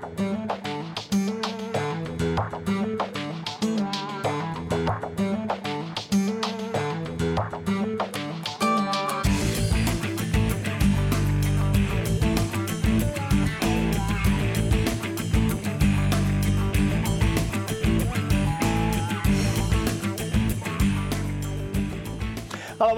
Thank 0.00 0.52
you. 0.52 0.57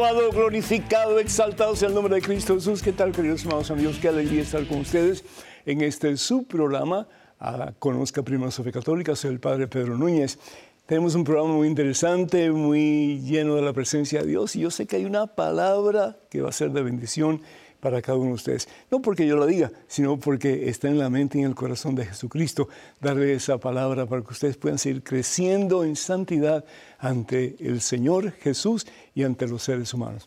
Alabado, 0.00 0.32
glorificado, 0.32 1.18
exaltado 1.18 1.76
sea 1.76 1.88
el 1.88 1.94
nombre 1.94 2.14
de 2.14 2.22
Cristo 2.22 2.54
Jesús. 2.54 2.82
¿Qué 2.82 2.90
tal, 2.90 3.12
queridos 3.12 3.44
hermanos 3.44 3.70
amigos? 3.70 3.98
Qué 4.00 4.08
alegría 4.08 4.40
estar 4.40 4.66
con 4.66 4.78
ustedes 4.78 5.22
en 5.66 5.82
este 5.82 6.16
subprograma. 6.16 7.06
programa. 7.38 7.74
Conozca 7.78 8.22
Prima 8.22 8.50
Sofía 8.50 8.72
Católica, 8.72 9.14
soy 9.14 9.32
el 9.32 9.40
Padre 9.40 9.68
Pedro 9.68 9.98
Núñez. 9.98 10.38
Tenemos 10.86 11.14
un 11.16 11.24
programa 11.24 11.52
muy 11.52 11.68
interesante, 11.68 12.50
muy 12.50 13.20
lleno 13.20 13.56
de 13.56 13.62
la 13.62 13.74
presencia 13.74 14.22
de 14.22 14.28
Dios 14.28 14.56
y 14.56 14.60
yo 14.60 14.70
sé 14.70 14.86
que 14.86 14.96
hay 14.96 15.04
una 15.04 15.26
palabra 15.26 16.16
que 16.30 16.40
va 16.40 16.48
a 16.48 16.52
ser 16.52 16.70
de 16.70 16.82
bendición 16.82 17.42
para 17.80 18.00
cada 18.02 18.18
uno 18.18 18.28
de 18.28 18.34
ustedes. 18.34 18.68
No 18.90 19.00
porque 19.00 19.26
yo 19.26 19.36
lo 19.36 19.46
diga, 19.46 19.72
sino 19.88 20.18
porque 20.18 20.68
está 20.68 20.88
en 20.88 20.98
la 20.98 21.10
mente 21.10 21.38
y 21.38 21.42
en 21.42 21.48
el 21.48 21.54
corazón 21.54 21.94
de 21.94 22.06
Jesucristo 22.06 22.68
darle 23.00 23.34
esa 23.34 23.58
palabra 23.58 24.06
para 24.06 24.22
que 24.22 24.32
ustedes 24.32 24.56
puedan 24.56 24.78
seguir 24.78 25.02
creciendo 25.02 25.84
en 25.84 25.96
santidad 25.96 26.64
ante 26.98 27.56
el 27.60 27.80
Señor 27.80 28.32
Jesús 28.32 28.86
y 29.14 29.24
ante 29.24 29.48
los 29.48 29.62
seres 29.62 29.92
humanos. 29.94 30.26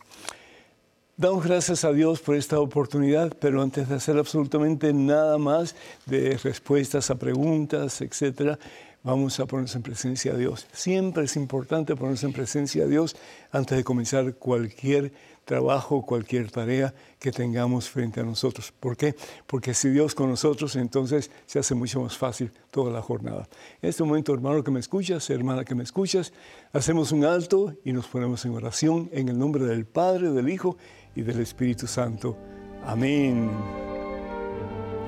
Damos 1.16 1.46
gracias 1.46 1.86
a 1.86 1.94
Dios 1.94 2.22
por 2.22 2.36
esta 2.36 2.60
oportunidad, 2.60 3.38
pero 3.40 3.62
antes 3.62 3.88
de 3.88 3.96
hacer 3.96 4.18
absolutamente 4.18 4.92
nada 4.94 5.38
más 5.38 5.76
de 6.08 6.40
respuestas 6.44 7.12
a 7.12 7.16
preguntas, 7.16 8.02
etcétera, 8.02 8.58
vamos 9.04 9.40
a 9.40 9.46
ponernos 9.46 9.76
en 9.76 9.84
presencia 9.84 10.34
de 10.34 10.40
Dios. 10.40 10.68
Siempre 10.72 11.26
es 11.26 11.36
importante 11.36 11.96
ponerse 11.96 12.26
en 12.26 12.34
presencia 12.34 12.86
de 12.86 12.92
Dios 12.92 13.16
antes 13.52 13.78
de 13.78 13.84
comenzar 13.84 14.36
cualquier 14.36 15.12
trabajo, 15.46 16.06
cualquier 16.06 16.50
tarea 16.50 16.94
que 17.20 17.32
tengamos 17.32 17.90
frente 17.90 18.22
a 18.22 18.24
nosotros. 18.24 18.74
¿Por 18.80 18.96
qué? 18.96 19.16
Porque 19.46 19.74
si 19.74 19.90
Dios 19.90 20.16
con 20.16 20.30
nosotros, 20.30 20.76
entonces 20.76 21.32
se 21.46 21.60
hace 21.60 21.76
mucho 21.76 22.02
más 22.02 22.18
fácil 22.18 22.52
toda 22.72 22.92
la 22.92 23.02
jornada. 23.02 23.48
En 23.82 23.90
este 23.90 24.04
momento, 24.04 24.34
hermano 24.34 24.64
que 24.64 24.72
me 24.72 24.80
escuchas, 24.80 25.30
hermana 25.30 25.66
que 25.66 25.76
me 25.76 25.84
escuchas, 25.84 26.32
hacemos 26.72 27.12
un 27.12 27.26
alto 27.26 27.74
y 27.84 27.92
nos 27.92 28.08
ponemos 28.08 28.46
en 28.46 28.56
oración 28.56 29.10
en 29.12 29.30
el 29.30 29.38
nombre 29.38 29.66
del 29.66 29.86
Padre, 29.86 30.32
del 30.32 30.50
Hijo 30.50 30.78
y 31.16 31.22
del 31.22 31.42
Espíritu 31.42 31.88
Santo. 31.88 32.38
Amén. 32.86 33.50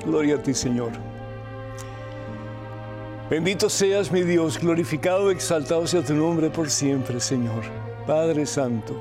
Gloria 0.04 0.36
a 0.36 0.42
ti, 0.42 0.54
Señor. 0.54 1.15
Bendito 3.28 3.68
seas 3.68 4.12
mi 4.12 4.22
Dios, 4.22 4.56
glorificado, 4.60 5.32
exaltado 5.32 5.84
sea 5.88 6.00
tu 6.00 6.14
nombre 6.14 6.48
por 6.48 6.70
siempre, 6.70 7.18
Señor. 7.18 7.64
Padre 8.06 8.46
Santo. 8.46 8.94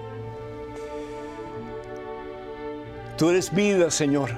Tú 3.20 3.30
eres 3.30 3.54
vida, 3.54 3.92
Señor. 3.92 4.32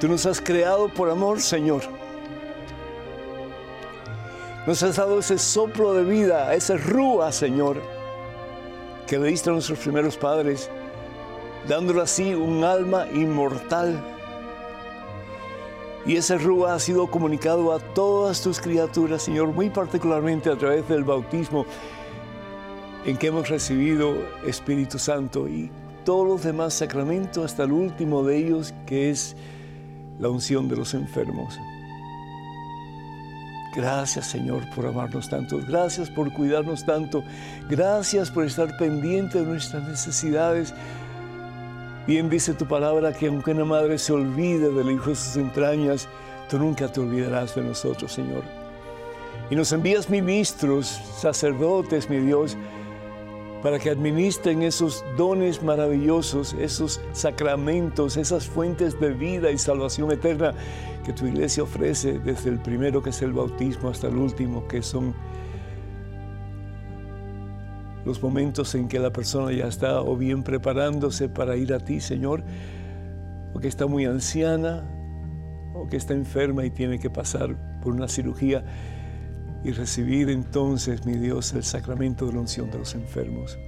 Tú 0.00 0.08
nos 0.08 0.26
has 0.26 0.40
creado 0.40 0.88
por 0.88 1.08
amor, 1.08 1.40
Señor. 1.40 1.82
Nos 4.66 4.82
has 4.82 4.96
dado 4.96 5.20
ese 5.20 5.38
soplo 5.38 5.94
de 5.94 6.02
vida, 6.02 6.52
esa 6.52 6.76
rúa, 6.76 7.30
Señor, 7.30 7.80
que 9.06 9.20
le 9.20 9.28
diste 9.28 9.50
a 9.50 9.52
nuestros 9.52 9.78
primeros 9.78 10.16
padres, 10.16 10.68
dándole 11.68 12.02
así 12.02 12.34
un 12.34 12.64
alma 12.64 13.06
inmortal. 13.14 14.15
Y 16.06 16.16
ese 16.16 16.38
rúa 16.38 16.74
ha 16.74 16.78
sido 16.78 17.08
comunicado 17.08 17.72
a 17.72 17.80
todas 17.80 18.40
tus 18.40 18.60
criaturas, 18.60 19.22
Señor, 19.22 19.48
muy 19.52 19.70
particularmente 19.70 20.48
a 20.50 20.56
través 20.56 20.88
del 20.88 21.02
bautismo 21.02 21.66
en 23.04 23.16
que 23.16 23.26
hemos 23.26 23.48
recibido 23.48 24.14
Espíritu 24.44 24.98
Santo 24.98 25.48
y 25.48 25.70
todos 26.04 26.26
los 26.26 26.44
demás 26.44 26.74
sacramentos, 26.74 27.44
hasta 27.44 27.64
el 27.64 27.72
último 27.72 28.22
de 28.22 28.36
ellos, 28.36 28.72
que 28.86 29.10
es 29.10 29.36
la 30.20 30.28
unción 30.28 30.68
de 30.68 30.76
los 30.76 30.94
enfermos. 30.94 31.58
Gracias 33.74 34.28
Señor 34.28 34.62
por 34.74 34.86
amarnos 34.86 35.28
tanto, 35.28 35.58
gracias 35.66 36.08
por 36.08 36.32
cuidarnos 36.32 36.86
tanto, 36.86 37.22
gracias 37.68 38.30
por 38.30 38.44
estar 38.44 38.76
pendiente 38.78 39.40
de 39.40 39.44
nuestras 39.44 39.86
necesidades. 39.86 40.72
Bien 42.06 42.30
dice 42.30 42.54
tu 42.54 42.66
palabra 42.66 43.12
que 43.12 43.26
aunque 43.26 43.50
una 43.50 43.64
madre 43.64 43.98
se 43.98 44.12
olvide 44.12 44.70
del 44.70 44.92
hijo 44.92 45.10
de 45.10 45.16
sus 45.16 45.36
entrañas, 45.36 46.08
tú 46.48 46.56
nunca 46.56 46.86
te 46.86 47.00
olvidarás 47.00 47.56
de 47.56 47.62
nosotros, 47.62 48.12
Señor. 48.12 48.44
Y 49.50 49.56
nos 49.56 49.72
envías 49.72 50.08
ministros, 50.08 50.86
sacerdotes, 50.86 52.08
mi 52.08 52.18
Dios, 52.18 52.56
para 53.60 53.80
que 53.80 53.90
administren 53.90 54.62
esos 54.62 55.04
dones 55.16 55.64
maravillosos, 55.64 56.54
esos 56.60 57.00
sacramentos, 57.10 58.16
esas 58.16 58.46
fuentes 58.46 59.00
de 59.00 59.10
vida 59.10 59.50
y 59.50 59.58
salvación 59.58 60.12
eterna 60.12 60.54
que 61.04 61.12
tu 61.12 61.26
iglesia 61.26 61.64
ofrece 61.64 62.20
desde 62.20 62.50
el 62.50 62.60
primero 62.60 63.02
que 63.02 63.10
es 63.10 63.20
el 63.22 63.32
bautismo 63.32 63.88
hasta 63.88 64.06
el 64.06 64.16
último 64.16 64.68
que 64.68 64.80
son 64.80 65.12
los 68.06 68.22
momentos 68.22 68.72
en 68.76 68.86
que 68.86 69.00
la 69.00 69.12
persona 69.12 69.50
ya 69.52 69.66
está 69.66 70.00
o 70.00 70.16
bien 70.16 70.44
preparándose 70.44 71.28
para 71.28 71.56
ir 71.56 71.74
a 71.74 71.80
ti, 71.80 72.00
Señor, 72.00 72.44
o 73.52 73.58
que 73.58 73.66
está 73.66 73.88
muy 73.88 74.04
anciana, 74.04 74.84
o 75.74 75.88
que 75.88 75.96
está 75.96 76.14
enferma 76.14 76.64
y 76.64 76.70
tiene 76.70 77.00
que 77.00 77.10
pasar 77.10 77.80
por 77.82 77.92
una 77.92 78.06
cirugía 78.06 78.64
y 79.64 79.72
recibir 79.72 80.30
entonces, 80.30 81.04
mi 81.04 81.14
Dios, 81.14 81.52
el 81.52 81.64
sacramento 81.64 82.26
de 82.26 82.34
la 82.34 82.40
unción 82.40 82.70
de 82.70 82.78
los 82.78 82.94
enfermos, 82.94 83.58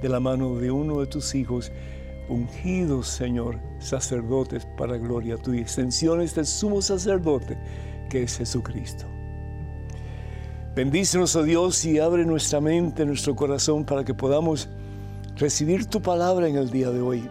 de 0.00 0.08
la 0.08 0.18
mano 0.18 0.56
de 0.56 0.70
uno 0.70 1.00
de 1.00 1.06
tus 1.06 1.34
hijos, 1.34 1.70
ungidos, 2.30 3.06
Señor, 3.06 3.60
sacerdotes 3.80 4.66
para 4.78 4.96
gloria 4.96 5.36
tuya, 5.36 5.60
extensiones 5.60 6.34
del 6.34 6.46
sumo 6.46 6.80
sacerdote 6.80 7.58
que 8.08 8.22
es 8.22 8.38
Jesucristo. 8.38 9.17
Bendícenos, 10.78 11.34
oh 11.34 11.42
Dios, 11.42 11.84
y 11.84 11.98
abre 11.98 12.24
nuestra 12.24 12.60
mente, 12.60 13.04
nuestro 13.04 13.34
corazón, 13.34 13.84
para 13.84 14.04
que 14.04 14.14
podamos 14.14 14.68
recibir 15.36 15.86
tu 15.86 16.00
palabra 16.00 16.46
en 16.46 16.54
el 16.54 16.70
día 16.70 16.90
de 16.90 17.00
hoy. 17.00 17.28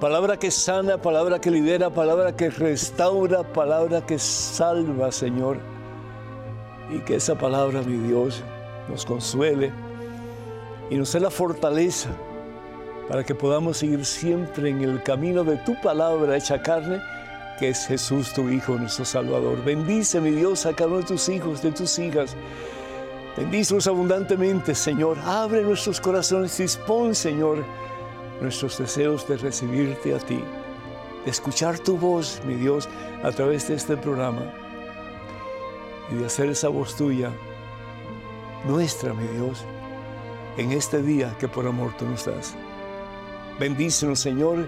Palabra 0.00 0.36
que 0.36 0.52
sana, 0.52 0.96
palabra 0.96 1.40
que 1.40 1.50
lidera, 1.50 1.90
palabra 1.90 2.36
que 2.36 2.48
restaura, 2.48 3.42
palabra 3.42 4.06
que 4.06 4.20
salva, 4.20 5.10
Señor 5.10 5.58
y 6.94 7.00
que 7.00 7.16
esa 7.16 7.34
palabra, 7.36 7.82
mi 7.82 8.06
Dios, 8.06 8.40
nos 8.88 9.04
consuele 9.04 9.72
y 10.90 10.94
nos 10.94 11.12
dé 11.12 11.18
la 11.18 11.30
fortaleza 11.30 12.10
para 13.08 13.24
que 13.24 13.34
podamos 13.34 13.78
seguir 13.78 14.04
siempre 14.04 14.70
en 14.70 14.82
el 14.82 15.02
camino 15.02 15.42
de 15.42 15.56
tu 15.56 15.74
palabra 15.80 16.36
hecha 16.36 16.62
carne, 16.62 17.00
que 17.60 17.68
es 17.68 17.86
Jesús, 17.86 18.32
tu 18.32 18.48
Hijo, 18.48 18.76
nuestro 18.78 19.04
Salvador. 19.04 19.62
Bendice, 19.62 20.18
mi 20.18 20.30
Dios, 20.30 20.64
a 20.64 20.72
cada 20.72 20.88
uno 20.88 21.00
de 21.00 21.04
tus 21.04 21.28
hijos, 21.28 21.60
de 21.60 21.70
tus 21.70 21.98
hijas. 21.98 22.34
Bendícenos 23.36 23.86
abundantemente, 23.86 24.74
Señor. 24.74 25.18
Abre 25.18 25.62
nuestros 25.62 26.00
corazones, 26.00 26.56
dispón, 26.56 27.14
Señor, 27.14 27.62
nuestros 28.40 28.78
deseos 28.78 29.28
de 29.28 29.36
recibirte 29.36 30.14
a 30.14 30.18
ti, 30.18 30.42
de 31.24 31.30
escuchar 31.30 31.78
tu 31.78 31.98
voz, 31.98 32.40
mi 32.46 32.54
Dios, 32.54 32.88
a 33.22 33.30
través 33.30 33.68
de 33.68 33.74
este 33.74 33.94
programa 33.98 34.50
y 36.10 36.14
de 36.14 36.26
hacer 36.26 36.48
esa 36.48 36.68
voz 36.68 36.96
tuya 36.96 37.30
nuestra, 38.64 39.12
mi 39.12 39.26
Dios, 39.28 39.64
en 40.56 40.72
este 40.72 41.02
día 41.02 41.36
que 41.38 41.46
por 41.46 41.66
amor 41.66 41.92
tú 41.98 42.06
nos 42.06 42.24
das. 42.24 42.54
Bendícenos, 43.58 44.18
Señor. 44.18 44.66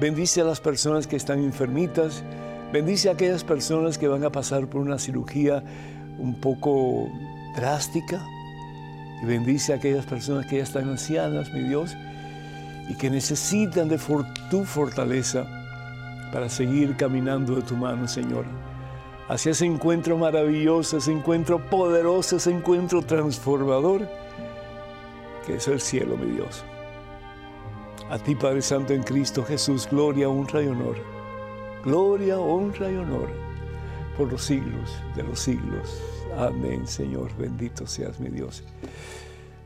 Bendice 0.00 0.40
a 0.40 0.44
las 0.44 0.60
personas 0.60 1.06
que 1.06 1.16
están 1.16 1.42
enfermitas. 1.42 2.24
Bendice 2.72 3.08
a 3.08 3.12
aquellas 3.12 3.44
personas 3.44 3.98
que 3.98 4.08
van 4.08 4.24
a 4.24 4.30
pasar 4.30 4.66
por 4.66 4.80
una 4.80 4.98
cirugía 4.98 5.62
un 6.18 6.40
poco 6.40 7.08
drástica. 7.56 8.24
Y 9.22 9.26
bendice 9.26 9.72
a 9.72 9.76
aquellas 9.76 10.06
personas 10.06 10.46
que 10.46 10.56
ya 10.56 10.62
están 10.62 10.88
ancianas, 10.88 11.52
mi 11.52 11.60
Dios, 11.60 11.96
y 12.88 12.94
que 12.96 13.10
necesitan 13.10 13.88
de 13.88 13.98
tu 14.50 14.64
fortaleza 14.64 15.46
para 16.32 16.48
seguir 16.48 16.96
caminando 16.96 17.54
de 17.54 17.62
tu 17.62 17.76
mano, 17.76 18.08
Señor 18.08 18.44
hacia 19.32 19.52
ese 19.52 19.64
encuentro 19.64 20.18
maravilloso, 20.18 20.98
ese 20.98 21.12
encuentro 21.12 21.58
poderoso, 21.58 22.36
ese 22.36 22.50
encuentro 22.50 23.02
transformador, 23.02 24.06
que 25.46 25.56
es 25.56 25.68
el 25.68 25.80
cielo, 25.80 26.16
mi 26.18 26.32
Dios. 26.32 26.64
A 28.12 28.18
ti, 28.18 28.34
Padre 28.34 28.60
Santo 28.60 28.92
en 28.92 29.02
Cristo 29.02 29.42
Jesús, 29.42 29.88
gloria, 29.90 30.28
honra 30.28 30.62
y 30.62 30.66
honor. 30.66 30.96
Gloria, 31.82 32.38
honra 32.38 32.92
y 32.92 32.96
honor 32.96 33.30
por 34.18 34.30
los 34.30 34.44
siglos 34.44 34.90
de 35.16 35.22
los 35.22 35.40
siglos. 35.40 35.98
Amén, 36.36 36.86
Señor. 36.86 37.34
Bendito 37.38 37.86
seas, 37.86 38.20
mi 38.20 38.28
Dios. 38.28 38.64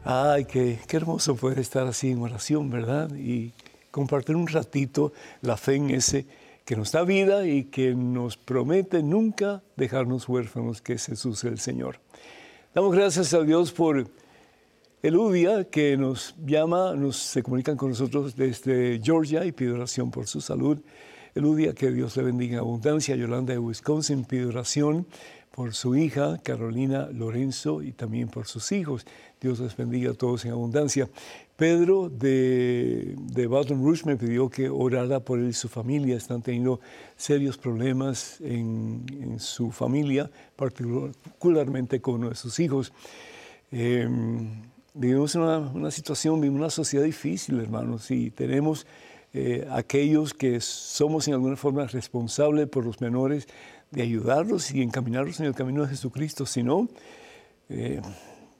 Ay, 0.04 0.44
qué, 0.44 0.78
qué 0.86 0.96
hermoso 0.96 1.34
poder 1.34 1.58
estar 1.58 1.88
así 1.88 2.12
en 2.12 2.22
oración, 2.22 2.70
¿verdad? 2.70 3.12
Y 3.16 3.52
compartir 3.90 4.36
un 4.36 4.46
ratito 4.46 5.12
la 5.42 5.56
fe 5.56 5.74
en 5.74 5.90
ese 5.90 6.28
que 6.64 6.76
nos 6.76 6.92
da 6.92 7.02
vida 7.02 7.48
y 7.48 7.64
que 7.64 7.96
nos 7.96 8.36
promete 8.36 9.02
nunca 9.02 9.64
dejarnos 9.74 10.28
huérfanos, 10.28 10.82
que 10.82 10.92
es 10.92 11.06
Jesús 11.06 11.42
el 11.42 11.58
Señor. 11.58 11.98
Damos 12.72 12.94
gracias 12.94 13.34
a 13.34 13.42
Dios 13.42 13.72
por 13.72 14.06
Eludia, 15.06 15.62
que 15.70 15.96
nos 15.96 16.34
llama, 16.44 16.92
nos, 16.96 17.16
se 17.16 17.40
comunican 17.40 17.76
con 17.76 17.90
nosotros 17.90 18.34
desde 18.34 19.00
Georgia 19.00 19.44
y 19.44 19.52
pide 19.52 19.70
oración 19.70 20.10
por 20.10 20.26
su 20.26 20.40
salud. 20.40 20.80
Eludia, 21.32 21.74
que 21.74 21.92
Dios 21.92 22.16
le 22.16 22.24
bendiga 22.24 22.54
en 22.54 22.58
abundancia. 22.58 23.14
Yolanda 23.14 23.52
de 23.52 23.60
Wisconsin 23.60 24.24
pide 24.24 24.46
oración 24.46 25.06
por 25.52 25.74
su 25.74 25.94
hija 25.94 26.38
Carolina 26.42 27.08
Lorenzo 27.12 27.82
y 27.82 27.92
también 27.92 28.26
por 28.26 28.48
sus 28.48 28.72
hijos. 28.72 29.06
Dios 29.40 29.60
les 29.60 29.76
bendiga 29.76 30.10
a 30.10 30.14
todos 30.14 30.44
en 30.44 30.50
abundancia. 30.50 31.08
Pedro 31.54 32.08
de, 32.08 33.14
de 33.16 33.46
Baton 33.46 33.80
Rouge 33.84 34.06
me 34.06 34.16
pidió 34.16 34.50
que 34.50 34.68
orara 34.68 35.20
por 35.20 35.38
él 35.38 35.50
y 35.50 35.52
su 35.52 35.68
familia. 35.68 36.16
Están 36.16 36.42
teniendo 36.42 36.80
serios 37.16 37.56
problemas 37.56 38.40
en, 38.40 39.06
en 39.22 39.38
su 39.38 39.70
familia, 39.70 40.28
particularmente 40.56 42.00
con 42.00 42.16
uno 42.16 42.30
de 42.30 42.34
sus 42.34 42.58
hijos. 42.58 42.92
Eh, 43.70 44.08
vivimos 44.96 45.34
en 45.34 45.42
una, 45.42 45.58
una, 45.58 45.90
situación, 45.90 46.40
vivimos 46.40 46.60
una 46.60 46.70
sociedad 46.70 47.04
difícil, 47.04 47.60
hermanos, 47.60 48.10
y 48.10 48.30
tenemos 48.30 48.86
eh, 49.32 49.68
aquellos 49.70 50.32
que 50.32 50.60
somos 50.60 51.28
en 51.28 51.34
alguna 51.34 51.56
forma 51.56 51.86
responsables 51.86 52.68
por 52.68 52.86
los 52.86 53.00
menores 53.00 53.46
de 53.90 54.02
ayudarlos 54.02 54.72
y 54.72 54.82
encaminarlos 54.82 55.40
en 55.40 55.46
el 55.46 55.54
camino 55.54 55.82
de 55.82 55.88
Jesucristo. 55.88 56.46
Si 56.46 56.62
no, 56.62 56.88
eh, 57.68 58.00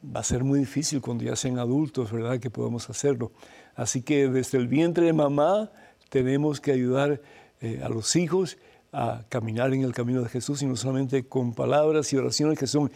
va 0.04 0.20
a 0.20 0.24
ser 0.24 0.44
muy 0.44 0.58
difícil 0.58 1.00
cuando 1.00 1.24
ya 1.24 1.34
sean 1.34 1.58
adultos, 1.58 2.12
¿verdad?, 2.12 2.38
que 2.38 2.50
podamos 2.50 2.90
hacerlo. 2.90 3.32
Así 3.74 4.02
que 4.02 4.28
desde 4.28 4.58
el 4.58 4.68
vientre 4.68 5.06
de 5.06 5.12
mamá 5.14 5.70
tenemos 6.10 6.60
que 6.60 6.72
ayudar 6.72 7.22
eh, 7.60 7.80
a 7.82 7.88
los 7.88 8.14
hijos 8.14 8.58
a 8.92 9.24
caminar 9.28 9.72
en 9.72 9.82
el 9.82 9.92
camino 9.92 10.22
de 10.22 10.28
Jesús 10.28 10.62
y 10.62 10.66
no 10.66 10.76
solamente 10.76 11.26
con 11.26 11.54
palabras 11.54 12.12
y 12.12 12.16
oraciones 12.16 12.58
que 12.58 12.66
son 12.66 12.90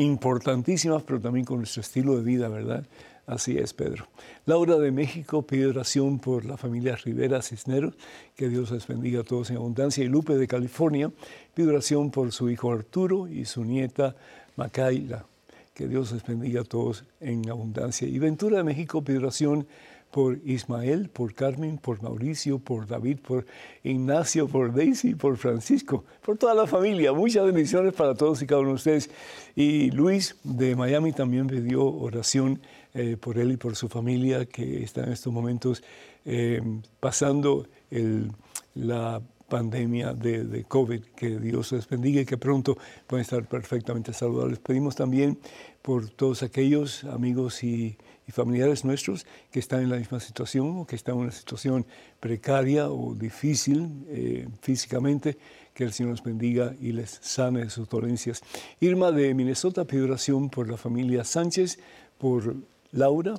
importantísimas, 0.00 1.02
pero 1.02 1.20
también 1.20 1.44
con 1.44 1.58
nuestro 1.58 1.82
estilo 1.82 2.16
de 2.16 2.22
vida, 2.22 2.48
¿verdad? 2.48 2.86
Así 3.26 3.58
es, 3.58 3.74
Pedro. 3.74 4.08
Laura 4.46 4.76
de 4.76 4.90
México 4.90 5.42
pide 5.42 5.66
oración 5.66 6.18
por 6.18 6.44
la 6.44 6.56
familia 6.56 6.96
Rivera 6.96 7.42
Cisneros, 7.42 7.94
que 8.34 8.48
Dios 8.48 8.70
les 8.70 8.86
bendiga 8.86 9.20
a 9.20 9.24
todos 9.24 9.50
en 9.50 9.56
abundancia. 9.56 10.02
Y 10.02 10.08
Lupe 10.08 10.36
de 10.36 10.48
California 10.48 11.12
pide 11.54 11.68
oración 11.68 12.10
por 12.10 12.32
su 12.32 12.50
hijo 12.50 12.72
Arturo 12.72 13.28
y 13.28 13.44
su 13.44 13.64
nieta 13.64 14.16
Macaila, 14.56 15.26
que 15.74 15.86
Dios 15.86 16.12
les 16.12 16.24
bendiga 16.24 16.62
a 16.62 16.64
todos 16.64 17.04
en 17.20 17.48
abundancia. 17.50 18.08
Y 18.08 18.18
Ventura 18.18 18.56
de 18.56 18.64
México 18.64 19.04
pide 19.04 19.18
oración 19.18 19.66
por 20.10 20.38
Ismael, 20.44 21.08
por 21.08 21.34
Carmen, 21.34 21.78
por 21.78 22.02
Mauricio, 22.02 22.58
por 22.58 22.86
David, 22.86 23.18
por 23.20 23.46
Ignacio, 23.84 24.48
por 24.48 24.74
Daisy, 24.74 25.14
por 25.14 25.36
Francisco, 25.36 26.04
por 26.22 26.36
toda 26.36 26.54
la 26.54 26.66
familia. 26.66 27.12
Muchas 27.12 27.44
bendiciones 27.44 27.94
para 27.94 28.14
todos 28.14 28.42
y 28.42 28.46
cada 28.46 28.60
uno 28.60 28.70
de 28.70 28.74
ustedes. 28.76 29.10
Y 29.54 29.90
Luis 29.92 30.36
de 30.42 30.74
Miami 30.74 31.12
también 31.12 31.46
pidió 31.46 31.84
oración 31.84 32.60
eh, 32.94 33.16
por 33.20 33.38
él 33.38 33.52
y 33.52 33.56
por 33.56 33.76
su 33.76 33.88
familia 33.88 34.46
que 34.46 34.82
está 34.82 35.04
en 35.04 35.12
estos 35.12 35.32
momentos 35.32 35.82
eh, 36.24 36.60
pasando 36.98 37.66
el, 37.90 38.32
la 38.74 39.22
pandemia 39.48 40.12
de, 40.12 40.44
de, 40.44 40.64
COVID. 40.64 41.02
Que 41.14 41.38
Dios 41.38 41.70
les 41.72 41.88
bendiga 41.88 42.20
y 42.22 42.24
que 42.24 42.36
pronto 42.36 42.76
puedan 43.06 43.22
estar 43.22 43.44
perfectamente 43.46 44.12
saludables. 44.12 44.58
Pedimos 44.58 44.96
también 44.96 45.38
por 45.82 46.08
todos 46.10 46.42
aquellos 46.42 47.04
amigos 47.04 47.62
y 47.62 47.96
y 48.30 48.32
familiares 48.32 48.84
nuestros 48.84 49.26
que 49.50 49.58
están 49.58 49.82
en 49.82 49.90
la 49.90 49.96
misma 49.96 50.20
situación 50.20 50.78
o 50.78 50.86
que 50.86 50.94
están 50.94 51.16
en 51.16 51.22
una 51.22 51.32
situación 51.32 51.84
precaria 52.20 52.88
o 52.88 53.12
difícil 53.14 54.06
eh, 54.08 54.48
físicamente, 54.62 55.36
que 55.74 55.82
el 55.82 55.92
Señor 55.92 56.12
los 56.12 56.22
bendiga 56.22 56.76
y 56.80 56.92
les 56.92 57.10
sane 57.10 57.64
de 57.64 57.70
sus 57.70 57.88
dolencias. 57.88 58.40
Irma 58.78 59.10
de 59.10 59.34
Minnesota 59.34 59.84
pide 59.84 60.02
oración 60.02 60.48
por 60.48 60.70
la 60.70 60.76
familia 60.76 61.24
Sánchez, 61.24 61.80
por 62.18 62.54
Laura, 62.92 63.34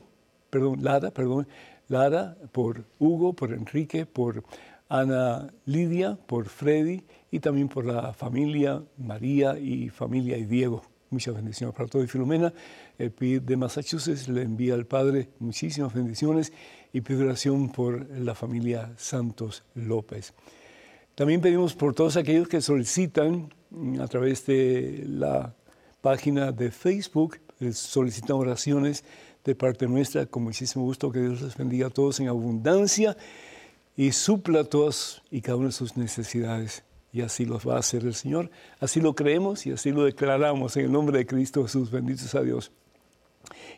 perdón, 0.50 0.84
Lara, 0.84 1.12
perdón, 1.12 1.48
Lara, 1.88 2.36
por 2.52 2.84
Hugo, 3.00 3.32
por 3.32 3.54
Enrique, 3.54 4.06
por 4.06 4.44
Ana 4.90 5.54
Lidia, 5.66 6.18
por 6.28 6.50
Freddy 6.50 7.04
y 7.32 7.40
también 7.40 7.70
por 7.70 7.86
la 7.86 8.12
familia 8.12 8.84
María 8.98 9.58
y 9.58 9.88
familia 9.88 10.38
y 10.38 10.44
Diego. 10.44 10.91
Muchas 11.12 11.36
bendiciones 11.36 11.76
para 11.76 11.90
todos. 11.90 12.06
Y 12.06 12.08
Filomena, 12.08 12.54
PIB 12.98 13.42
de 13.42 13.58
Massachusetts, 13.58 14.30
le 14.30 14.44
envía 14.44 14.74
al 14.74 14.86
Padre 14.86 15.30
muchísimas 15.40 15.94
bendiciones 15.94 16.54
y 16.94 17.02
pide 17.02 17.24
oración 17.26 17.70
por 17.70 18.10
la 18.18 18.34
familia 18.34 18.94
Santos 18.96 19.64
López. 19.76 20.34
También 21.16 21.42
pedimos 21.42 21.74
por 21.74 21.94
todos 21.94 22.16
aquellos 22.16 22.48
que 22.48 22.62
solicitan 22.62 23.54
mm, 23.72 24.00
a 24.00 24.08
través 24.08 24.46
de 24.46 25.04
la 25.06 25.54
página 26.00 26.54
de 26.54 26.72
Facebook, 26.72 27.40
eh, 27.60 27.74
solicitan 27.74 28.38
oraciones 28.38 29.04
de 29.44 29.54
parte 29.54 29.88
nuestra, 29.88 30.26
con 30.26 30.44
muchísimo 30.44 30.86
gusto, 30.86 31.12
que 31.12 31.20
Dios 31.20 31.42
les 31.42 31.58
bendiga 31.58 31.88
a 31.88 31.90
todos 31.90 32.22
en 32.22 32.30
abundancia 32.30 33.18
y 33.98 34.14
supla 34.14 34.64
todas 34.64 35.22
y 35.30 35.42
cada 35.42 35.58
una 35.58 35.68
de 35.68 35.74
sus 35.74 35.98
necesidades 35.98 36.84
y 37.14 37.22
así 37.22 37.46
los 37.46 37.68
va 37.68 37.76
a 37.76 37.80
hacer 37.80 38.04
el 38.04 38.14
Señor. 38.14 38.50
Así 38.80 39.02
lo 39.02 39.16
creemos 39.16 39.66
y 39.66 39.72
así 39.72 39.92
lo 39.92 40.04
declaramos 40.04 40.78
en 40.78 40.86
el 40.86 40.92
nombre 40.92 41.18
de 41.18 41.26
Cristo 41.26 41.64
Jesús. 41.64 41.92
Benditos 41.92 42.34
a 42.36 42.42
Dios. 42.42 42.72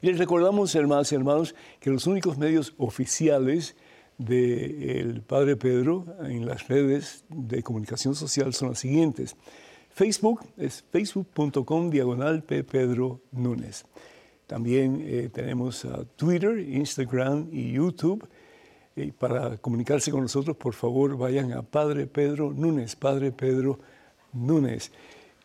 Y 0.02 0.08
les 0.08 0.20
recordamos, 0.20 0.76
hermanos 0.76 1.12
y 1.12 1.16
hermanos, 1.16 1.56
que 1.80 1.90
los 1.90 2.06
únicos 2.08 2.38
medios 2.38 2.74
oficiales 2.78 3.76
del 4.18 5.22
Padre 5.22 5.56
Pedro 5.56 6.06
en 6.24 6.46
las 6.46 6.68
redes 6.68 7.26
de 7.30 7.64
comunicación 7.64 8.14
social 8.14 8.54
son 8.54 8.70
los 8.70 8.80
siguientes. 8.80 9.36
Facebook 9.90 10.42
es 10.58 10.84
facebook.com 10.92 11.90
diagonal. 11.90 12.44
Pedro 12.44 13.22
Núñez. 13.32 13.86
También 14.48 15.02
eh, 15.06 15.30
tenemos 15.34 15.88
Twitter, 16.16 16.60
Instagram 16.60 17.48
y 17.52 17.72
YouTube 17.72 18.28
y 18.96 19.12
para 19.12 19.58
comunicarse 19.58 20.12
con 20.12 20.22
nosotros, 20.22 20.56
por 20.56 20.74
favor, 20.74 21.18
vayan 21.18 21.52
a 21.54 21.64
Padre 21.64 22.06
Pedro 22.06 22.54
Núñez, 22.54 22.96
Padre 22.96 23.32
Pedro 23.32 23.80
Núñez. 24.34 24.92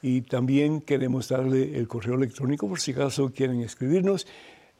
Y 0.02 0.20
también 0.22 0.80
queremos 0.80 1.28
darle 1.28 1.78
el 1.78 1.86
correo 1.88 2.14
electrónico 2.14 2.68
por 2.68 2.78
si 2.78 2.92
acaso 2.92 3.32
quieren 3.34 3.62
escribirnos. 3.62 4.28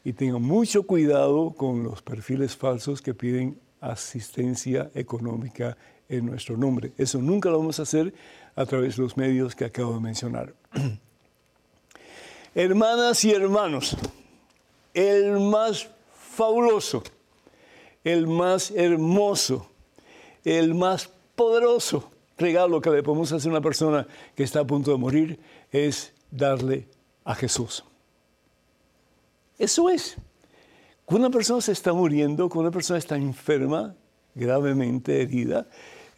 y 0.03 0.13
tengan 0.13 0.43
mucho 0.43 0.83
cuidado 0.83 1.51
con 1.51 1.83
los 1.83 2.01
perfiles 2.01 2.55
falsos 2.55 3.01
que 3.01 3.13
piden 3.13 3.57
asistencia 3.79 4.89
económica 4.93 5.77
en 6.09 6.25
nuestro 6.25 6.57
nombre. 6.57 6.91
Eso 6.97 7.21
nunca 7.21 7.49
lo 7.49 7.59
vamos 7.59 7.79
a 7.79 7.83
hacer 7.83 8.13
a 8.55 8.65
través 8.65 8.97
de 8.97 9.03
los 9.03 9.17
medios 9.17 9.55
que 9.55 9.65
acabo 9.65 9.93
de 9.93 9.99
mencionar. 9.99 10.53
Hermanas 12.55 13.23
y 13.23 13.31
hermanos, 13.31 13.95
el 14.93 15.39
más 15.39 15.89
fabuloso, 16.13 17.01
el 18.03 18.27
más 18.27 18.71
hermoso, 18.71 19.67
el 20.43 20.73
más 20.73 21.09
poderoso 21.35 22.11
regalo 22.37 22.81
que 22.81 22.89
le 22.89 23.03
podemos 23.03 23.31
hacer 23.31 23.49
a 23.49 23.53
una 23.53 23.61
persona 23.61 24.05
que 24.35 24.43
está 24.43 24.59
a 24.61 24.67
punto 24.67 24.91
de 24.91 24.97
morir 24.97 25.39
es 25.71 26.13
darle 26.29 26.87
a 27.23 27.35
Jesús. 27.35 27.85
Eso 29.57 29.89
es. 29.89 30.17
Cuando 31.05 31.27
una 31.27 31.33
persona 31.33 31.61
se 31.61 31.71
está 31.71 31.93
muriendo, 31.93 32.49
cuando 32.49 32.67
una 32.67 32.71
persona 32.71 32.99
está 32.99 33.15
enferma, 33.15 33.95
gravemente 34.33 35.21
herida 35.21 35.67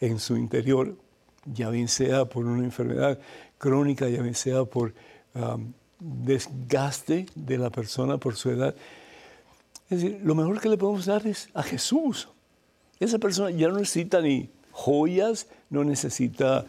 en 0.00 0.18
su 0.18 0.36
interior, 0.36 0.96
ya 1.46 1.70
bien 1.70 1.88
sea 1.88 2.24
por 2.24 2.46
una 2.46 2.64
enfermedad 2.64 3.18
crónica, 3.58 4.08
ya 4.08 4.22
bien 4.22 4.34
sea 4.34 4.64
por 4.64 4.94
desgaste 5.98 7.26
de 7.34 7.58
la 7.58 7.70
persona 7.70 8.18
por 8.18 8.36
su 8.36 8.50
edad. 8.50 8.74
Es 9.90 10.02
decir, 10.02 10.20
lo 10.22 10.34
mejor 10.34 10.60
que 10.60 10.68
le 10.68 10.76
podemos 10.76 11.06
dar 11.06 11.26
es 11.26 11.48
a 11.54 11.62
Jesús. 11.62 12.28
Esa 13.00 13.18
persona 13.18 13.50
ya 13.50 13.68
no 13.68 13.78
necesita 13.78 14.20
ni 14.20 14.50
joyas, 14.70 15.46
no 15.70 15.84
necesita 15.84 16.66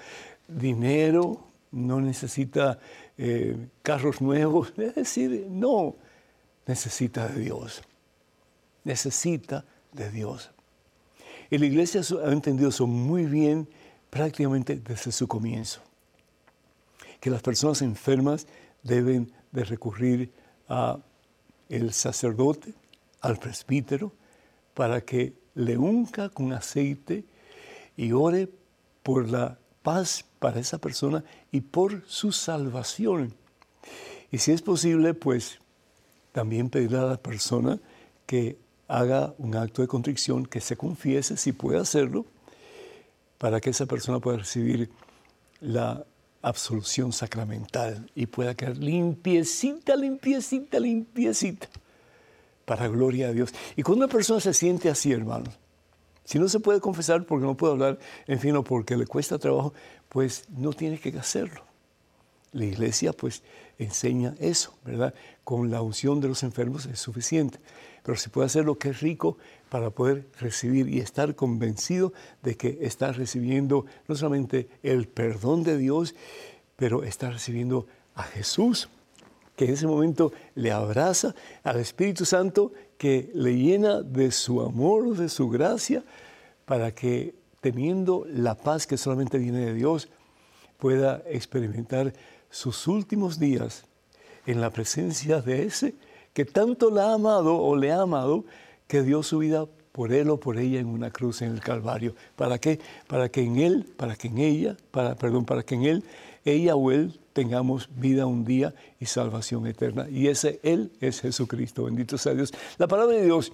dinero, 0.48 1.44
no 1.72 2.00
necesita 2.00 2.80
eh, 3.18 3.58
carros 3.82 4.22
nuevos. 4.22 4.74
Es 4.78 4.96
decir, 4.96 5.48
no, 5.50 5.96
necesita 6.66 7.28
de 7.28 7.42
Dios. 7.42 7.82
Necesita 8.84 9.66
de 9.92 10.12
Dios. 10.12 10.52
Y 11.50 11.58
la 11.58 11.66
iglesia 11.66 12.02
ha 12.24 12.32
entendido 12.32 12.70
eso 12.70 12.88
muy 12.88 13.26
bien 13.26 13.68
prácticamente 14.10 14.76
desde 14.76 15.12
su 15.12 15.28
comienzo. 15.28 15.82
Que 17.20 17.30
las 17.30 17.42
personas 17.42 17.82
enfermas 17.82 18.48
deben 18.84 19.32
de 19.52 19.64
recurrir 19.64 20.32
a 20.68 21.00
el 21.70 21.94
sacerdote, 21.94 22.74
al 23.22 23.38
presbítero, 23.38 24.12
para 24.74 25.02
que 25.02 25.34
le 25.56 25.78
unca 25.78 26.30
con 26.30 26.54
aceite 26.54 27.26
y 27.98 28.12
ore 28.12 28.50
por 29.02 29.30
la 29.30 29.58
paz 29.82 30.26
para 30.40 30.60
esa 30.60 30.78
persona 30.78 31.24
y 31.52 31.62
por 31.62 32.04
su 32.08 32.32
salvación. 32.32 33.34
Y 34.32 34.40
si 34.40 34.52
es 34.52 34.62
posible, 34.62 35.14
pues 35.14 35.60
también 36.32 36.70
pedirle 36.70 36.98
a 36.98 37.04
la 37.04 37.18
persona 37.18 37.80
que 38.26 38.58
haga 38.88 39.34
un 39.38 39.56
acto 39.56 39.82
de 39.82 39.88
contrición, 39.88 40.46
que 40.46 40.62
se 40.62 40.76
confiese, 40.76 41.38
si 41.38 41.54
puede 41.54 41.80
hacerlo, 41.80 42.26
para 43.38 43.60
que 43.60 43.70
esa 43.70 43.86
persona 43.86 44.20
pueda 44.20 44.38
recibir 44.38 44.90
la 45.62 46.06
absolución 46.42 47.12
sacramental 47.12 48.10
y 48.16 48.28
pueda 48.28 48.56
quedar 48.56 48.78
limpiecita, 48.78 49.96
limpiecita, 49.96 50.80
limpiecita, 50.80 51.68
para 52.66 52.88
gloria 52.88 53.30
a 53.30 53.32
Dios. 53.34 53.54
Y 53.76 53.84
cuando 53.84 54.06
una 54.06 54.12
persona 54.12 54.40
se 54.40 54.54
siente 54.54 54.90
así, 54.90 55.12
hermanos, 55.12 55.54
si 56.24 56.40
no 56.40 56.48
se 56.50 56.60
puede 56.60 56.80
confesar 56.80 57.26
porque 57.26 57.46
no 57.46 57.56
puede 57.56 57.74
hablar, 57.74 58.00
en 58.28 58.40
fin, 58.40 58.56
o 58.56 58.64
porque 58.64 58.98
le 58.98 59.06
cuesta 59.06 59.38
trabajo, 59.38 59.74
pues 60.10 60.46
no 60.50 60.74
tiene 60.74 61.00
que 61.00 61.18
hacerlo. 61.18 61.64
La 62.52 62.66
iglesia 62.66 63.12
pues 63.14 63.44
enseña 63.78 64.36
eso, 64.40 64.74
¿verdad? 64.86 65.14
Con 65.44 65.72
la 65.72 65.82
unción 65.82 66.22
de 66.22 66.28
los 66.28 66.44
enfermos 66.44 66.86
es 66.86 67.00
suficiente. 67.00 67.60
Pero 68.04 68.18
se 68.18 68.30
puede 68.30 68.46
hacer 68.46 68.66
lo 68.66 68.78
que 68.78 68.90
es 68.90 69.02
rico 69.02 69.38
para 69.70 69.90
poder 69.90 70.28
recibir 70.40 70.88
y 70.90 71.00
estar 71.00 71.36
convencido 71.36 72.14
de 72.44 72.56
que 72.56 72.80
está 72.82 73.12
recibiendo 73.12 73.86
no 74.08 74.16
solamente 74.16 74.70
el 74.84 75.08
perdón 75.08 75.64
de 75.64 75.78
Dios, 75.78 76.16
pero 76.76 77.04
está 77.04 77.32
recibiendo 77.32 77.88
a 78.16 78.24
Jesús, 78.24 78.90
que 79.56 79.66
en 79.66 79.74
ese 79.74 79.88
momento 79.88 80.32
le 80.56 80.72
abraza, 80.72 81.34
al 81.64 81.80
Espíritu 81.80 82.26
Santo 82.26 82.74
que 82.98 83.32
le 83.34 83.58
llena 83.58 84.02
de 84.02 84.32
su 84.32 84.62
amor, 84.62 85.16
de 85.16 85.30
su 85.30 85.50
gracia, 85.50 86.04
para 86.66 86.94
que 86.94 87.36
teniendo 87.62 88.26
la 88.30 88.56
paz 88.56 88.86
que 88.86 88.98
solamente 88.98 89.38
viene 89.38 89.66
de 89.66 89.74
Dios, 89.74 90.10
pueda 90.78 91.24
experimentar 91.28 92.14
sus 92.50 92.88
últimos 92.88 93.40
días 93.40 93.86
en 94.46 94.62
la 94.62 94.70
presencia 94.70 95.42
de 95.42 95.64
ese 95.64 95.96
que 96.34 96.46
tanto 96.46 96.92
la 96.92 97.10
ha 97.10 97.14
amado 97.14 97.58
o 97.58 97.76
le 97.76 97.92
ha 97.92 98.02
amado, 98.02 98.46
que 98.88 99.02
dio 99.02 99.24
su 99.24 99.40
vida 99.40 99.66
por 99.92 100.12
él 100.12 100.30
o 100.30 100.40
por 100.40 100.58
ella 100.58 100.80
en 100.80 100.88
una 100.88 101.10
cruz 101.10 101.42
en 101.42 101.52
el 101.52 101.62
Calvario. 101.62 102.14
¿Para 102.36 102.58
qué? 102.60 102.80
Para 103.08 103.30
que 103.30 103.42
en 103.42 103.58
él, 103.58 103.86
para 103.96 104.16
que 104.16 104.28
en 104.28 104.38
ella, 104.40 104.76
para, 104.92 105.16
perdón, 105.16 105.46
para 105.46 105.64
que 105.64 105.76
en 105.76 105.84
él, 105.86 106.04
ella 106.44 106.76
o 106.76 106.92
él 106.92 107.20
tengamos 107.36 107.90
vida 107.94 108.26
un 108.26 108.46
día 108.46 108.74
y 109.00 109.06
salvación 109.08 109.68
eterna. 109.68 110.08
Y 110.10 110.28
ese 110.28 110.62
Él 110.64 110.92
es 111.02 111.20
Jesucristo. 111.20 111.84
Bendito 111.84 112.18
sea 112.18 112.34
Dios. 112.34 112.54
La 112.78 112.88
palabra 112.88 113.18
de 113.18 113.26
Dios 113.26 113.52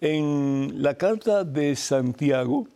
en 0.00 0.82
la 0.82 0.94
carta 0.94 1.42
de 1.42 1.74
Santiago, 1.74 2.68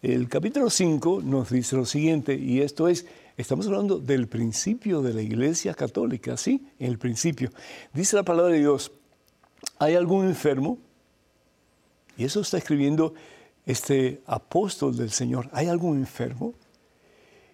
el 0.00 0.28
capítulo 0.28 0.70
5 0.70 1.22
nos 1.24 1.50
dice 1.50 1.74
lo 1.74 1.84
siguiente, 1.84 2.34
y 2.34 2.60
esto 2.60 2.86
es, 2.86 3.06
estamos 3.42 3.66
hablando 3.66 3.98
del 3.98 4.26
principio 4.26 5.00
de 5.00 5.14
la 5.14 5.22
Iglesia 5.22 5.72
Católica, 5.72 6.36
¿sí? 6.36 6.66
En 6.78 6.90
el 6.90 6.98
principio. 6.98 7.50
Dice 7.94 8.16
la 8.16 8.24
palabra 8.24 8.52
de 8.52 8.58
Dios, 8.58 8.90
¿hay 9.78 9.94
algún 9.94 10.26
enfermo? 10.26 10.78
Y 12.16 12.24
eso 12.24 12.40
está 12.40 12.58
escribiendo 12.58 13.14
este 13.64 14.22
apóstol 14.26 14.96
del 14.96 15.12
Señor. 15.12 15.48
¿Hay 15.52 15.68
algún 15.68 15.98
enfermo? 15.98 16.54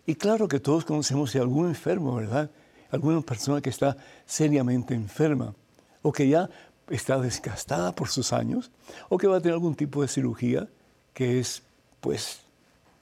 Y 0.06 0.14
claro 0.14 0.48
que 0.48 0.58
todos 0.58 0.86
conocemos 0.86 1.32
de 1.34 1.40
algún 1.40 1.68
enfermo, 1.68 2.16
¿verdad? 2.16 2.50
Alguna 2.90 3.20
persona 3.20 3.60
que 3.60 3.70
está 3.70 3.96
seriamente 4.24 4.94
enferma 4.94 5.54
o 6.00 6.12
que 6.12 6.28
ya 6.28 6.48
está 6.88 7.18
desgastada 7.18 7.94
por 7.94 8.08
sus 8.08 8.32
años 8.32 8.70
o 9.10 9.18
que 9.18 9.26
va 9.26 9.36
a 9.36 9.40
tener 9.40 9.54
algún 9.54 9.74
tipo 9.74 10.00
de 10.00 10.08
cirugía 10.08 10.68
que 11.12 11.40
es 11.40 11.62
pues 12.00 12.40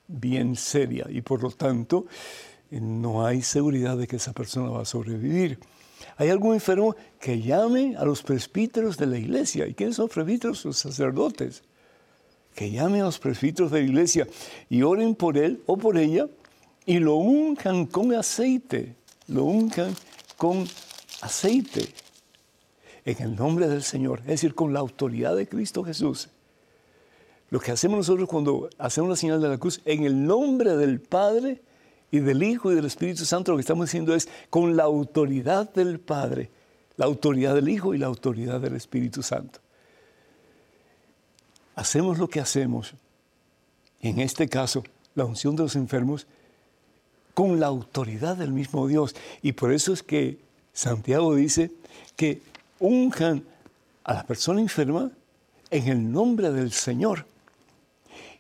bien 0.08 0.56
seria 0.56 1.06
y 1.08 1.20
por 1.20 1.42
lo 1.42 1.50
tanto 1.50 2.06
no 2.81 3.26
hay 3.26 3.43
seguridad 3.43 3.97
de 3.97 4.07
que 4.07 4.17
esa 4.17 4.33
persona 4.33 4.71
va 4.71 4.83
a 4.83 4.87
sobrevivir. 4.87 5.59
Hay 6.17 6.29
algún 6.29 6.55
enfermo 6.55 6.97
que 7.21 7.41
llame 7.41 7.97
a 7.97 8.05
los 8.05 8.23
presbíteros 8.23 8.97
de 8.97 9.07
la 9.07 9.19
iglesia. 9.19 9.67
¿Y 9.67 9.75
quiénes 9.75 9.97
son 9.97 10.09
presbíteros? 10.09 10.64
Los 10.64 10.79
sacerdotes. 10.79 11.62
Que 12.55 12.71
llame 12.71 13.00
a 13.00 13.05
los 13.05 13.19
presbíteros 13.19 13.71
de 13.71 13.81
la 13.81 13.87
iglesia 13.87 14.26
y 14.69 14.83
oren 14.83 15.14
por 15.14 15.38
él 15.38 15.62
o 15.67 15.76
por 15.76 15.97
ella 15.97 16.29
y 16.85 16.99
lo 16.99 17.17
unjan 17.17 17.87
con 17.87 18.14
aceite, 18.14 18.97
lo 19.29 19.45
unjan 19.45 19.95
con 20.37 20.67
aceite 21.21 21.88
en 23.05 23.23
el 23.23 23.37
nombre 23.37 23.69
del 23.69 23.83
Señor, 23.83 24.21
es 24.21 24.26
decir, 24.26 24.55
con 24.55 24.73
la 24.73 24.81
autoridad 24.81 25.37
de 25.37 25.49
Cristo 25.49 25.85
Jesús. 25.85 26.29
Lo 27.50 27.61
que 27.61 27.71
hacemos 27.71 27.99
nosotros 27.99 28.29
cuando 28.29 28.71
hacemos 28.79 29.11
la 29.11 29.17
señal 29.17 29.41
de 29.41 29.49
la 29.49 29.59
cruz, 29.59 29.81
en 29.85 30.05
el 30.05 30.25
nombre 30.25 30.76
del 30.76 31.00
Padre 31.00 31.62
y 32.12 32.21
del 32.21 32.42
Hijo 32.42 32.71
y 32.71 32.75
del 32.75 32.85
Espíritu 32.85 33.25
Santo, 33.25 33.50
lo 33.50 33.57
que 33.57 33.62
estamos 33.62 33.87
diciendo 33.87 34.14
es 34.14 34.28
con 34.50 34.76
la 34.76 34.85
autoridad 34.85 35.73
del 35.73 35.99
Padre, 35.99 36.50
la 36.99 37.07
autoridad 37.07 37.54
del 37.54 37.71
Hijo 37.71 37.95
y 37.95 37.99
la 37.99 38.07
autoridad 38.07 38.61
del 38.61 38.76
Espíritu 38.76 39.23
Santo. 39.23 39.59
Hacemos 41.75 42.19
lo 42.19 42.28
que 42.28 42.38
hacemos, 42.38 42.92
en 44.02 44.21
este 44.21 44.47
caso, 44.47 44.85
la 45.14 45.25
unción 45.25 45.57
de 45.57 45.62
los 45.62 45.75
enfermos, 45.75 46.26
con 47.33 47.59
la 47.59 47.69
autoridad 47.69 48.37
del 48.37 48.52
mismo 48.52 48.87
Dios. 48.87 49.16
Y 49.40 49.52
por 49.52 49.73
eso 49.73 49.95
es 49.95 50.02
que 50.02 50.38
Santiago 50.75 51.35
dice 51.35 51.71
que 52.14 52.42
unjan 52.78 53.42
a 54.04 54.12
la 54.12 54.26
persona 54.26 54.61
enferma 54.61 55.11
en 55.71 55.88
el 55.88 56.12
nombre 56.12 56.50
del 56.50 56.73
Señor. 56.73 57.25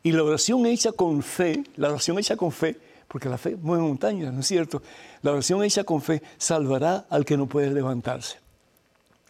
Y 0.02 0.12
la 0.12 0.24
oración 0.24 0.66
hecha 0.66 0.92
con 0.92 1.22
fe, 1.22 1.64
la 1.76 1.88
oración 1.88 2.18
hecha 2.18 2.36
con 2.36 2.52
fe, 2.52 2.76
porque 3.12 3.28
la 3.28 3.36
fe 3.36 3.58
mueve 3.60 3.82
montañas, 3.82 4.32
¿no 4.32 4.40
es 4.40 4.46
cierto? 4.46 4.80
La 5.20 5.32
oración 5.32 5.62
hecha 5.62 5.84
con 5.84 6.00
fe 6.00 6.22
salvará 6.38 7.04
al 7.10 7.26
que 7.26 7.36
no 7.36 7.46
puede 7.46 7.70
levantarse. 7.70 8.38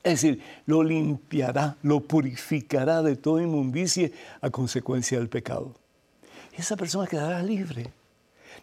Es 0.04 0.22
decir, 0.22 0.40
lo 0.66 0.84
limpiará, 0.84 1.76
lo 1.82 1.98
purificará 1.98 3.02
de 3.02 3.16
toda 3.16 3.42
inmundicia 3.42 4.08
a 4.40 4.50
consecuencia 4.50 5.18
del 5.18 5.28
pecado. 5.28 5.74
Esa 6.56 6.76
persona 6.76 7.08
quedará 7.08 7.42
libre. 7.42 7.92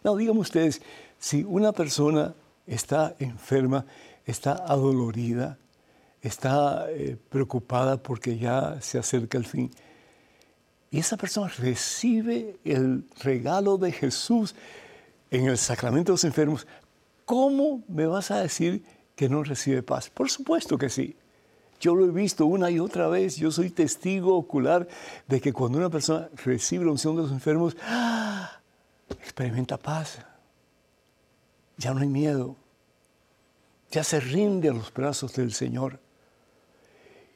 No, 0.02 0.16
díganme 0.16 0.40
ustedes, 0.40 0.80
si 1.18 1.44
una 1.44 1.72
persona 1.72 2.32
está 2.66 3.14
enferma, 3.18 3.84
está 4.24 4.52
adolorida, 4.52 5.58
está 6.22 6.86
eh, 6.88 7.18
preocupada 7.28 7.98
porque 7.98 8.38
ya 8.38 8.80
se 8.80 8.98
acerca 8.98 9.36
el 9.36 9.44
fin, 9.44 9.70
y 10.90 10.98
esa 10.98 11.18
persona 11.18 11.52
recibe 11.58 12.56
el 12.64 13.04
regalo 13.22 13.76
de 13.76 13.92
Jesús 13.92 14.54
en 15.30 15.46
el 15.46 15.58
sacramento 15.58 16.12
de 16.12 16.14
los 16.14 16.24
enfermos, 16.24 16.66
¿cómo 17.24 17.82
me 17.88 18.06
vas 18.06 18.30
a 18.30 18.40
decir 18.40 18.84
que 19.14 19.28
no 19.28 19.42
recibe 19.42 19.82
paz? 19.82 20.10
Por 20.10 20.30
supuesto 20.30 20.76
que 20.76 20.88
sí. 20.88 21.16
Yo 21.80 21.94
lo 21.94 22.04
he 22.04 22.10
visto 22.10 22.44
una 22.44 22.70
y 22.70 22.78
otra 22.78 23.08
vez, 23.08 23.36
yo 23.36 23.50
soy 23.50 23.70
testigo 23.70 24.36
ocular 24.36 24.86
de 25.26 25.40
que 25.40 25.52
cuando 25.52 25.78
una 25.78 25.88
persona 25.88 26.28
recibe 26.44 26.84
la 26.84 26.90
unción 26.90 27.16
de 27.16 27.22
los 27.22 27.30
enfermos, 27.30 27.76
¡ah! 27.82 28.60
experimenta 29.08 29.78
paz. 29.78 30.18
Ya 31.78 31.94
no 31.94 32.00
hay 32.00 32.08
miedo. 32.08 32.56
Ya 33.90 34.04
se 34.04 34.20
rinde 34.20 34.68
a 34.68 34.74
los 34.74 34.92
brazos 34.92 35.32
del 35.32 35.54
Señor. 35.54 35.98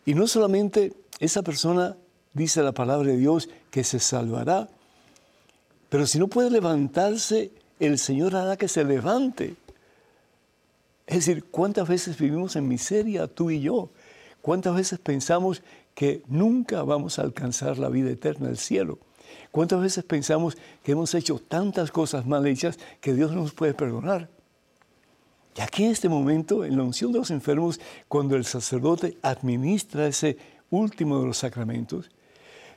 Y 0.04 0.14
no 0.14 0.26
solamente 0.26 0.92
esa 1.18 1.42
persona 1.42 1.96
dice 2.34 2.62
la 2.62 2.72
palabra 2.72 3.08
de 3.08 3.16
Dios 3.16 3.48
que 3.70 3.82
se 3.82 3.98
salvará, 3.98 4.68
pero 5.88 6.06
si 6.06 6.18
no 6.18 6.28
puede 6.28 6.50
levantarse, 6.50 7.50
el 7.80 7.98
Señor 7.98 8.36
hará 8.36 8.56
que 8.56 8.68
se 8.68 8.84
levante. 8.84 9.56
Es 11.06 11.26
decir, 11.26 11.44
¿cuántas 11.44 11.88
veces 11.88 12.18
vivimos 12.18 12.56
en 12.56 12.68
miseria 12.68 13.26
tú 13.26 13.50
y 13.50 13.60
yo? 13.60 13.90
¿Cuántas 14.40 14.74
veces 14.74 14.98
pensamos 14.98 15.62
que 15.94 16.22
nunca 16.28 16.82
vamos 16.82 17.18
a 17.18 17.22
alcanzar 17.22 17.78
la 17.78 17.88
vida 17.88 18.10
eterna, 18.10 18.48
el 18.48 18.58
cielo? 18.58 18.98
¿Cuántas 19.50 19.80
veces 19.80 20.04
pensamos 20.04 20.56
que 20.82 20.92
hemos 20.92 21.14
hecho 21.14 21.38
tantas 21.38 21.90
cosas 21.90 22.26
mal 22.26 22.46
hechas 22.46 22.78
que 23.00 23.14
Dios 23.14 23.32
no 23.32 23.42
nos 23.42 23.52
puede 23.52 23.74
perdonar? 23.74 24.28
Y 25.56 25.60
aquí 25.60 25.84
en 25.84 25.92
este 25.92 26.08
momento, 26.08 26.64
en 26.64 26.76
la 26.76 26.82
unción 26.82 27.12
de 27.12 27.18
los 27.18 27.30
enfermos, 27.30 27.80
cuando 28.08 28.34
el 28.34 28.44
sacerdote 28.44 29.16
administra 29.22 30.06
ese 30.06 30.36
último 30.70 31.20
de 31.20 31.26
los 31.26 31.38
sacramentos, 31.38 32.10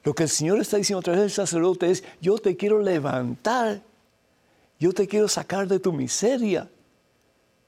lo 0.03 0.13
que 0.13 0.23
el 0.23 0.29
Señor 0.29 0.59
está 0.59 0.77
diciendo 0.77 0.99
a 0.99 1.03
través 1.03 1.21
del 1.21 1.31
sacerdote 1.31 1.89
es, 1.89 2.03
yo 2.21 2.37
te 2.37 2.55
quiero 2.55 2.81
levantar, 2.81 3.81
yo 4.79 4.93
te 4.93 5.07
quiero 5.07 5.27
sacar 5.27 5.67
de 5.67 5.79
tu 5.79 5.91
miseria, 5.93 6.69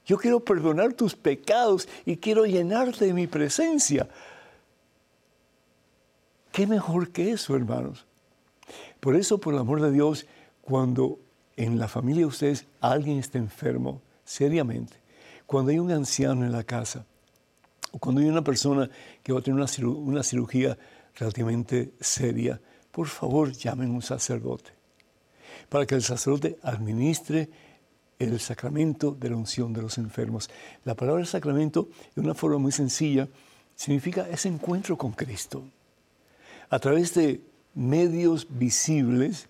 yo 0.06 0.18
quiero 0.18 0.40
perdonar 0.40 0.94
tus 0.94 1.16
pecados 1.16 1.88
y 2.06 2.18
quiero 2.18 2.46
llenarte 2.46 3.06
de 3.06 3.14
mi 3.14 3.28
presencia. 3.28 4.10
¿Qué 6.52 6.66
mejor 6.66 7.12
que 7.12 7.32
eso, 7.32 7.56
hermanos? 7.56 8.06
Por 9.00 9.16
eso, 9.16 9.38
por 9.38 9.54
el 9.54 9.60
amor 9.60 9.82
de 9.82 9.92
Dios, 9.92 10.26
cuando 10.62 11.20
en 11.56 11.78
la 11.78 11.88
familia 11.88 12.22
de 12.22 12.28
ustedes 12.28 12.66
alguien 12.82 13.20
está 13.20 13.38
enfermo 13.38 14.02
seriamente, 14.24 14.98
cuando 15.46 15.72
hay 15.72 15.80
un 15.80 15.92
anciano 15.92 16.46
en 16.46 16.52
la 16.52 16.64
casa, 16.64 17.06
o 17.92 18.00
cuando 18.00 18.22
hay 18.22 18.28
una 18.28 18.44
persona 18.44 18.90
que 19.24 19.34
va 19.34 19.40
a 19.40 19.42
tener 19.42 19.60
una, 19.60 20.24
cirugía 20.24 20.78
relativamente 21.16 21.94
seria, 22.00 22.60
por 22.92 23.08
favor 23.08 23.52
llamen 23.52 23.90
a 23.90 23.94
un 23.94 24.02
sacerdote, 24.02 24.72
para 25.70 25.86
que 25.86 25.96
el 25.96 26.04
sacerdote 26.04 26.58
administre 26.64 27.50
el 28.20 28.40
sacramento 28.40 29.16
de 29.18 29.30
la 29.30 29.38
unción 29.38 29.72
de 29.72 29.82
los 29.82 29.98
enfermos. 29.98 30.50
La 30.84 30.94
palabra 30.94 31.26
sacramento, 31.26 31.88
de 32.16 32.22
una 32.22 32.36
forma 32.36 32.58
muy 32.58 32.74
sencilla, 32.74 33.30
significa 33.76 34.28
ese 34.30 34.50
encuentro 34.50 34.98
con 34.98 35.14
Cristo. 35.14 35.64
A 36.70 36.80
través 36.80 37.14
de 37.14 37.42
medios 37.74 38.46
visibles 38.50 39.48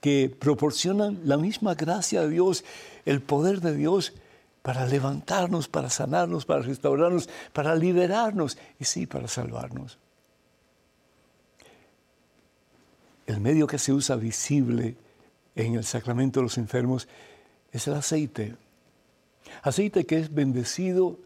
que 0.00 0.34
proporcionan 0.36 1.20
la 1.24 1.36
misma 1.36 1.74
gracia 1.74 2.22
de 2.22 2.30
Dios, 2.30 2.64
el 3.04 3.22
poder 3.22 3.60
de 3.60 3.76
Dios 3.76 4.14
para 4.62 4.86
levantarnos, 4.86 5.68
para 5.68 5.90
sanarnos, 5.90 6.44
para 6.44 6.62
restaurarnos, 6.62 7.28
para 7.52 7.76
liberarnos 7.76 8.58
y 8.78 8.84
sí, 8.84 9.06
para 9.06 9.28
salvarnos. 9.28 9.98
El 13.26 13.40
medio 13.40 13.66
que 13.68 13.78
se 13.78 13.92
usa 13.92 14.16
visible 14.16 14.96
en 15.54 15.74
el 15.74 15.84
sacramento 15.84 16.40
de 16.40 16.44
los 16.44 16.58
enfermos 16.58 17.08
es 17.72 17.86
el 17.86 17.94
aceite. 17.94 18.56
Aceite 19.62 20.06
que 20.06 20.18
es 20.18 20.32
bendecido 20.32 21.18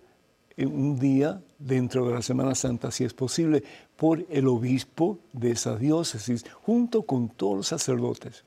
en 0.57 0.69
un 0.69 0.99
día 0.99 1.43
dentro 1.59 2.07
de 2.07 2.15
la 2.15 2.23
Semana 2.23 2.55
Santa, 2.55 2.91
si 2.91 3.05
es 3.05 3.13
posible, 3.13 3.63
por 3.97 4.25
el 4.31 4.47
obispo 4.47 5.19
de 5.33 5.53
esa 5.53 5.77
diócesis, 5.77 6.45
junto 6.63 7.03
con 7.03 7.29
todos 7.29 7.57
los 7.57 7.69
sacerdotes. 7.69 8.45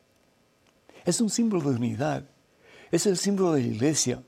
Es 1.06 1.22
un 1.22 1.30
símbolo 1.30 1.70
de 1.70 1.78
unidad, 1.78 2.24
es 2.92 3.06
el 3.06 3.18
símbolo 3.18 3.54
de 3.54 3.62
la 3.62 3.68
iglesia. 3.68 4.24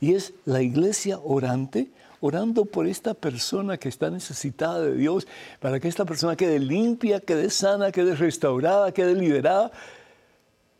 Y 0.00 0.14
es 0.14 0.34
la 0.44 0.60
iglesia 0.60 1.18
orante, 1.18 1.90
orando 2.20 2.66
por 2.66 2.86
esta 2.86 3.14
persona 3.14 3.78
que 3.78 3.88
está 3.88 4.10
necesitada 4.10 4.80
de 4.80 4.94
Dios, 4.94 5.26
para 5.58 5.80
que 5.80 5.88
esta 5.88 6.04
persona 6.04 6.36
quede 6.36 6.58
limpia, 6.58 7.20
quede 7.20 7.50
sana, 7.50 7.92
quede 7.92 8.14
restaurada, 8.14 8.92
quede 8.92 9.14
liberada 9.14 9.72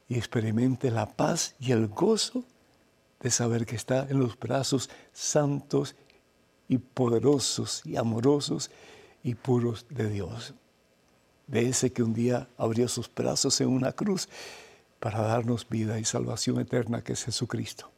y 0.09 0.17
experimente 0.17 0.91
la 0.91 1.07
paz 1.07 1.55
y 1.59 1.73
el 1.73 1.89
gozo 1.89 2.45
de 3.21 3.31
saber 3.31 3.67
que 3.67 3.77
está 3.77 4.07
en 4.09 4.21
los 4.21 4.39
brazos 4.39 4.91
santos 5.13 5.97
y 6.69 6.79
poderosos 6.79 7.83
y 7.85 7.97
amorosos 7.97 8.71
y 9.23 9.35
puros 9.35 9.87
de 9.89 10.09
Dios. 10.09 10.55
De 11.47 11.69
ese 11.69 11.93
que 11.93 12.03
un 12.03 12.15
día 12.15 12.49
abrió 12.59 12.89
sus 12.89 13.13
brazos 13.13 13.61
en 13.61 13.69
una 13.69 13.93
cruz 13.93 14.29
para 15.01 15.21
darnos 15.21 15.69
vida 15.69 15.99
y 15.99 16.05
salvación 16.05 16.61
eterna 16.61 17.03
que 17.03 17.13
es 17.13 17.25
Jesucristo. 17.25 17.91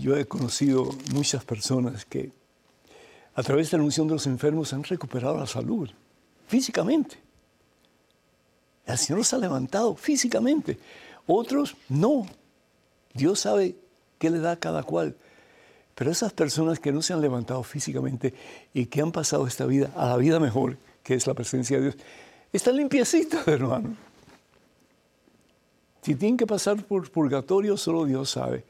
Yo 0.00 0.16
he 0.16 0.26
conocido 0.26 0.90
muchas 1.12 1.44
personas 1.44 2.04
que 2.04 2.32
a 3.34 3.42
través 3.42 3.70
de 3.70 3.78
la 3.78 3.84
unción 3.84 4.06
de 4.08 4.14
los 4.14 4.26
enfermos 4.26 4.72
han 4.72 4.84
recuperado 4.84 5.38
la 5.38 5.46
salud 5.46 5.88
físicamente. 6.46 7.27
El 8.88 8.98
Señor 8.98 9.18
los 9.18 9.34
ha 9.34 9.38
levantado 9.38 9.94
físicamente. 9.94 10.78
Otros 11.26 11.76
no. 11.90 12.26
Dios 13.12 13.40
sabe 13.40 13.76
qué 14.18 14.30
le 14.30 14.38
da 14.38 14.52
a 14.52 14.56
cada 14.56 14.82
cual. 14.82 15.14
Pero 15.94 16.10
esas 16.10 16.32
personas 16.32 16.80
que 16.80 16.90
no 16.90 17.02
se 17.02 17.12
han 17.12 17.20
levantado 17.20 17.62
físicamente 17.62 18.32
y 18.72 18.86
que 18.86 19.02
han 19.02 19.12
pasado 19.12 19.46
esta 19.46 19.66
vida 19.66 19.92
a 19.94 20.06
la 20.06 20.16
vida 20.16 20.40
mejor, 20.40 20.78
que 21.02 21.14
es 21.14 21.26
la 21.26 21.34
presencia 21.34 21.76
de 21.76 21.82
Dios, 21.82 21.96
están 22.52 22.76
limpiecitas, 22.76 23.46
hermano. 23.48 23.94
Si 26.00 26.14
tienen 26.14 26.38
que 26.38 26.46
pasar 26.46 26.82
por 26.82 27.10
purgatorio, 27.10 27.76
solo 27.76 28.06
Dios 28.06 28.30
sabe. 28.30 28.64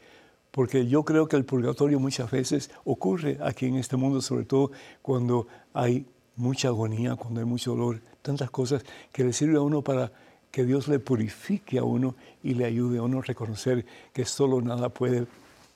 Porque 0.50 0.88
yo 0.88 1.04
creo 1.04 1.28
que 1.28 1.37
el 1.37 1.44
purgatorio 1.44 2.00
muchas 2.00 2.28
veces 2.30 2.70
ocurre 2.84 3.38
aquí 3.40 3.66
en 3.66 3.76
este 3.76 3.96
mundo, 3.96 4.20
sobre 4.20 4.44
todo 4.44 4.72
cuando 5.00 5.46
hay 5.75 6.06
mucha 6.38 6.68
agonía, 6.68 7.16
cuando 7.16 7.40
hay 7.40 7.47
mucho 7.47 7.73
dolor, 7.73 8.00
tantas 8.23 8.50
cosas 8.50 8.83
que 9.12 9.25
le 9.25 9.33
sirve 9.33 9.57
a 9.57 9.61
uno 9.61 9.83
para 9.83 10.11
que 10.50 10.64
Dios 10.64 10.88
le 10.88 10.99
purifique 10.99 11.78
a 11.78 11.85
uno 11.85 12.14
y 12.42 12.54
le 12.54 12.64
ayude 12.64 12.99
a 12.99 13.02
uno 13.02 13.18
a 13.18 13.23
reconocer 13.23 13.85
que 14.12 14.25
solo 14.25 14.61
nada 14.61 14.88
puede, 14.88 15.26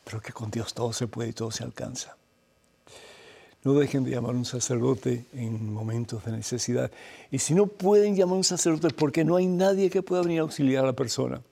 pero 0.04 0.20
que 0.20 0.32
con 0.32 0.50
Dios 0.50 0.72
todo 0.72 0.92
se 0.92 1.06
puede 1.06 1.30
y 1.30 1.32
todo 1.32 1.50
se 1.50 1.64
alcanza. 1.64 2.16
No 3.64 3.74
dejen 3.74 4.02
de 4.04 4.10
llamar 4.10 4.34
a 4.34 4.38
un 4.38 4.44
sacerdote 4.44 5.26
en 5.34 5.72
momentos 5.72 6.24
de 6.24 6.32
necesidad. 6.32 6.90
Y 7.30 7.38
si 7.38 7.54
no 7.54 7.66
pueden 7.66 8.16
llamar 8.16 8.34
a 8.34 8.38
un 8.38 8.44
sacerdote 8.44 8.92
porque 8.94 9.24
no 9.24 9.36
hay 9.36 9.46
nadie 9.46 9.90
que 9.90 10.02
pueda 10.02 10.22
venir 10.22 10.40
a 10.40 10.42
auxiliar 10.42 10.84
a 10.84 10.88
la 10.88 10.92
persona, 10.94 11.42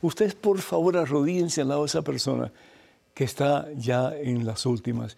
ustedes 0.00 0.34
por 0.34 0.60
favor 0.60 0.96
arrodíense 0.96 1.60
al 1.60 1.68
lado 1.68 1.80
de 1.82 1.86
esa 1.86 2.02
persona 2.02 2.52
que 3.14 3.24
está 3.24 3.66
ya 3.76 4.16
en 4.16 4.46
las 4.46 4.64
últimas 4.64 5.16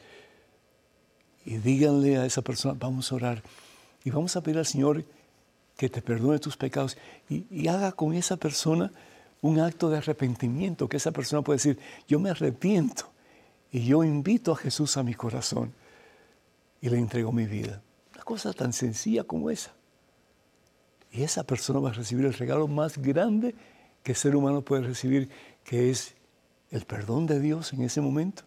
y 1.44 1.56
díganle 1.56 2.16
a 2.18 2.26
esa 2.26 2.42
persona, 2.42 2.76
vamos 2.78 3.10
a 3.10 3.16
orar 3.16 3.42
y 4.04 4.10
vamos 4.10 4.36
a 4.36 4.42
pedir 4.42 4.58
al 4.58 4.66
Señor 4.66 5.04
que 5.76 5.88
te 5.88 6.02
perdone 6.02 6.38
tus 6.38 6.56
pecados 6.56 6.96
y, 7.28 7.66
haga 7.68 7.92
con 7.92 8.14
esa 8.14 8.36
persona 8.36 8.92
un 9.40 9.58
acto 9.58 9.90
de 9.90 9.98
arrepentimiento, 9.98 10.88
que 10.88 10.98
esa 10.98 11.10
persona 11.10 11.42
puede 11.42 11.56
decir, 11.56 11.78
yo 12.06 12.20
me 12.20 12.30
arrepiento 12.30 13.10
y 13.72 13.84
yo 13.84 14.04
invito 14.04 14.52
a 14.52 14.56
Jesús 14.56 14.96
a 14.96 15.02
mi 15.02 15.14
corazón 15.14 15.72
y 16.80 16.88
le 16.88 16.98
entrego 16.98 17.32
mi 17.32 17.46
vida. 17.46 17.82
Una 18.14 18.22
cosa 18.22 18.52
tan 18.52 18.72
sencilla 18.72 19.24
como 19.24 19.50
esa. 19.50 19.72
Y 21.10 21.22
esa 21.22 21.44
persona 21.44 21.80
va 21.80 21.90
a 21.90 21.92
recibir 21.92 22.24
el 22.24 22.34
regalo 22.34 22.68
más 22.68 22.98
grande 22.98 23.54
que 24.02 24.12
el 24.12 24.16
ser 24.16 24.36
humano 24.36 24.62
puede 24.62 24.82
recibir, 24.82 25.28
que 25.64 25.90
es 25.90 26.14
el 26.70 26.84
perdón 26.84 27.26
de 27.26 27.40
Dios 27.40 27.72
en 27.72 27.82
ese 27.82 28.00
momento, 28.00 28.44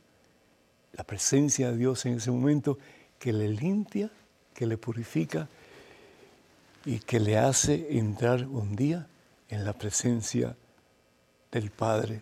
la 0.95 1.03
presencia 1.03 1.71
de 1.71 1.77
Dios 1.77 2.05
en 2.05 2.15
ese 2.15 2.31
momento 2.31 2.77
que 3.19 3.31
le 3.31 3.49
limpia 3.49 4.09
que 4.55 4.65
le 4.65 4.77
purifica 4.77 5.47
y 6.85 6.99
que 6.99 7.19
le 7.19 7.37
hace 7.37 7.97
entrar 7.97 8.47
un 8.47 8.75
día 8.75 9.07
en 9.49 9.65
la 9.65 9.73
presencia 9.73 10.55
del 11.51 11.69
Padre, 11.69 12.21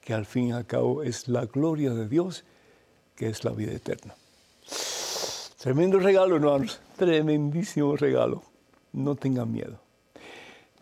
que 0.00 0.12
al 0.12 0.26
fin 0.26 0.48
y 0.48 0.52
al 0.52 0.66
cabo 0.66 1.02
es 1.02 1.28
la 1.28 1.46
gloria 1.46 1.94
de 1.94 2.08
Dios, 2.08 2.44
que 3.14 3.28
es 3.28 3.44
la 3.44 3.52
vida 3.52 3.72
eterna. 3.72 4.14
Tremendo 5.58 5.98
regalo, 5.98 6.36
hermanos, 6.36 6.80
tremendísimo 6.96 7.96
regalo. 7.96 8.42
No 8.92 9.14
tengan 9.14 9.52
miedo. 9.52 9.80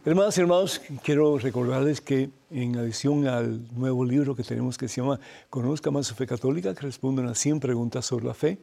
Hermanas 0.06 0.38
y 0.38 0.40
hermanos, 0.40 0.80
quiero 1.02 1.36
recordarles 1.36 2.00
que 2.00 2.30
en 2.52 2.76
adición 2.76 3.26
al 3.26 3.66
nuevo 3.74 4.04
libro 4.04 4.36
que 4.36 4.44
tenemos 4.44 4.78
que 4.78 4.86
se 4.86 5.00
llama 5.00 5.18
Conozca 5.50 5.90
más 5.90 6.06
su 6.06 6.14
fe 6.14 6.28
católica, 6.28 6.72
que 6.76 6.82
responde 6.82 7.28
a 7.28 7.34
100 7.34 7.58
preguntas 7.58 8.06
sobre 8.06 8.24
la 8.24 8.32
fe, 8.32 8.58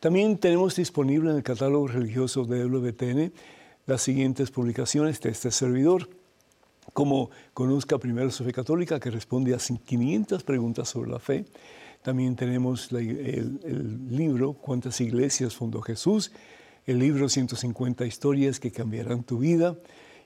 también 0.00 0.36
tenemos 0.36 0.74
disponible 0.74 1.30
en 1.30 1.36
el 1.36 1.44
catálogo 1.44 1.86
religioso 1.86 2.44
de 2.44 2.64
WTN 2.64 3.32
las 3.86 4.02
siguientes 4.02 4.50
publicaciones 4.50 5.20
de 5.20 5.30
este 5.30 5.52
servidor, 5.52 6.10
como 6.92 7.30
Conozca 7.54 7.96
primero 7.98 8.28
su 8.32 8.42
fe 8.42 8.52
católica, 8.52 8.98
que 8.98 9.12
responde 9.12 9.54
a 9.54 9.58
500 9.58 10.42
preguntas 10.42 10.88
sobre 10.88 11.12
la 11.12 11.20
fe. 11.20 11.44
También 12.02 12.34
tenemos 12.34 12.90
el, 12.90 13.60
el 13.62 14.16
libro 14.16 14.54
Cuántas 14.54 15.00
iglesias 15.00 15.54
fundó 15.54 15.82
Jesús, 15.82 16.32
el 16.84 16.98
libro 16.98 17.28
150 17.28 18.04
historias 18.06 18.58
que 18.58 18.72
cambiarán 18.72 19.22
tu 19.22 19.38
vida, 19.38 19.76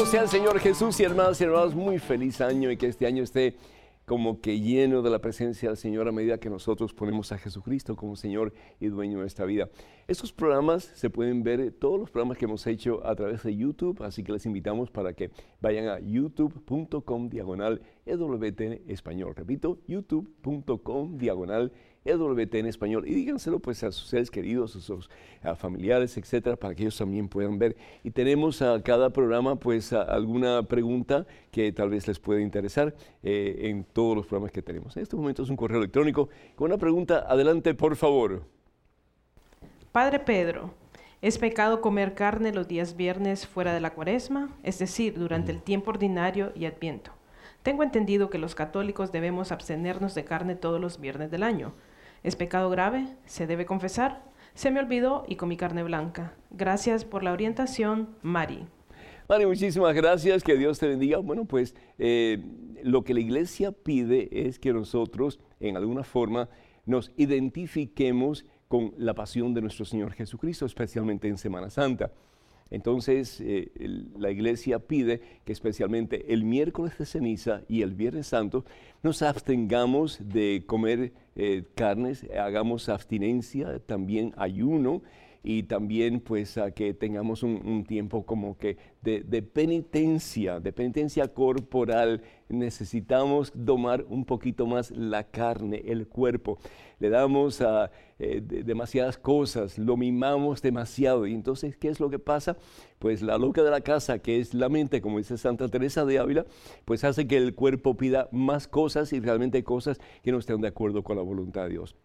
Bendito 0.00 0.12
sea 0.12 0.22
el 0.22 0.30
Señor 0.30 0.58
Jesús 0.60 0.98
y 0.98 1.02
hermanos 1.02 1.38
y 1.42 1.44
hermanos, 1.44 1.74
muy 1.74 1.98
feliz 1.98 2.40
año 2.40 2.70
y 2.70 2.78
que 2.78 2.86
este 2.86 3.04
año 3.04 3.22
esté 3.22 3.58
como 4.06 4.40
que 4.40 4.58
lleno 4.58 5.02
de 5.02 5.10
la 5.10 5.18
presencia 5.18 5.68
del 5.68 5.76
Señor 5.76 6.08
a 6.08 6.12
medida 6.12 6.38
que 6.38 6.48
nosotros 6.48 6.94
ponemos 6.94 7.32
a 7.32 7.38
Jesucristo 7.38 7.94
como 7.96 8.16
Señor 8.16 8.54
y 8.80 8.86
dueño 8.86 9.16
de 9.16 9.20
nuestra 9.20 9.44
vida. 9.44 9.68
Estos 10.08 10.32
programas 10.32 10.84
se 10.84 11.10
pueden 11.10 11.42
ver, 11.42 11.72
todos 11.72 12.00
los 12.00 12.10
programas 12.10 12.38
que 12.38 12.46
hemos 12.46 12.66
hecho 12.66 13.06
a 13.06 13.14
través 13.14 13.42
de 13.42 13.54
YouTube, 13.54 14.02
así 14.02 14.24
que 14.24 14.32
les 14.32 14.46
invitamos 14.46 14.90
para 14.90 15.12
que 15.12 15.32
vayan 15.60 15.88
a 15.88 16.00
youtube.com 16.00 17.28
diagonal 17.28 17.82
EWTN 18.06 18.80
español. 18.88 19.34
Repito, 19.36 19.80
youtube.com 19.86 21.18
diagonal 21.18 21.72
EWT 22.04 22.54
en 22.54 22.66
español 22.66 23.06
y 23.06 23.14
díganselo 23.14 23.58
pues 23.58 23.82
a 23.84 23.92
sus 23.92 24.08
seres 24.08 24.30
queridos, 24.30 24.74
a 24.76 24.80
sus 24.80 25.10
familiares, 25.56 26.16
etcétera, 26.16 26.56
para 26.56 26.74
que 26.74 26.82
ellos 26.82 26.96
también 26.96 27.28
puedan 27.28 27.58
ver. 27.58 27.76
Y 28.02 28.10
tenemos 28.10 28.62
a 28.62 28.82
cada 28.82 29.10
programa 29.10 29.56
pues 29.56 29.92
alguna 29.92 30.62
pregunta 30.62 31.26
que 31.50 31.72
tal 31.72 31.90
vez 31.90 32.08
les 32.08 32.18
pueda 32.18 32.40
interesar 32.40 32.94
eh, 33.22 33.58
en 33.64 33.84
todos 33.84 34.16
los 34.16 34.26
programas 34.26 34.52
que 34.52 34.62
tenemos. 34.62 34.96
En 34.96 35.02
este 35.02 35.16
momento 35.16 35.42
es 35.42 35.50
un 35.50 35.56
correo 35.56 35.78
electrónico 35.78 36.28
con 36.56 36.70
una 36.70 36.78
pregunta. 36.78 37.26
Adelante, 37.28 37.74
por 37.74 37.96
favor. 37.96 38.42
Padre 39.92 40.20
Pedro, 40.20 40.72
¿es 41.20 41.36
pecado 41.38 41.80
comer 41.80 42.14
carne 42.14 42.52
los 42.52 42.68
días 42.68 42.96
viernes 42.96 43.46
fuera 43.46 43.74
de 43.74 43.80
la 43.80 43.92
cuaresma? 43.92 44.56
Es 44.62 44.78
decir, 44.78 45.18
durante 45.18 45.52
el 45.52 45.60
tiempo 45.60 45.90
ordinario 45.90 46.52
y 46.54 46.64
adviento. 46.64 47.12
Tengo 47.62 47.82
entendido 47.82 48.30
que 48.30 48.38
los 48.38 48.54
católicos 48.54 49.12
debemos 49.12 49.52
abstenernos 49.52 50.14
de 50.14 50.24
carne 50.24 50.54
todos 50.54 50.80
los 50.80 50.98
viernes 50.98 51.30
del 51.30 51.42
año. 51.42 51.74
¿Es 52.22 52.36
pecado 52.36 52.68
grave? 52.68 53.06
¿Se 53.24 53.46
debe 53.46 53.64
confesar? 53.64 54.22
Se 54.54 54.70
me 54.70 54.80
olvidó 54.80 55.24
y 55.26 55.36
comí 55.36 55.56
carne 55.56 55.82
blanca. 55.82 56.34
Gracias 56.50 57.04
por 57.04 57.22
la 57.22 57.32
orientación, 57.32 58.10
Mari. 58.22 58.66
Mari, 59.28 59.46
muchísimas 59.46 59.94
gracias, 59.94 60.42
que 60.42 60.56
Dios 60.56 60.78
te 60.78 60.88
bendiga. 60.88 61.18
Bueno, 61.18 61.44
pues 61.44 61.74
eh, 61.98 62.42
lo 62.82 63.04
que 63.04 63.14
la 63.14 63.20
iglesia 63.20 63.72
pide 63.72 64.28
es 64.48 64.58
que 64.58 64.72
nosotros, 64.72 65.40
en 65.60 65.76
alguna 65.76 66.02
forma, 66.02 66.48
nos 66.84 67.12
identifiquemos 67.16 68.44
con 68.68 68.92
la 68.98 69.14
pasión 69.14 69.54
de 69.54 69.62
nuestro 69.62 69.84
Señor 69.84 70.12
Jesucristo, 70.12 70.66
especialmente 70.66 71.28
en 71.28 71.38
Semana 71.38 71.70
Santa. 71.70 72.10
Entonces, 72.70 73.40
eh, 73.40 73.70
la 74.16 74.30
iglesia 74.30 74.78
pide 74.78 75.20
que 75.44 75.52
especialmente 75.52 76.32
el 76.32 76.44
miércoles 76.44 76.96
de 76.98 77.06
ceniza 77.06 77.62
y 77.68 77.82
el 77.82 77.94
viernes 77.94 78.28
santo 78.28 78.64
nos 79.02 79.22
abstengamos 79.22 80.20
de 80.28 80.62
comer 80.66 81.12
eh, 81.34 81.64
carnes, 81.74 82.26
hagamos 82.38 82.88
abstinencia, 82.88 83.80
también 83.80 84.32
ayuno 84.36 85.02
y 85.42 85.62
también 85.62 86.20
pues 86.20 86.58
a 86.58 86.70
que 86.70 86.92
tengamos 86.92 87.42
un, 87.42 87.84
tiempo 87.84 88.24
como 88.26 88.58
que 88.58 88.76
de, 89.00 89.42
penitencia, 89.42 90.60
de 90.60 90.72
penitencia 90.72 91.28
corporal. 91.28 92.22
Necesitamos 92.48 93.52
domar 93.54 94.04
un 94.08 94.24
poquito 94.24 94.66
más 94.66 94.90
la 94.90 95.24
carne, 95.24 95.82
el 95.86 96.08
cuerpo. 96.08 96.58
Le 96.98 97.08
damos 97.08 97.60
a, 97.62 97.90
eh, 98.18 98.42
demasiadas 98.42 99.16
cosas, 99.16 99.78
lo 99.78 99.96
mimamos 99.96 100.60
demasiado. 100.60 101.26
Y 101.26 101.32
entonces, 101.32 101.76
¿qué 101.76 101.88
es 101.88 102.00
lo 102.00 102.10
que 102.10 102.18
pasa? 102.18 102.58
Pues 102.98 103.22
la 103.22 103.38
loca 103.38 103.62
de 103.62 103.70
la 103.70 103.80
casa, 103.80 104.18
que 104.18 104.40
es 104.40 104.52
la 104.52 104.68
mente, 104.68 105.00
como 105.00 105.18
dice 105.18 105.38
Santa 105.38 105.68
Teresa 105.68 106.04
de 106.04 106.18
Ávila, 106.18 106.44
pues 106.84 107.02
hace 107.04 107.26
que 107.26 107.38
el 107.38 107.54
cuerpo 107.54 107.96
pida 107.96 108.28
más 108.30 108.68
cosas 108.68 109.12
y 109.14 109.20
realmente 109.20 109.64
cosas 109.64 109.98
que 110.22 110.32
no 110.32 110.38
estén 110.38 110.60
de 110.60 110.68
acuerdo 110.68 111.02
con 111.02 111.16
la 111.16 111.22
voluntad 111.22 111.62
de 111.62 111.70
Dios. 111.70 111.96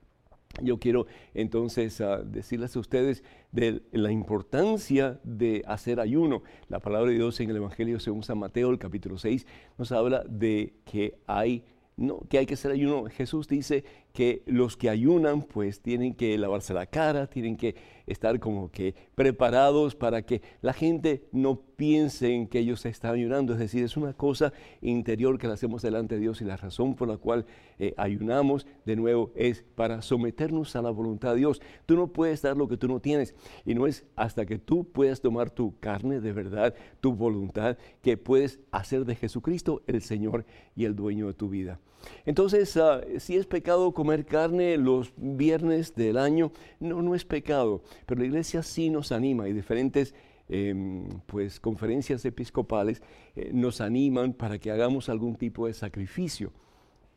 Yo 0.62 0.80
quiero 0.80 1.06
entonces 1.34 2.00
ah, 2.02 2.22
decirles 2.24 2.76
a 2.76 2.80
ustedes 2.80 3.24
de 3.52 3.82
la 3.92 4.12
importancia 4.12 5.20
de 5.24 5.64
hacer 5.68 6.00
ayuno. 6.00 6.44
La 6.70 6.80
palabra 6.80 7.12
de 7.12 7.18
Dios 7.18 7.40
en 7.40 7.50
el 7.50 7.58
Evangelio 7.58 8.00
según 8.00 8.24
San 8.24 8.38
Mateo, 8.38 8.70
el 8.70 8.80
capítulo 8.80 9.18
6, 9.18 9.46
nos 9.78 9.92
habla 9.92 10.24
de 10.28 10.74
que 10.86 11.18
hay 11.28 11.64
no, 11.98 12.20
que 12.30 12.38
hay 12.38 12.46
que 12.46 12.56
hacer 12.56 12.72
ayuno. 12.72 13.06
Jesús 13.10 13.48
dice 13.48 13.86
que 14.16 14.44
los 14.46 14.78
que 14.78 14.90
ayunan 14.90 15.42
pues 15.42 15.82
tienen 15.82 16.16
que 16.16 16.38
lavarse 16.38 16.74
la 16.74 16.86
cara, 16.86 17.28
tienen 17.28 17.58
que 17.58 17.76
estar 18.08 18.40
como 18.40 18.72
que 18.72 18.96
preparados 19.14 19.94
para 19.94 20.22
que 20.22 20.42
la 20.62 20.72
gente 20.72 21.28
no 21.34 21.60
piense 21.76 22.34
en 22.34 22.48
que 22.48 22.60
ellos 22.60 22.86
están 22.86 23.16
ayunando. 23.16 23.52
Es 23.52 23.60
decir, 23.60 23.84
es 23.84 23.98
una 23.98 24.14
cosa 24.14 24.54
interior 24.82 25.38
que 25.38 25.48
la 25.48 25.56
hacemos 25.56 25.82
delante 25.82 26.16
de 26.16 26.22
Dios 26.22 26.40
y 26.40 26.46
la 26.46 26.56
razón 26.56 26.96
por 26.96 27.10
la 27.10 27.18
cual 27.18 27.46
eh, 27.78 27.94
ayunamos 27.98 28.66
de 28.86 28.96
nuevo 28.96 29.34
es 29.36 29.66
para 29.76 30.02
someternos 30.02 30.78
a 30.78 30.82
la 30.82 30.92
voluntad 30.92 31.32
de 31.32 31.40
Dios. 31.40 31.62
Tú 31.86 31.98
no 31.98 32.08
puedes 32.08 32.42
dar 32.42 32.56
lo 32.56 32.70
que 32.70 32.78
tú 32.78 32.88
no 32.88 33.02
tienes 33.02 33.36
y 33.66 33.76
no 33.76 33.86
es 33.86 34.06
hasta 34.16 34.46
que 34.46 34.60
tú 34.60 34.86
puedas 34.86 35.20
tomar 35.20 35.50
tu 35.50 35.78
carne 35.82 36.22
de 36.22 36.32
verdad, 36.32 36.74
tu 37.02 37.14
voluntad, 37.14 37.78
que 38.02 38.16
puedes 38.16 38.62
hacer 38.72 39.04
de 39.04 39.16
Jesucristo 39.16 39.84
el 39.88 40.02
Señor 40.02 40.46
y 40.74 40.86
el 40.86 40.96
dueño 40.96 41.28
de 41.28 41.34
tu 41.34 41.50
vida. 41.50 41.82
Entonces, 42.26 42.76
ah, 42.78 43.02
si 43.20 43.36
es 43.36 43.46
pecado 43.46 43.94
comer 43.94 44.26
carne 44.26 44.78
los 44.78 45.14
viernes 45.18 45.96
del 45.96 46.18
año, 46.18 46.52
no, 46.80 47.02
no 47.02 47.16
es 47.16 47.26
pecado, 47.26 47.82
pero 48.06 48.20
la 48.22 48.28
iglesia 48.28 48.64
sí 48.64 48.90
nos 48.90 49.12
anima 49.12 49.48
y 49.48 49.54
diferentes 49.54 50.14
em, 50.50 51.08
pues, 51.26 51.60
conferencias 51.60 52.24
episcopales 52.26 53.02
eh, 53.36 53.52
nos 53.54 53.82
animan 53.82 54.34
para 54.34 54.60
que 54.60 54.72
hagamos 54.72 55.10
algún 55.10 55.36
tipo 55.36 55.68
de 55.68 55.74
sacrificio, 55.74 56.52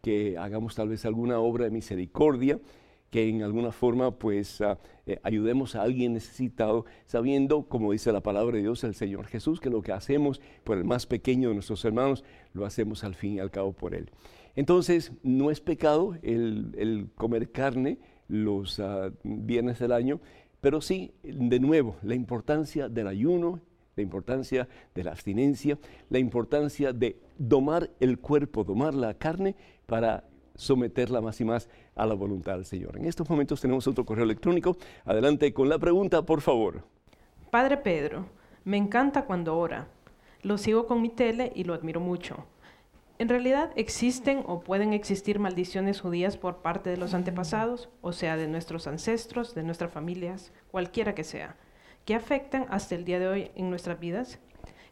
que 0.02 0.38
hagamos 0.38 0.74
tal 0.74 0.88
vez 0.88 1.04
alguna 1.04 1.38
obra 1.38 1.64
de 1.64 1.70
misericordia, 1.70 2.58
que 3.10 3.28
en 3.28 3.42
alguna 3.42 3.72
forma 3.72 4.10
pues 4.10 4.60
ah, 4.60 4.78
eh, 5.06 5.18
ayudemos 5.22 5.74
a 5.74 5.82
alguien 5.82 6.12
necesitado, 6.14 6.84
sabiendo, 7.06 7.62
como 7.68 7.92
dice 7.92 8.12
la 8.12 8.22
palabra 8.22 8.56
de 8.56 8.62
Dios, 8.62 8.84
el 8.84 8.94
Señor 8.94 9.26
Jesús, 9.26 9.60
que 9.60 9.70
lo 9.70 9.82
que 9.82 9.92
hacemos 9.92 10.40
por 10.64 10.76
el 10.76 10.84
más 10.84 11.06
pequeño 11.06 11.48
de 11.48 11.54
nuestros 11.54 11.84
hermanos, 11.84 12.24
lo 12.52 12.66
hacemos 12.66 13.04
al 13.04 13.14
fin 13.14 13.34
y 13.34 13.38
al 13.40 13.50
cabo 13.50 13.72
por 13.72 13.94
Él. 13.94 14.10
Entonces, 14.58 15.12
no 15.22 15.52
es 15.52 15.60
pecado 15.60 16.16
el, 16.20 17.10
comer 17.14 17.52
carne 17.52 18.00
los 18.26 18.80
ah, 18.80 19.12
viernes 19.22 19.78
del 19.78 19.92
año, 19.92 20.20
pero 20.60 20.80
sí, 20.80 21.12
de 21.22 21.60
nuevo, 21.60 21.94
la 22.02 22.16
importancia 22.16 22.88
del 22.88 23.06
ayuno, 23.06 23.60
la 23.94 24.02
importancia 24.02 24.68
de 24.96 25.04
la 25.04 25.12
abstinencia, 25.12 25.78
la 26.10 26.18
importancia 26.18 26.92
de 26.92 27.20
domar 27.38 27.88
el 28.00 28.18
cuerpo, 28.18 28.64
domar 28.64 28.94
la 28.94 29.14
carne 29.14 29.54
para 29.86 30.24
someterla 30.56 31.20
más 31.20 31.40
y 31.40 31.44
más 31.44 31.68
a 31.94 32.04
la 32.04 32.14
voluntad 32.14 32.54
del 32.54 32.64
Señor. 32.64 32.98
En 32.98 33.04
estos 33.04 33.30
momentos 33.30 33.60
tenemos 33.60 33.86
otro 33.86 34.04
correo 34.04 34.24
electrónico. 34.24 34.76
Adelante 35.04 35.54
con 35.54 35.68
la 35.68 35.78
pregunta, 35.78 36.22
por 36.22 36.40
favor. 36.40 36.82
Padre 37.52 37.76
Pedro, 37.76 38.26
me 38.64 38.76
encanta 38.76 39.24
cuando 39.24 39.56
ora. 39.56 39.86
Lo 40.42 40.58
sigo 40.58 40.88
con 40.88 41.00
mi 41.00 41.10
tele 41.10 41.52
y 41.54 41.62
lo 41.62 41.74
admiro 41.74 42.00
mucho. 42.00 42.44
En 43.20 43.28
realidad 43.28 43.72
existen 43.74 44.44
o 44.46 44.60
pueden 44.60 44.92
existir 44.92 45.40
maldiciones 45.40 46.00
judías 46.00 46.36
por 46.36 46.62
parte 46.62 46.88
de 46.88 46.96
los 46.96 47.14
antepasados, 47.14 47.88
o 48.00 48.12
sea, 48.12 48.36
de 48.36 48.46
nuestros 48.46 48.86
ancestros, 48.86 49.56
de 49.56 49.64
nuestras 49.64 49.90
familias, 49.90 50.52
cualquiera 50.70 51.16
que 51.16 51.24
sea, 51.24 51.56
que 52.04 52.14
afectan 52.14 52.66
hasta 52.68 52.94
el 52.94 53.04
día 53.04 53.18
de 53.18 53.26
hoy 53.26 53.50
en 53.56 53.70
nuestras 53.70 53.98
vidas. 53.98 54.38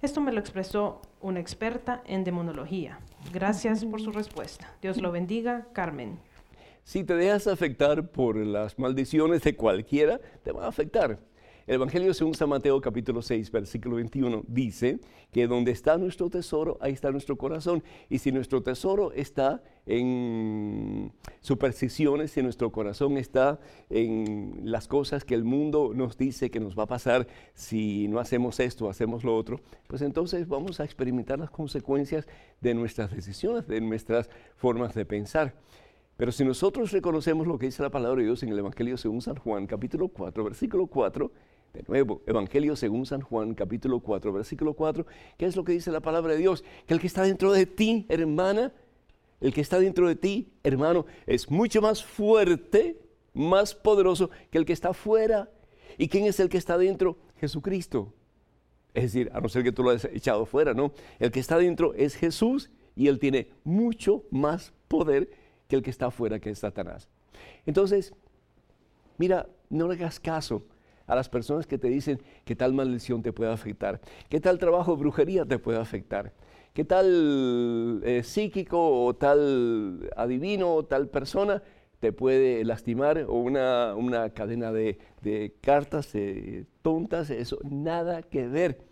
Esto 0.02 0.20
me 0.20 0.32
lo 0.32 0.40
expresó 0.40 1.02
una 1.20 1.38
experta 1.38 2.02
en 2.04 2.24
demonología. 2.24 2.98
Gracias 3.32 3.84
por 3.84 4.00
su 4.00 4.10
respuesta. 4.10 4.74
Dios 4.82 5.00
lo 5.00 5.12
bendiga, 5.12 5.68
Carmen. 5.72 6.18
Si 6.82 7.04
te 7.04 7.14
dejas 7.14 7.46
afectar 7.46 8.10
por 8.10 8.36
las 8.36 8.76
maldiciones 8.76 9.42
de 9.42 9.54
cualquiera, 9.54 10.20
te 10.42 10.50
va 10.50 10.64
a 10.64 10.68
afectar. 10.68 11.20
El 11.66 11.74
Evangelio 11.74 12.14
según 12.14 12.34
San 12.34 12.48
Mateo 12.48 12.80
capítulo 12.80 13.22
6, 13.22 13.50
versículo 13.50 13.96
21 13.96 14.44
dice 14.46 15.00
que 15.32 15.48
donde 15.48 15.72
está 15.72 15.98
nuestro 15.98 16.30
tesoro, 16.30 16.78
ahí 16.80 16.92
está 16.92 17.10
nuestro 17.10 17.36
corazón. 17.36 17.82
Y 18.08 18.18
si 18.18 18.30
nuestro 18.30 18.62
tesoro 18.62 19.10
está 19.10 19.64
en 19.84 21.12
supersticiones, 21.40 22.30
si 22.30 22.40
nuestro 22.40 22.70
corazón 22.70 23.16
está 23.16 23.58
en 23.90 24.60
las 24.62 24.86
cosas 24.86 25.24
que 25.24 25.34
el 25.34 25.42
mundo 25.42 25.90
nos 25.92 26.16
dice 26.16 26.52
que 26.52 26.60
nos 26.60 26.78
va 26.78 26.84
a 26.84 26.86
pasar 26.86 27.26
si 27.52 28.06
no 28.06 28.20
hacemos 28.20 28.60
esto, 28.60 28.88
hacemos 28.88 29.24
lo 29.24 29.36
otro, 29.36 29.60
pues 29.88 30.02
entonces 30.02 30.46
vamos 30.46 30.78
a 30.78 30.84
experimentar 30.84 31.40
las 31.40 31.50
consecuencias 31.50 32.28
de 32.60 32.74
nuestras 32.74 33.10
decisiones, 33.10 33.66
de 33.66 33.80
nuestras 33.80 34.30
formas 34.54 34.94
de 34.94 35.04
pensar. 35.04 35.52
Pero 36.16 36.30
si 36.32 36.44
nosotros 36.44 36.92
reconocemos 36.92 37.46
lo 37.46 37.58
que 37.58 37.66
dice 37.66 37.82
la 37.82 37.90
palabra 37.90 38.18
de 38.18 38.26
Dios 38.26 38.42
en 38.44 38.50
el 38.50 38.58
Evangelio 38.60 38.96
según 38.96 39.20
San 39.20 39.36
Juan, 39.36 39.66
capítulo 39.66 40.08
4, 40.08 40.44
versículo 40.44 40.86
4, 40.86 41.30
de 41.76 41.84
nuevo, 41.86 42.22
Evangelio 42.26 42.74
según 42.74 43.04
San 43.04 43.20
Juan, 43.20 43.54
capítulo 43.54 44.00
4, 44.00 44.32
versículo 44.32 44.72
4, 44.72 45.06
¿qué 45.36 45.44
es 45.44 45.56
lo 45.56 45.64
que 45.64 45.72
dice 45.72 45.92
la 45.92 46.00
palabra 46.00 46.32
de 46.32 46.38
Dios? 46.38 46.64
Que 46.86 46.94
el 46.94 47.00
que 47.00 47.06
está 47.06 47.22
dentro 47.22 47.52
de 47.52 47.66
ti, 47.66 48.06
hermana, 48.08 48.72
el 49.42 49.52
que 49.52 49.60
está 49.60 49.78
dentro 49.78 50.08
de 50.08 50.16
ti, 50.16 50.54
hermano, 50.62 51.04
es 51.26 51.50
mucho 51.50 51.82
más 51.82 52.02
fuerte, 52.02 52.98
más 53.34 53.74
poderoso 53.74 54.30
que 54.50 54.56
el 54.56 54.64
que 54.64 54.72
está 54.72 54.94
fuera. 54.94 55.50
¿Y 55.98 56.08
quién 56.08 56.24
es 56.24 56.40
el 56.40 56.48
que 56.48 56.56
está 56.56 56.78
dentro? 56.78 57.18
Jesucristo. 57.38 58.14
Es 58.94 59.12
decir, 59.12 59.30
a 59.34 59.40
no 59.40 59.50
ser 59.50 59.62
que 59.62 59.72
tú 59.72 59.82
lo 59.82 59.90
hayas 59.90 60.06
echado 60.06 60.46
fuera, 60.46 60.72
¿no? 60.72 60.92
El 61.18 61.30
que 61.30 61.40
está 61.40 61.58
dentro 61.58 61.92
es 61.92 62.14
Jesús 62.14 62.70
y 62.94 63.08
él 63.08 63.18
tiene 63.18 63.50
mucho 63.64 64.24
más 64.30 64.72
poder 64.88 65.28
que 65.68 65.76
el 65.76 65.82
que 65.82 65.90
está 65.90 66.10
fuera, 66.10 66.38
que 66.38 66.48
es 66.48 66.60
Satanás. 66.60 67.10
Entonces, 67.66 68.14
mira, 69.18 69.46
no 69.68 69.86
le 69.88 69.94
hagas 69.94 70.18
caso 70.18 70.62
a 71.06 71.14
las 71.14 71.28
personas 71.28 71.66
que 71.66 71.78
te 71.78 71.88
dicen 71.88 72.20
que 72.44 72.56
tal 72.56 72.72
maldición 72.72 73.22
te 73.22 73.32
puede 73.32 73.52
afectar, 73.52 74.00
que 74.28 74.40
tal 74.40 74.58
trabajo 74.58 74.92
de 74.92 75.00
brujería 75.00 75.44
te 75.44 75.58
puede 75.58 75.78
afectar, 75.78 76.32
que 76.72 76.84
tal 76.84 78.02
eh, 78.04 78.22
psíquico 78.22 79.04
o 79.04 79.14
tal 79.14 80.10
adivino 80.16 80.74
o 80.74 80.84
tal 80.84 81.08
persona 81.08 81.62
te 82.00 82.12
puede 82.12 82.64
lastimar 82.64 83.24
o 83.28 83.34
una, 83.34 83.94
una 83.94 84.30
cadena 84.30 84.70
de, 84.72 84.98
cartas 85.60 86.14
eh, 86.14 86.66
tontas, 86.82 87.30
eso 87.30 87.58
nada 87.64 88.22
que 88.22 88.46
ver. 88.46 88.84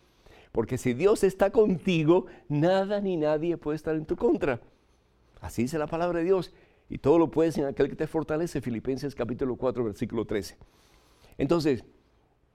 Porque 0.53 0.79
si 0.79 0.95
Dios 0.95 1.25
está 1.25 1.51
contigo, 1.51 2.27
nada 2.49 3.01
ni 3.01 3.17
nadie 3.17 3.57
puede 3.57 3.77
estar 3.77 3.97
en 3.97 4.07
tu 4.07 4.17
contra. 4.17 4.61
Así 5.41 5.63
dice 5.63 5.79
la 5.79 5.89
palabra 5.89 6.21
de 6.21 6.25
Dios. 6.25 6.55
Y 6.89 6.99
todo 6.99 7.19
lo 7.19 7.31
puedes 7.31 7.59
en 7.59 7.65
aquel 7.65 7.89
que 7.89 7.97
te 7.97 8.07
fortalece, 8.07 8.61
Filipenses 8.61 9.15
capítulo 9.15 9.57
4, 9.57 9.85
versículo 9.85 10.25
13. 10.25 10.57
Entonces, 11.39 11.85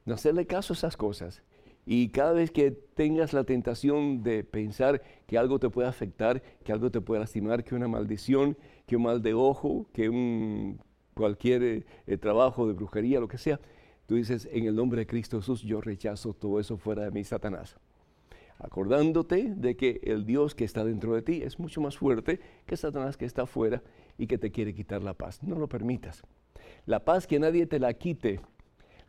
no 0.09 0.15
hacerle 0.15 0.47
caso 0.47 0.73
a 0.73 0.75
esas 0.75 0.97
cosas. 0.97 1.43
Y 1.85 2.09
cada 2.09 2.33
vez 2.33 2.51
que 2.51 2.71
tengas 2.71 3.31
la 3.31 3.43
tentación 3.43 4.23
de 4.23 4.43
pensar 4.43 5.01
que 5.27 5.37
algo 5.37 5.59
te 5.59 5.69
puede 5.69 5.87
afectar, 5.87 6.41
que 6.63 6.71
algo 6.71 6.91
te 6.91 6.99
puede 6.99 7.21
lastimar, 7.21 7.63
que 7.63 7.75
una 7.75 7.87
maldición, 7.87 8.57
que 8.85 8.95
un 8.95 9.03
mal 9.03 9.21
de 9.21 9.33
ojo, 9.33 9.87
que 9.93 10.09
un 10.09 10.81
cualquier 11.13 11.85
eh, 12.07 12.17
trabajo 12.17 12.67
de 12.67 12.73
brujería, 12.73 13.19
lo 13.19 13.27
que 13.27 13.37
sea, 13.37 13.59
tú 14.07 14.15
dices, 14.15 14.49
en 14.51 14.65
el 14.65 14.75
nombre 14.75 15.01
de 15.01 15.07
Cristo 15.07 15.39
Jesús, 15.39 15.61
yo 15.61 15.79
rechazo 15.79 16.33
todo 16.33 16.59
eso 16.59 16.77
fuera 16.77 17.03
de 17.03 17.11
mí, 17.11 17.23
Satanás. 17.23 17.77
Acordándote 18.57 19.53
de 19.55 19.77
que 19.77 20.01
el 20.03 20.25
Dios 20.25 20.55
que 20.55 20.65
está 20.65 20.83
dentro 20.83 21.13
de 21.13 21.21
ti 21.21 21.41
es 21.43 21.59
mucho 21.59 21.81
más 21.81 21.97
fuerte 21.97 22.39
que 22.65 22.77
Satanás 22.77 23.15
que 23.15 23.25
está 23.25 23.43
afuera 23.43 23.83
y 24.17 24.27
que 24.27 24.37
te 24.37 24.51
quiere 24.51 24.73
quitar 24.73 25.03
la 25.03 25.13
paz. 25.13 25.43
No 25.43 25.57
lo 25.59 25.69
permitas. 25.69 26.23
La 26.85 27.05
paz 27.05 27.25
que 27.27 27.39
nadie 27.39 27.67
te 27.67 27.79
la 27.79 27.93
quite 27.93 28.41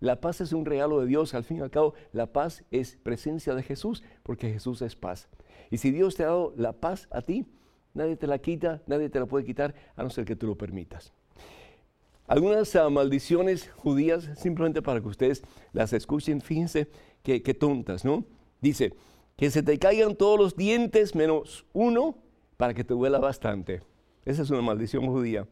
la 0.00 0.20
paz 0.20 0.40
es 0.40 0.52
un 0.52 0.64
regalo 0.64 1.00
de 1.00 1.06
Dios. 1.06 1.34
Al 1.34 1.44
fin 1.44 1.58
y 1.58 1.60
al 1.60 1.70
cabo, 1.70 1.94
la 2.12 2.26
paz 2.26 2.64
es 2.70 2.96
presencia 2.96 3.54
de 3.54 3.62
Jesús, 3.62 4.02
porque 4.22 4.52
Jesús 4.52 4.82
es 4.82 4.96
paz. 4.96 5.28
Y 5.70 5.76
si 5.76 5.90
Dios 5.90 6.16
te 6.16 6.24
ha 6.24 6.28
dado 6.28 6.54
la 6.56 6.72
paz 6.72 7.06
a 7.10 7.22
ti, 7.22 7.46
nadie 7.94 8.16
te 8.16 8.26
la 8.26 8.38
quita, 8.38 8.82
nadie 8.86 9.08
te 9.10 9.20
la 9.20 9.26
puede 9.26 9.44
quitar, 9.44 9.74
a 9.94 10.02
no 10.02 10.10
ser 10.10 10.24
que 10.24 10.36
tú 10.36 10.46
lo 10.46 10.56
permitas. 10.56 11.12
Algunas 12.26 12.74
ah, 12.76 12.88
maldiciones 12.88 13.70
judías, 13.70 14.30
simplemente 14.36 14.82
para 14.82 15.00
que 15.00 15.08
ustedes 15.08 15.42
las 15.72 15.92
escuchen, 15.92 16.40
fíjense 16.40 16.88
qué 17.22 17.54
tontas, 17.54 18.04
¿no? 18.04 18.24
Dice, 18.60 18.94
que 19.36 19.50
se 19.50 19.62
te 19.62 19.78
caigan 19.78 20.16
todos 20.16 20.38
los 20.38 20.56
dientes 20.56 21.14
menos 21.14 21.66
uno 21.72 22.16
para 22.56 22.74
que 22.74 22.84
te 22.84 22.94
duela 22.94 23.18
bastante. 23.18 23.82
Esa 24.24 24.42
es 24.42 24.50
una 24.50 24.62
maldición 24.62 25.06
judía 25.06 25.46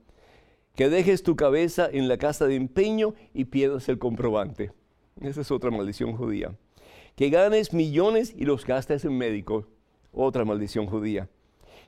que 0.74 0.88
dejes 0.88 1.22
tu 1.22 1.37
cabeza 1.37 1.88
en 1.90 2.09
la 2.09 2.18
casa 2.18 2.46
de 2.46 2.57
empeño 2.57 3.14
y 3.35 3.46
pierdas 3.46 3.88
el 3.88 3.98
comprobante. 3.98 4.72
Esa 5.20 5.40
es 5.40 5.50
otra 5.50 5.70
maldición 5.70 6.16
judía. 6.16 6.57
Que 7.16 7.31
ganes 7.31 7.72
millones 7.72 8.33
y 8.37 8.44
los 8.44 8.64
gastes 8.64 9.04
en 9.04 9.18
médico. 9.18 9.66
Otra 10.12 10.44
maldición 10.44 10.87
judía. 10.87 11.28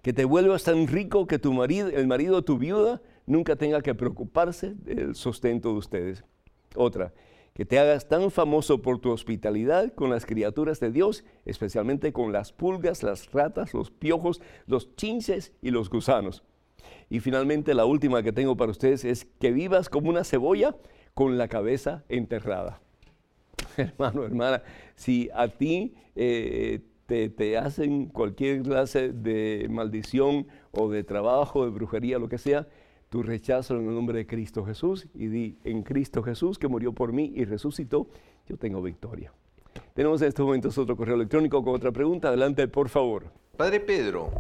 Que 0.03 0.13
te 0.13 0.25
vuelvas 0.25 0.65
tan 0.65 0.89
rico 0.89 1.27
que 1.27 1.39
tu 1.39 1.53
marido, 1.53 1.89
el 1.89 2.07
marido 2.07 2.37
de 2.37 2.43
tu 2.43 2.59
viuda 2.59 3.01
nunca 3.27 3.55
tenga 3.55 3.81
que 3.81 3.95
preocuparse 3.95 4.75
del 4.75 5.15
sustento 5.15 5.71
de 5.73 5.79
ustedes. 5.79 6.25
Otra, 6.75 7.13
que 7.55 7.65
te 7.65 7.79
hagas 7.79 8.09
tan 8.09 8.31
famoso 8.31 8.83
por 8.83 8.99
tu 8.99 9.11
hospitalidad 9.11 9.93
con 9.95 10.11
las 10.11 10.27
criaturas 10.27 10.81
de 10.81 10.91
Dios, 10.91 11.25
especialmente 11.45 12.13
con 12.13 12.33
las 12.33 12.53
pulgas, 12.53 13.03
las 13.03 13.31
ratas, 13.33 13.75
los 13.75 13.91
piojos, 13.91 14.41
los 14.67 14.95
chinches 14.97 15.53
y 15.61 15.71
los 15.71 15.91
gusanos. 15.91 16.43
Y 17.09 17.21
finalmente 17.21 17.75
la 17.75 17.85
última 17.85 18.23
que 18.23 18.33
tengo 18.33 18.57
para 18.57 18.71
ustedes 18.71 19.05
es 19.05 19.25
que 19.25 19.53
vivas 19.53 19.89
como 19.89 20.11
una 20.11 20.25
cebolla 20.25 20.77
con 21.15 21.39
la 21.39 21.49
cabeza 21.49 22.05
enterrada. 22.09 22.81
Hermano, 23.77 24.25
hermana, 24.25 24.63
si 24.95 25.29
a 25.35 25.49
ti 25.49 25.95
eh, 26.15 26.81
te, 27.07 27.59
hacen 27.59 28.07
cualquier 28.07 28.63
clase 28.63 29.13
de 29.13 29.67
maldición 29.69 30.47
o 30.71 30.89
de 30.89 31.03
trabajo, 31.03 31.65
de 31.65 31.71
brujería, 31.71 32.19
lo 32.19 32.29
que 32.29 32.39
sea, 32.39 32.69
tú 33.09 33.23
rechazo 33.23 33.77
en 33.77 33.89
el 33.89 33.95
nombre 33.95 34.19
de 34.19 34.27
Cristo 34.27 34.65
Jesús 34.65 35.09
y 35.15 35.27
di, 35.27 35.59
en 35.65 35.83
Cristo 35.83 36.23
Jesús 36.23 36.59
que 36.59 36.69
murió 36.69 36.93
por 36.93 37.13
mí 37.13 37.33
y 37.35 37.45
resucitó, 37.45 38.09
yo 38.49 38.57
tengo 38.57 38.81
victoria. 38.81 39.33
Tenemos 39.95 40.23
en 40.23 40.29
estos 40.29 40.47
momentos 40.47 40.79
otro 40.79 40.97
correo 40.97 41.17
electrónico 41.17 41.63
con 41.63 41.75
otra 41.75 41.93
pregunta. 41.93 42.29
Adelante, 42.29 42.67
por 42.69 42.89
favor. 42.89 43.27
Padre 43.57 43.81
Pedro, 43.81 44.31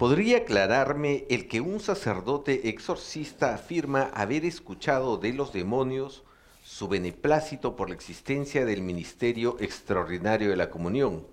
¿Podría 0.00 0.38
aclararme 0.38 1.26
el 1.28 1.46
que 1.46 1.60
un 1.60 1.78
sacerdote 1.78 2.70
exorcista 2.70 3.52
afirma 3.52 4.04
haber 4.14 4.46
escuchado 4.46 5.18
de 5.18 5.34
los 5.34 5.52
demonios 5.52 6.22
su 6.64 6.88
beneplácito 6.88 7.76
por 7.76 7.90
la 7.90 7.96
existencia 7.96 8.64
del 8.64 8.80
ministerio 8.80 9.58
extraordinario 9.60 10.48
de 10.48 10.56
la 10.56 10.70
comunión? 10.70 11.26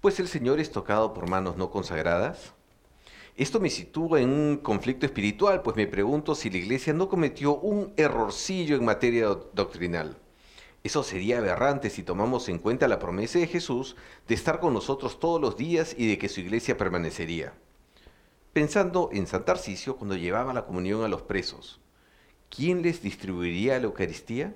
Pues 0.00 0.18
el 0.18 0.28
Señor 0.28 0.60
es 0.60 0.72
tocado 0.72 1.12
por 1.12 1.28
manos 1.28 1.58
no 1.58 1.70
consagradas. 1.70 2.54
Esto 3.36 3.60
me 3.60 3.68
sitúa 3.68 4.22
en 4.22 4.30
un 4.30 4.56
conflicto 4.56 5.04
espiritual, 5.04 5.60
pues 5.60 5.76
me 5.76 5.86
pregunto 5.86 6.34
si 6.34 6.48
la 6.48 6.56
Iglesia 6.56 6.94
no 6.94 7.06
cometió 7.06 7.56
un 7.56 7.92
errorcillo 7.98 8.76
en 8.76 8.84
materia 8.86 9.26
doctrinal. 9.52 10.16
Eso 10.82 11.02
sería 11.02 11.36
aberrante 11.36 11.90
si 11.90 12.02
tomamos 12.02 12.48
en 12.48 12.60
cuenta 12.60 12.88
la 12.88 12.98
promesa 12.98 13.38
de 13.38 13.46
Jesús 13.46 13.94
de 14.26 14.36
estar 14.36 14.58
con 14.58 14.72
nosotros 14.72 15.20
todos 15.20 15.38
los 15.38 15.58
días 15.58 15.94
y 15.98 16.08
de 16.08 16.16
que 16.16 16.30
su 16.30 16.40
iglesia 16.40 16.78
permanecería 16.78 17.52
pensando 18.52 19.10
en 19.12 19.26
San 19.26 19.44
Tarcisio 19.44 19.96
cuando 19.96 20.16
llevaba 20.16 20.52
la 20.52 20.64
comunión 20.64 21.04
a 21.04 21.08
los 21.08 21.22
presos. 21.22 21.80
¿Quién 22.48 22.82
les 22.82 23.02
distribuiría 23.02 23.78
la 23.78 23.84
Eucaristía? 23.84 24.54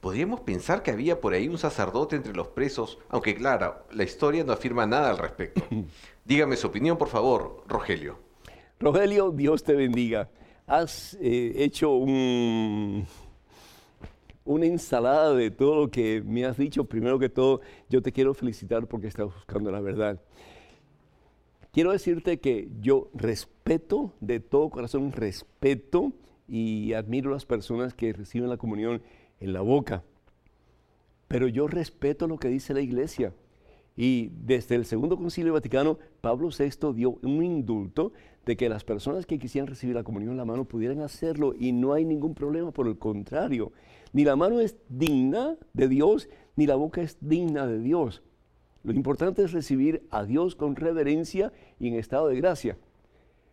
Podríamos 0.00 0.40
pensar 0.40 0.82
que 0.82 0.90
había 0.90 1.20
por 1.20 1.32
ahí 1.32 1.48
un 1.48 1.58
sacerdote 1.58 2.16
entre 2.16 2.34
los 2.34 2.48
presos, 2.48 2.98
aunque 3.08 3.34
claro, 3.34 3.84
la 3.92 4.04
historia 4.04 4.44
no 4.44 4.52
afirma 4.52 4.86
nada 4.86 5.10
al 5.10 5.18
respecto. 5.18 5.62
Dígame 6.24 6.56
su 6.56 6.66
opinión, 6.66 6.98
por 6.98 7.08
favor, 7.08 7.64
Rogelio. 7.66 8.18
Rogelio, 8.78 9.30
Dios 9.30 9.62
te 9.62 9.74
bendiga. 9.74 10.28
Has 10.66 11.16
eh, 11.20 11.52
hecho 11.56 11.90
un, 11.90 13.06
una 14.44 14.66
ensalada 14.66 15.34
de 15.34 15.50
todo 15.50 15.82
lo 15.82 15.90
que 15.90 16.22
me 16.24 16.44
has 16.44 16.56
dicho. 16.56 16.84
Primero 16.84 17.18
que 17.18 17.28
todo, 17.28 17.60
yo 17.88 18.02
te 18.02 18.12
quiero 18.12 18.34
felicitar 18.34 18.86
porque 18.86 19.08
estás 19.08 19.26
buscando 19.26 19.70
la 19.70 19.80
verdad. 19.80 20.20
Quiero 21.72 21.92
decirte 21.92 22.40
que 22.40 22.68
yo 22.80 23.10
respeto 23.14 24.12
de 24.20 24.40
todo 24.40 24.70
corazón, 24.70 25.12
respeto 25.12 26.12
y 26.48 26.94
admiro 26.94 27.30
a 27.30 27.34
las 27.34 27.46
personas 27.46 27.94
que 27.94 28.12
reciben 28.12 28.48
la 28.48 28.56
comunión 28.56 29.02
en 29.38 29.52
la 29.52 29.60
boca. 29.60 30.02
Pero 31.28 31.46
yo 31.46 31.68
respeto 31.68 32.26
lo 32.26 32.38
que 32.38 32.48
dice 32.48 32.74
la 32.74 32.80
iglesia. 32.80 33.32
Y 33.96 34.32
desde 34.44 34.74
el 34.74 34.84
Segundo 34.84 35.16
Concilio 35.16 35.52
Vaticano, 35.52 35.98
Pablo 36.20 36.48
VI 36.48 36.92
dio 36.92 37.18
un 37.22 37.44
indulto 37.44 38.12
de 38.46 38.56
que 38.56 38.68
las 38.68 38.82
personas 38.82 39.26
que 39.26 39.38
quisieran 39.38 39.68
recibir 39.68 39.94
la 39.94 40.02
comunión 40.02 40.32
en 40.32 40.38
la 40.38 40.44
mano 40.44 40.64
pudieran 40.64 41.02
hacerlo 41.02 41.54
y 41.56 41.70
no 41.70 41.92
hay 41.92 42.04
ningún 42.04 42.34
problema, 42.34 42.72
por 42.72 42.88
el 42.88 42.98
contrario. 42.98 43.70
Ni 44.12 44.24
la 44.24 44.34
mano 44.34 44.58
es 44.58 44.76
digna 44.88 45.56
de 45.72 45.86
Dios, 45.86 46.28
ni 46.56 46.66
la 46.66 46.74
boca 46.74 47.00
es 47.00 47.16
digna 47.20 47.66
de 47.66 47.78
Dios. 47.78 48.22
Lo 48.82 48.92
importante 48.92 49.42
es 49.42 49.52
recibir 49.52 50.06
a 50.10 50.24
Dios 50.24 50.56
con 50.56 50.74
reverencia 50.74 51.52
y 51.78 51.88
en 51.88 51.94
estado 51.94 52.28
de 52.28 52.36
gracia. 52.36 52.78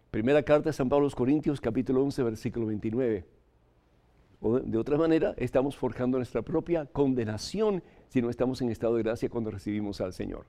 Primera 0.10 0.42
carta 0.44 0.70
de 0.70 0.74
San 0.74 0.88
Pablo 0.88 1.04
a 1.04 1.08
los 1.08 1.16
Corintios, 1.16 1.60
capítulo 1.60 2.02
11, 2.04 2.24
versículo 2.24 2.68
29. 2.68 3.26
O 4.40 4.60
de 4.60 4.78
otra 4.78 4.98
manera, 4.98 5.34
estamos 5.38 5.76
forjando 5.76 6.18
nuestra 6.18 6.44
propia 6.44 6.86
condenación 6.86 7.84
si 8.08 8.22
no 8.22 8.30
estamos 8.30 8.62
en 8.62 8.70
estado 8.70 8.96
de 8.96 9.04
gracia 9.04 9.30
cuando 9.30 9.52
recibimos 9.52 10.00
al 10.00 10.14
Señor. 10.14 10.46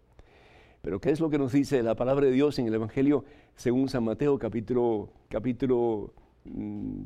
Pero 0.81 1.01
¿qué 1.01 1.11
es 1.11 1.19
lo 1.19 1.29
que 1.29 1.39
nos 1.39 1.53
dice 1.53 1.83
la 1.83 1.97
palabra 1.97 2.27
de 2.27 2.33
Dios 2.33 2.59
en 2.61 2.69
el 2.69 2.75
Evangelio 2.75 3.25
según 3.57 3.89
San 3.89 4.05
Mateo 4.05 4.39
capítulo, 4.39 5.11
capítulo 5.29 6.13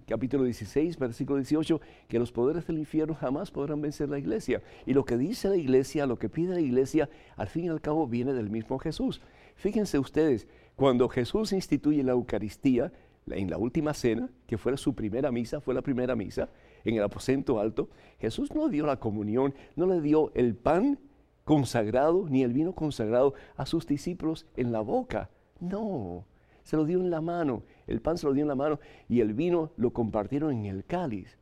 capítulo 0.07 0.44
16, 0.44 0.98
versículo 0.98 1.38
18, 1.38 1.81
que 2.09 2.18
los 2.18 2.33
poderes 2.33 2.66
del 2.66 2.78
infierno 2.78 3.14
jamás 3.14 3.50
podrán 3.50 3.81
vencer 3.81 4.09
la 4.09 4.18
iglesia. 4.18 4.62
Y 4.87 4.94
lo 4.94 5.05
que 5.05 5.16
dice 5.16 5.48
la 5.48 5.57
iglesia, 5.57 6.07
lo 6.07 6.18
que 6.18 6.28
pide 6.28 6.55
la 6.55 6.61
iglesia, 6.61 7.09
al 7.37 7.48
fin 7.48 7.64
y 7.64 7.68
al 7.68 7.81
cabo 7.81 8.07
viene 8.07 8.33
del 8.33 8.50
mismo 8.50 8.78
Jesús. 8.78 9.20
Fíjense 9.55 9.98
ustedes, 9.98 10.48
cuando 10.76 11.09
Jesús 11.09 11.52
instituye 11.52 12.02
la 12.02 12.12
Eucaristía, 12.12 12.92
en 13.31 13.50
la 13.50 13.59
última 13.59 13.94
cena, 13.94 14.31
que 14.46 14.59
fue 14.59 14.76
su 14.76 14.94
primera 14.94 15.31
misa, 15.31 15.61
fue 15.61 15.74
la 15.74 15.83
primera 15.83 16.16
misa, 16.16 16.48
en 16.85 16.96
el 16.96 17.02
aposento 17.02 17.61
alto, 17.61 17.88
Jesús 18.18 18.52
no 18.55 18.68
dio 18.68 18.87
la 18.87 18.98
comunión, 18.98 19.55
no 19.76 19.87
le 19.87 20.00
dio 20.00 20.33
el 20.35 20.57
pan 20.57 20.98
consagrado 21.44 22.26
ni 22.28 22.42
el 22.42 22.52
vino 22.52 22.74
consagrado 22.74 23.35
a 23.57 23.66
sus 23.66 23.87
discípulos 23.87 24.46
en 24.57 24.72
la 24.72 24.81
boca. 24.81 25.31
No, 25.61 26.24
se 26.62 26.76
lo 26.76 26.85
dio 26.85 27.00
en 27.00 27.11
la 27.11 27.20
mano, 27.20 27.62
el 27.86 28.00
pan 28.00 28.18
se 28.18 28.26
lo 28.26 28.32
dio 28.32 28.42
en 28.42 28.48
la 28.48 28.54
mano 28.54 28.80
y 29.08 29.20
el 29.20 29.34
vino 29.34 29.72
lo 29.76 29.92
compartieron 29.92 30.52
en 30.52 30.66
el 30.66 30.84
cáliz. 30.84 31.38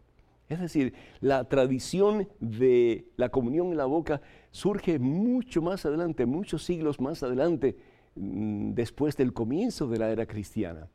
Es 0.49 0.59
decir, 0.59 0.95
la 1.21 1.45
tradición 1.45 2.29
de 2.41 3.07
la 3.17 3.29
comunión 3.29 3.69
en 3.69 3.77
la 3.77 3.85
boca 3.85 4.21
surge 4.51 4.99
mucho 4.99 5.63
más 5.63 5.87
adelante, 5.87 6.27
muchos 6.27 6.65
siglos 6.65 7.01
más 7.01 7.23
adelante, 7.23 7.77
mm, 8.17 8.73
después 8.73 9.17
del 9.17 9.33
comienzo 9.33 9.87
de 9.87 9.99
la 9.99 10.11
era 10.11 10.27
cristiana. 10.27 10.89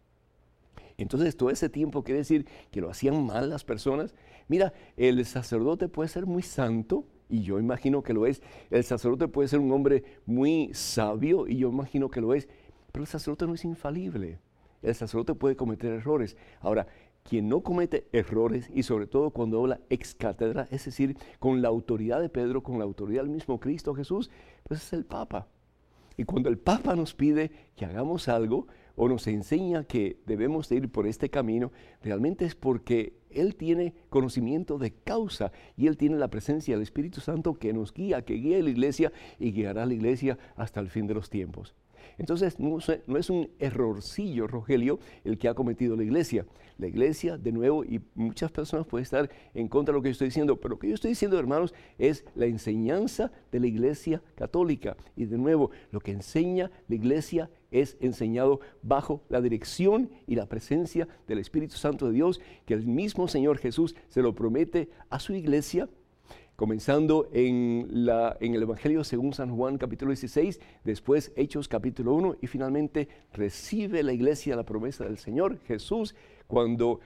Entonces, 0.98 1.38
todo 1.38 1.50
ese 1.50 1.70
tiempo 1.70 2.04
quiere 2.04 2.20
decir 2.20 2.46
que 2.70 2.82
lo 2.82 2.90
hacían 2.90 3.26
mal 3.26 3.50
las 3.50 3.64
personas. 3.64 4.14
Mira, 4.48 4.74
el 4.98 5.26
sacerdote 5.26 5.88
puede 5.88 6.10
ser 6.10 6.26
muy 6.26 6.42
santo 6.42 7.06
y 7.30 7.42
yo 7.42 7.60
imagino 7.60 8.04
que 8.04 8.14
lo 8.14 8.26
es. 8.26 8.42
El 8.70 8.84
sacerdote 8.84 9.28
puede 9.28 9.48
ser 9.48 9.60
un 9.60 9.72
hombre 9.72 10.04
muy 10.26 10.72
sabio 10.74 11.48
y 11.48 11.58
yo 11.58 11.70
imagino 11.70 12.10
que 12.10 12.22
lo 12.22 12.34
es, 12.34 12.48
pero 12.92 13.04
el 13.04 13.08
sacerdote 13.08 13.48
no 13.48 13.54
es 13.54 13.66
infalible. 13.66 14.40
El 14.86 14.96
sacerdote 14.96 15.34
puede 15.34 15.56
cometer 15.56 15.92
errores. 15.92 16.38
Ahora, 16.62 16.88
quien 17.24 17.50
no 17.50 17.62
comete 17.62 18.08
errores 18.12 18.70
y 18.74 18.84
sobre 18.84 19.08
todo 19.08 19.32
cuando 19.32 19.60
habla 19.60 19.80
ex 19.90 20.14
cátedra, 20.14 20.68
es 20.70 20.86
decir, 20.86 21.18
con 21.40 21.62
la 21.64 21.70
autoridad 21.70 22.22
de 22.22 22.30
Pedro, 22.30 22.62
con 22.62 22.78
la 22.78 22.84
autoridad 22.84 23.24
del 23.24 23.32
mismo 23.32 23.60
Cristo 23.60 23.96
Jesús, 23.96 24.30
pues 24.64 24.84
es 24.84 24.94
el 24.94 25.06
Papa. 25.06 25.48
Y 26.18 26.24
cuando 26.24 26.50
el 26.50 26.60
Papa 26.60 26.96
nos 26.96 27.16
pide 27.16 27.52
que 27.76 27.86
hagamos 27.86 28.30
algo 28.30 28.68
o 28.96 29.10
nos 29.10 29.28
enseña 29.28 29.84
que 29.84 30.22
debemos 30.28 30.70
de 30.70 30.78
ir 30.78 30.92
por 30.92 31.08
este 31.08 31.30
camino, 31.30 31.72
realmente 32.02 32.46
es 32.46 32.56
porque 32.56 33.18
Él 33.32 33.56
tiene 33.56 33.96
conocimiento 34.10 34.78
de 34.78 34.94
causa 34.94 35.52
y 35.76 35.88
Él 35.88 35.98
tiene 35.98 36.18
la 36.18 36.30
presencia 36.30 36.76
del 36.76 36.84
Espíritu 36.84 37.22
Santo 37.22 37.56
que 37.56 37.74
nos 37.74 37.92
guía, 37.92 38.24
que 38.24 38.36
guía 38.36 38.60
a 38.60 38.62
la 38.62 38.70
iglesia 38.70 39.12
y 39.40 39.52
guiará 39.52 39.84
a 39.84 39.88
la 39.88 39.96
iglesia 39.96 40.38
hasta 40.56 40.80
el 40.80 40.90
fin 40.90 41.08
de 41.08 41.16
los 41.16 41.30
tiempos. 41.30 41.76
Entonces, 42.18 42.60
no, 42.60 42.78
es 42.80 43.30
un 43.30 43.50
errorcillo, 43.60 44.48
Rogelio, 44.48 45.00
el 45.24 45.38
que 45.38 45.48
ha 45.48 45.54
cometido 45.54 45.96
la 45.96 46.04
iglesia. 46.04 46.46
La 46.78 46.88
iglesia, 46.88 47.38
de 47.38 47.52
nuevo, 47.52 47.84
y 47.84 48.02
muchas 48.16 48.52
personas 48.52 48.86
pueden 48.86 49.04
estar 49.04 49.30
en 49.54 49.68
contra 49.68 49.94
de 49.94 49.98
lo 49.98 50.02
que 50.02 50.10
yo 50.10 50.14
estoy 50.14 50.28
diciendo, 50.28 50.60
pero 50.60 50.76
lo 50.76 50.80
que 50.80 50.90
yo 50.90 50.96
estoy 50.96 51.10
diciendo, 51.10 51.40
hermanos, 51.40 51.74
es 51.98 52.26
la 52.36 52.46
enseñanza 52.46 53.32
de 53.52 53.60
la 53.60 53.68
iglesia 53.68 54.22
católica. 54.36 54.98
Y 55.16 55.26
de 55.26 55.38
nuevo, 55.38 55.72
lo 55.92 56.00
que 56.00 56.12
enseña 56.12 56.72
la 56.88 56.96
iglesia 56.96 57.50
es 57.72 57.98
enseñado 58.00 58.60
bajo 58.82 59.22
la 59.30 59.42
dirección 59.42 60.10
y 60.28 60.36
la 60.36 60.48
presencia 60.48 61.08
del 61.28 61.40
Espíritu 61.40 61.76
Santo 61.76 62.08
de 62.08 62.14
Dios, 62.14 62.40
que 62.66 62.74
el 62.74 62.86
mismo 62.86 63.28
Señor 63.28 63.58
Jesús 63.58 63.96
se 64.08 64.22
lo 64.22 64.34
promete 64.36 64.90
a 65.10 65.20
su 65.20 65.34
iglesia 65.34 65.90
comenzando 66.56 67.28
en, 67.34 67.88
el 67.92 68.62
Evangelio 68.62 69.04
según 69.04 69.34
San 69.34 69.56
Juan 69.56 69.78
capítulo 69.78 70.12
16, 70.12 70.60
después 70.84 71.32
Hechos 71.36 71.68
capítulo 71.68 72.14
1 72.14 72.38
y 72.42 72.48
finalmente 72.48 73.10
recibe 73.34 74.04
la 74.04 74.14
iglesia 74.14 74.56
la 74.56 74.66
promesa 74.66 75.04
del 75.04 75.18
Señor 75.18 75.60
Jesús 75.66 76.16
cuando 76.48 77.00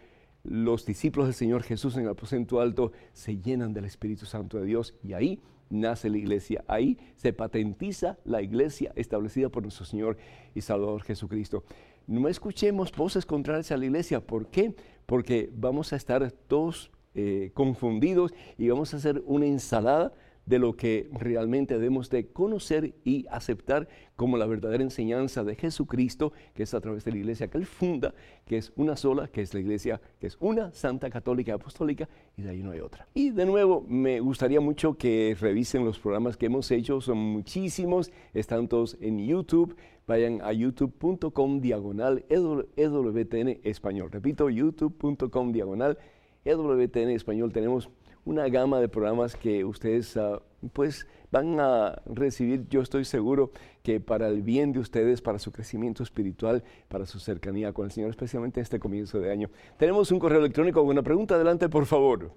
los 0.44 0.86
discípulos 0.86 1.28
del 1.28 1.36
Señor 1.36 1.64
Jesús 1.64 1.96
en 1.98 2.04
el 2.04 2.10
aposento 2.10 2.62
alto 2.62 2.92
se 3.12 3.38
llenan 3.38 3.74
del 3.74 3.86
Espíritu 3.86 4.26
Santo 4.26 4.60
de 4.60 4.66
Dios 4.66 4.96
y 5.04 5.14
ahí 5.14 5.42
nace 5.70 6.10
la 6.10 6.18
iglesia, 6.18 6.64
ahí 6.68 6.98
se 7.16 7.34
patentiza 7.34 8.18
la 8.26 8.42
iglesia 8.42 8.92
establecida 8.96 9.50
por 9.50 9.64
nuestro 9.64 9.86
Señor 9.86 10.18
y 10.56 10.62
Salvador 10.62 11.04
Jesucristo. 11.04 11.64
No 12.08 12.28
escuchemos 12.28 12.92
voces 12.92 13.26
contrarias 13.26 13.72
a 13.72 13.78
la 13.78 13.86
iglesia, 13.86 14.26
¿por 14.26 14.48
qué? 14.48 14.74
Porque 15.06 15.50
vamos 15.54 15.94
a 15.94 15.96
estar 15.96 16.32
todos 16.32 16.92
eh, 17.15 17.52
confundidos 17.54 18.34
y 18.58 18.69
vamos 18.69 18.93
a 18.93 18.98
hacer 18.98 19.24
una 19.26 19.45
ensalada 19.45 20.13
de 20.50 20.58
lo 20.58 20.76
que 20.76 21.08
realmente 21.12 21.76
debemos 21.76 22.10
de 22.10 22.28
conocer 22.28 22.95
y 23.06 23.28
aceptar 23.30 23.88
como 24.15 24.36
la 24.36 24.48
verdadera 24.48 24.84
enseñanza 24.84 25.43
de 25.43 25.56
Jesucristo, 25.56 26.34
que 26.56 26.63
es 26.63 26.74
a 26.74 26.82
través 26.82 27.06
de 27.06 27.12
la 27.12 27.19
iglesia 27.19 27.48
que 27.50 27.60
Él 27.60 27.67
funda, 27.67 28.15
que 28.45 28.58
es 28.58 28.74
una 28.76 28.95
sola, 28.95 29.28
que 29.28 29.41
es 29.41 29.54
la 29.54 29.60
iglesia, 29.60 30.02
que 30.19 30.26
es 30.26 30.38
una 30.39 30.74
santa 30.74 31.12
católica 31.12 31.54
apostólica, 31.54 32.10
y 32.36 32.41
de 32.41 32.50
ahí 32.50 32.63
no 32.63 32.72
hay 32.72 32.80
otra. 32.80 33.08
Y 33.13 33.30
de 33.30 33.45
nuevo, 33.45 33.86
me 33.88 34.19
gustaría 34.22 34.60
mucho 34.60 34.98
que 34.98 35.38
revisen 35.39 35.86
los 35.86 36.00
programas 36.00 36.36
que 36.36 36.48
hemos 36.48 36.69
hecho, 36.72 37.00
son 37.00 37.19
muchísimos, 37.19 38.12
están 38.34 38.67
todos 38.67 38.98
en 39.02 39.19
YouTube, 39.19 39.76
vayan 40.08 40.41
a 40.41 40.52
youtube.com 40.52 41.62
diagonal 41.62 42.26
EWTN 42.28 43.60
español. 43.63 44.10
Repito, 44.12 44.50
youtube.com 44.50 45.52
diagonal 45.52 46.00
EWTN 46.45 47.10
Español 47.10 47.52
tenemos 47.52 47.89
una 48.25 48.47
gama 48.47 48.80
de 48.80 48.88
programas 48.89 49.36
que 49.36 49.65
ustedes 49.65 50.15
ah, 50.17 50.41
pues 50.73 51.08
van 51.32 51.60
a 51.60 52.02
recibir, 52.06 52.67
yo 52.69 52.82
estoy 52.82 53.06
seguro 53.06 53.52
que 53.84 53.99
para 53.99 54.28
el 54.28 54.41
bien 54.41 54.71
de 54.71 54.80
ustedes, 54.80 55.21
para 55.21 55.39
su 55.39 55.52
crecimiento 55.52 56.04
espiritual, 56.04 56.63
para 56.88 57.06
su 57.06 57.19
cercanía 57.19 57.73
con 57.73 57.86
el 57.86 57.91
Señor, 57.91 58.10
especialmente 58.10 58.60
en 58.60 58.63
este 58.63 58.80
comienzo 58.80 59.19
de 59.19 59.32
año. 59.32 59.49
Tenemos 59.78 60.12
un 60.12 60.19
correo 60.19 60.39
electrónico 60.39 60.82
con 60.82 60.89
una 60.89 61.04
pregunta, 61.04 61.36
adelante 61.36 61.69
por 61.69 61.86
favor. 61.86 62.32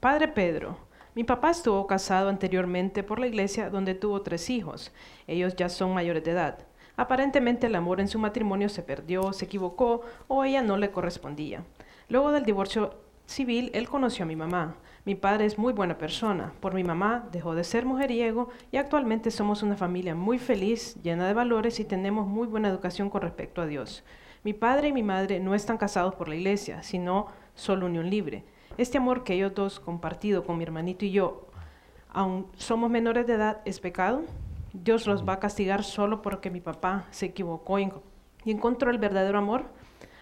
Padre 0.00 0.28
Pedro, 0.28 0.76
mi 1.14 1.24
papá 1.24 1.50
estuvo 1.50 1.86
casado 1.86 2.28
anteriormente 2.28 3.02
por 3.02 3.18
la 3.18 3.26
iglesia 3.26 3.70
donde 3.70 3.94
tuvo 3.94 4.22
tres 4.22 4.50
hijos. 4.50 4.92
Ellos 5.26 5.54
ya 5.56 5.68
son 5.68 5.94
mayores 5.94 6.24
de 6.24 6.32
edad. 6.32 6.66
Aparentemente 6.96 7.66
el 7.66 7.74
amor 7.74 8.00
en 8.00 8.08
su 8.08 8.18
matrimonio 8.18 8.68
se 8.68 8.82
perdió, 8.82 9.32
se 9.32 9.46
equivocó 9.46 10.02
o 10.28 10.44
ella 10.44 10.62
no 10.62 10.76
le 10.76 10.90
correspondía. 10.90 11.64
Luego 12.12 12.30
del 12.30 12.44
divorcio 12.44 12.92
civil, 13.24 13.70
él 13.72 13.88
conoció 13.88 14.24
a 14.24 14.28
mi 14.28 14.36
mamá. 14.36 14.74
Mi 15.06 15.14
padre 15.14 15.46
es 15.46 15.56
muy 15.56 15.72
buena 15.72 15.96
persona. 15.96 16.52
Por 16.60 16.74
mi 16.74 16.84
mamá 16.84 17.26
dejó 17.32 17.54
de 17.54 17.64
ser 17.64 17.86
mujeriego 17.86 18.50
y 18.70 18.76
actualmente 18.76 19.30
somos 19.30 19.62
una 19.62 19.76
familia 19.76 20.14
muy 20.14 20.38
feliz, 20.38 20.94
llena 21.02 21.26
de 21.26 21.32
valores 21.32 21.80
y 21.80 21.86
tenemos 21.86 22.26
muy 22.26 22.46
buena 22.46 22.68
educación 22.68 23.08
con 23.08 23.22
respecto 23.22 23.62
a 23.62 23.66
Dios. 23.66 24.04
Mi 24.44 24.52
padre 24.52 24.88
y 24.88 24.92
mi 24.92 25.02
madre 25.02 25.40
no 25.40 25.54
están 25.54 25.78
casados 25.78 26.14
por 26.14 26.28
la 26.28 26.36
iglesia, 26.36 26.82
sino 26.82 27.28
solo 27.54 27.86
unión 27.86 28.10
libre. 28.10 28.44
Este 28.76 28.98
amor 28.98 29.24
que 29.24 29.32
ellos 29.32 29.54
dos 29.54 29.80
compartido 29.80 30.44
con 30.44 30.58
mi 30.58 30.64
hermanito 30.64 31.06
y 31.06 31.12
yo, 31.12 31.46
aun 32.10 32.46
somos 32.58 32.90
menores 32.90 33.26
de 33.26 33.36
edad, 33.36 33.62
es 33.64 33.80
pecado. 33.80 34.20
Dios 34.74 35.06
los 35.06 35.26
va 35.26 35.32
a 35.32 35.40
castigar 35.40 35.82
solo 35.82 36.20
porque 36.20 36.50
mi 36.50 36.60
papá 36.60 37.06
se 37.10 37.24
equivocó 37.24 37.78
y 37.78 37.90
encontró 38.44 38.90
el 38.90 38.98
verdadero 38.98 39.38
amor. 39.38 39.64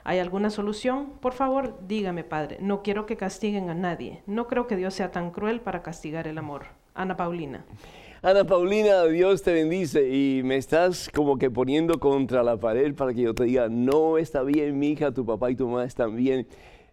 ¿Hay 0.05 0.19
alguna 0.19 0.51
solución? 0.51 1.13
Por 1.21 1.33
favor, 1.33 1.79
dígame, 1.87 2.25
Padre. 2.25 2.59
No 2.61 2.83
quiero 2.83 3.07
que 3.07 3.17
castiguen 3.17 3.71
a 3.71 3.75
nadie. 3.75 4.23
No 4.27 4.47
creo 4.47 4.67
que 4.67 4.77
Dios 4.77 4.95
sea 4.95 5.11
tan 5.11 5.31
cruel 5.31 5.61
para 5.61 5.83
castigar 5.83 6.27
el 6.27 6.39
amor. 6.39 6.67
Ana 6.95 7.17
Paulina. 7.17 7.65
Ana 8.23 8.45
Paulina, 8.45 9.05
Dios 9.05 9.43
te 9.43 9.53
bendice 9.53 10.11
y 10.11 10.43
me 10.43 10.57
estás 10.57 11.09
como 11.15 11.39
que 11.39 11.51
poniendo 11.51 11.99
contra 11.99 12.43
la 12.43 12.59
pared 12.59 12.95
para 12.95 13.15
que 13.15 13.23
yo 13.23 13.35
te 13.35 13.45
diga, 13.45 13.69
no 13.71 14.19
está 14.19 14.43
bien, 14.43 14.79
mi 14.79 14.89
hija, 14.89 15.11
tu 15.13 15.25
papá 15.25 15.51
y 15.51 15.57
tu 15.57 15.67
mamá 15.67 15.85
están 15.85 16.17
bien. 16.17 16.47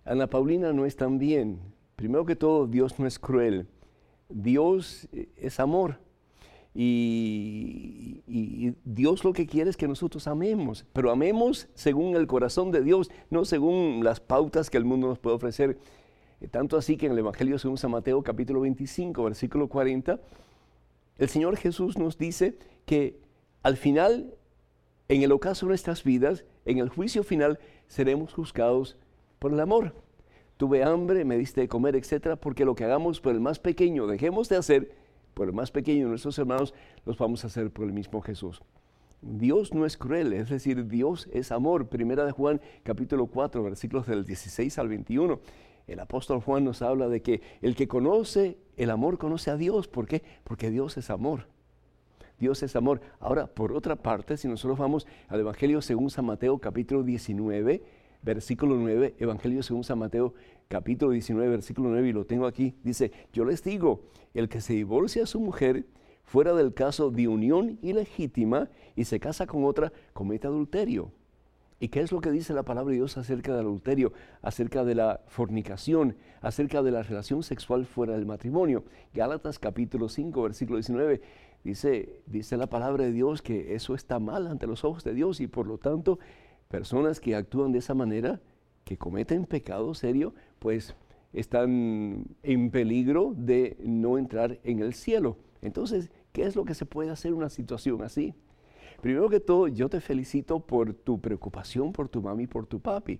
Ana 0.05 0.27
Paulina 0.27 0.71
no 0.71 0.85
están 0.85 1.17
bien. 1.17 1.59
Primero 1.97 2.25
que 2.25 2.35
todo, 2.35 2.67
Dios 2.67 2.97
no 2.99 3.07
es 3.07 3.19
cruel. 3.19 3.67
Dios 4.29 5.09
es 5.35 5.59
amor. 5.59 5.99
Y, 6.79 8.21
Dios 8.85 9.23
lo 9.23 9.33
que 9.33 9.47
quiere 9.47 9.71
es 9.71 9.77
que 9.77 9.87
nosotros 9.87 10.27
amemos, 10.27 10.85
pero 10.93 11.09
amemos 11.09 11.67
según 11.73 12.15
el 12.15 12.27
corazón 12.27 12.71
de 12.71 12.83
Dios, 12.83 13.09
no 13.31 13.45
según 13.45 14.03
las 14.03 14.19
pautas 14.19 14.69
que 14.69 14.77
el 14.77 14.85
mundo 14.85 15.07
nos 15.07 15.17
puede 15.17 15.35
ofrecer. 15.35 15.79
Eh, 16.39 16.47
tanto 16.47 16.77
así 16.77 16.95
que 16.95 17.07
en 17.07 17.13
el 17.13 17.19
Evangelio 17.19 17.57
según 17.57 17.79
San 17.79 17.89
Mateo 17.89 18.21
capítulo 18.21 18.61
25, 18.61 19.23
versículo 19.23 19.67
40, 19.67 20.19
el 21.17 21.29
Señor 21.29 21.57
Jesús 21.57 21.97
nos 21.97 22.19
dice 22.19 22.59
que 22.85 23.17
al 23.63 23.75
final, 23.75 24.35
en 25.07 25.23
el 25.23 25.31
ocaso 25.31 25.65
de 25.65 25.69
nuestras 25.69 26.03
vidas, 26.03 26.45
en 26.65 26.77
el 26.77 26.89
juicio 26.89 27.23
final, 27.23 27.57
seremos 27.87 28.33
juzgados 28.33 28.97
por 29.39 29.51
el 29.51 29.59
amor. 29.59 29.95
Tuve 30.57 30.83
hambre, 30.83 31.25
me 31.25 31.37
diste 31.37 31.61
de 31.61 31.67
comer, 31.67 31.95
etcétera, 31.95 32.35
porque 32.35 32.65
lo 32.65 32.75
que 32.75 32.83
hagamos 32.83 33.19
por 33.19 33.33
el 33.33 33.39
más 33.39 33.57
pequeño 33.57 34.05
dejemos 34.05 34.47
de 34.47 34.57
hacer, 34.57 34.91
por 35.37 35.47
el 35.47 35.53
más 35.53 35.69
pequeño 35.69 36.05
de 36.05 36.09
nuestros 36.09 36.39
hermanos, 36.39 36.73
los 37.05 37.15
vamos 37.19 37.43
a 37.43 37.47
hacer 37.47 37.69
por 37.69 37.85
el 37.85 37.93
mismo 37.93 38.21
Jesús. 38.21 38.59
Dios 39.21 39.71
no 39.71 39.85
es 39.85 39.95
cruel, 39.95 40.33
es 40.33 40.49
decir, 40.49 40.87
Dios 40.87 41.29
es 41.31 41.51
amor. 41.51 41.89
Primera 41.89 42.25
de 42.25 42.31
Juan, 42.31 42.59
capítulo 42.81 43.27
4, 43.27 43.61
versículos 43.61 44.07
del 44.07 44.25
16 44.25 44.79
al 44.79 44.87
21. 44.87 45.39
El 45.85 45.99
apóstol 45.99 46.41
Juan 46.41 46.63
nos 46.63 46.81
habla 46.81 47.07
de 47.07 47.21
que 47.21 47.41
el 47.61 47.75
que 47.75 47.87
conoce 47.87 48.57
el 48.77 48.89
amor 48.89 49.19
conoce 49.19 49.51
a 49.51 49.57
Dios. 49.57 49.87
¿Por 49.87 50.07
qué? 50.07 50.23
Porque 50.43 50.71
Dios 50.71 50.97
es 50.97 51.11
amor. 51.11 51.45
Dios 52.39 52.63
es 52.63 52.75
amor. 52.75 53.01
Ahora, 53.19 53.45
por 53.45 53.73
otra 53.73 53.95
parte, 53.95 54.37
si 54.37 54.47
nosotros 54.47 54.79
vamos 54.79 55.05
al 55.27 55.39
Evangelio 55.39 55.83
según 55.83 56.09
San 56.09 56.25
Mateo, 56.25 56.57
capítulo 56.57 57.03
19, 57.03 57.83
versículo 58.23 58.75
9, 58.75 59.15
Evangelio 59.19 59.61
según 59.61 59.83
San 59.83 59.99
Mateo, 59.99 60.33
capítulo 60.67 61.11
19, 61.11 61.49
versículo 61.49 61.89
9, 61.89 62.09
y 62.09 62.13
lo 62.13 62.25
tengo 62.25 62.45
aquí, 62.45 62.75
dice, 62.83 63.11
yo 63.33 63.45
les 63.45 63.63
digo, 63.63 64.01
el 64.33 64.49
que 64.49 64.61
se 64.61 64.73
divorcia 64.73 65.23
a 65.23 65.27
su 65.27 65.39
mujer 65.39 65.85
fuera 66.23 66.53
del 66.53 66.73
caso 66.73 67.09
de 67.09 67.27
unión 67.27 67.79
ilegítima 67.81 68.69
y 68.95 69.05
se 69.05 69.19
casa 69.19 69.47
con 69.47 69.63
otra, 69.63 69.93
comete 70.13 70.47
adulterio. 70.47 71.11
¿Y 71.79 71.89
qué 71.89 72.01
es 72.01 72.11
lo 72.11 72.21
que 72.21 72.31
dice 72.31 72.53
la 72.53 72.63
palabra 72.63 72.91
de 72.91 72.97
Dios 72.97 73.17
acerca 73.17 73.55
del 73.55 73.65
adulterio, 73.65 74.11
acerca 74.41 74.83
de 74.83 74.95
la 74.95 75.21
fornicación, 75.27 76.15
acerca 76.41 76.81
de 76.81 76.91
la 76.91 77.03
relación 77.03 77.43
sexual 77.43 77.85
fuera 77.85 78.13
del 78.13 78.25
matrimonio? 78.25 78.83
Gálatas 79.13 79.59
capítulo 79.59 80.09
5, 80.09 80.41
versículo 80.41 80.77
19, 80.77 81.21
dice, 81.63 82.23
dice 82.25 82.57
la 82.57 82.67
palabra 82.67 83.03
de 83.03 83.11
Dios 83.11 83.43
que 83.43 83.75
eso 83.75 83.93
está 83.93 84.19
mal 84.19 84.47
ante 84.47 84.65
los 84.65 84.83
ojos 84.83 85.03
de 85.03 85.13
Dios 85.13 85.39
y 85.39 85.47
por 85.47 85.67
lo 85.67 85.77
tanto 85.77 86.17
personas 86.67 87.19
que 87.19 87.35
actúan 87.35 87.71
de 87.71 87.79
esa 87.79 87.93
manera, 87.93 88.41
que 88.83 88.97
cometen 88.97 89.45
pecado 89.45 89.93
serio, 89.93 90.33
pues 90.59 90.95
están 91.33 92.25
en 92.43 92.71
peligro 92.71 93.33
de 93.35 93.77
no 93.83 94.17
entrar 94.17 94.59
en 94.63 94.79
el 94.79 94.93
cielo. 94.93 95.37
Entonces, 95.61 96.11
¿qué 96.31 96.43
es 96.43 96.55
lo 96.55 96.65
que 96.65 96.73
se 96.73 96.85
puede 96.85 97.09
hacer 97.11 97.31
en 97.31 97.37
una 97.37 97.49
situación 97.49 98.01
así? 98.01 98.33
Primero 99.01 99.29
que 99.29 99.39
todo, 99.39 99.67
yo 99.67 99.89
te 99.89 100.01
felicito 100.01 100.59
por 100.59 100.93
tu 100.93 101.21
preocupación 101.21 101.91
por 101.93 102.09
tu 102.09 102.21
mami 102.21 102.43
y 102.43 102.47
por 102.47 102.65
tu 102.65 102.79
papi. 102.79 103.19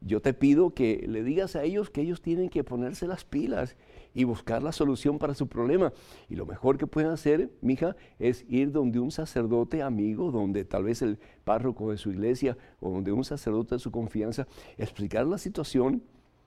yo 0.00 0.20
te 0.20 0.34
pido 0.34 0.74
que 0.74 1.06
le 1.08 1.22
digas 1.22 1.56
a 1.56 1.62
ellos 1.62 1.88
que 1.88 2.02
ellos 2.02 2.20
tienen 2.20 2.50
que 2.50 2.62
ponerse 2.62 3.06
las 3.06 3.24
pilas 3.24 3.74
y 4.12 4.24
buscar 4.24 4.62
la 4.62 4.72
solución 4.72 5.18
para 5.18 5.34
su 5.34 5.46
problema. 5.46 5.92
Y 6.28 6.36
lo 6.36 6.44
mejor 6.46 6.76
que 6.76 6.86
pueden 6.86 7.10
hacer, 7.10 7.50
mija, 7.62 7.96
es 8.18 8.44
ir 8.48 8.70
donde 8.70 9.00
un 9.00 9.10
sacerdote 9.10 9.82
amigo, 9.82 10.30
donde 10.30 10.64
tal 10.64 10.84
vez 10.84 11.00
el 11.00 11.18
párroco 11.44 11.90
de 11.90 11.96
su 11.96 12.10
iglesia 12.10 12.56
o 12.80 12.90
donde 12.90 13.12
un 13.12 13.24
sacerdote 13.24 13.76
de 13.76 13.78
su 13.78 13.90
confianza, 13.90 14.46
explicar 14.76 15.26
la 15.26 15.38
situación, 15.38 16.02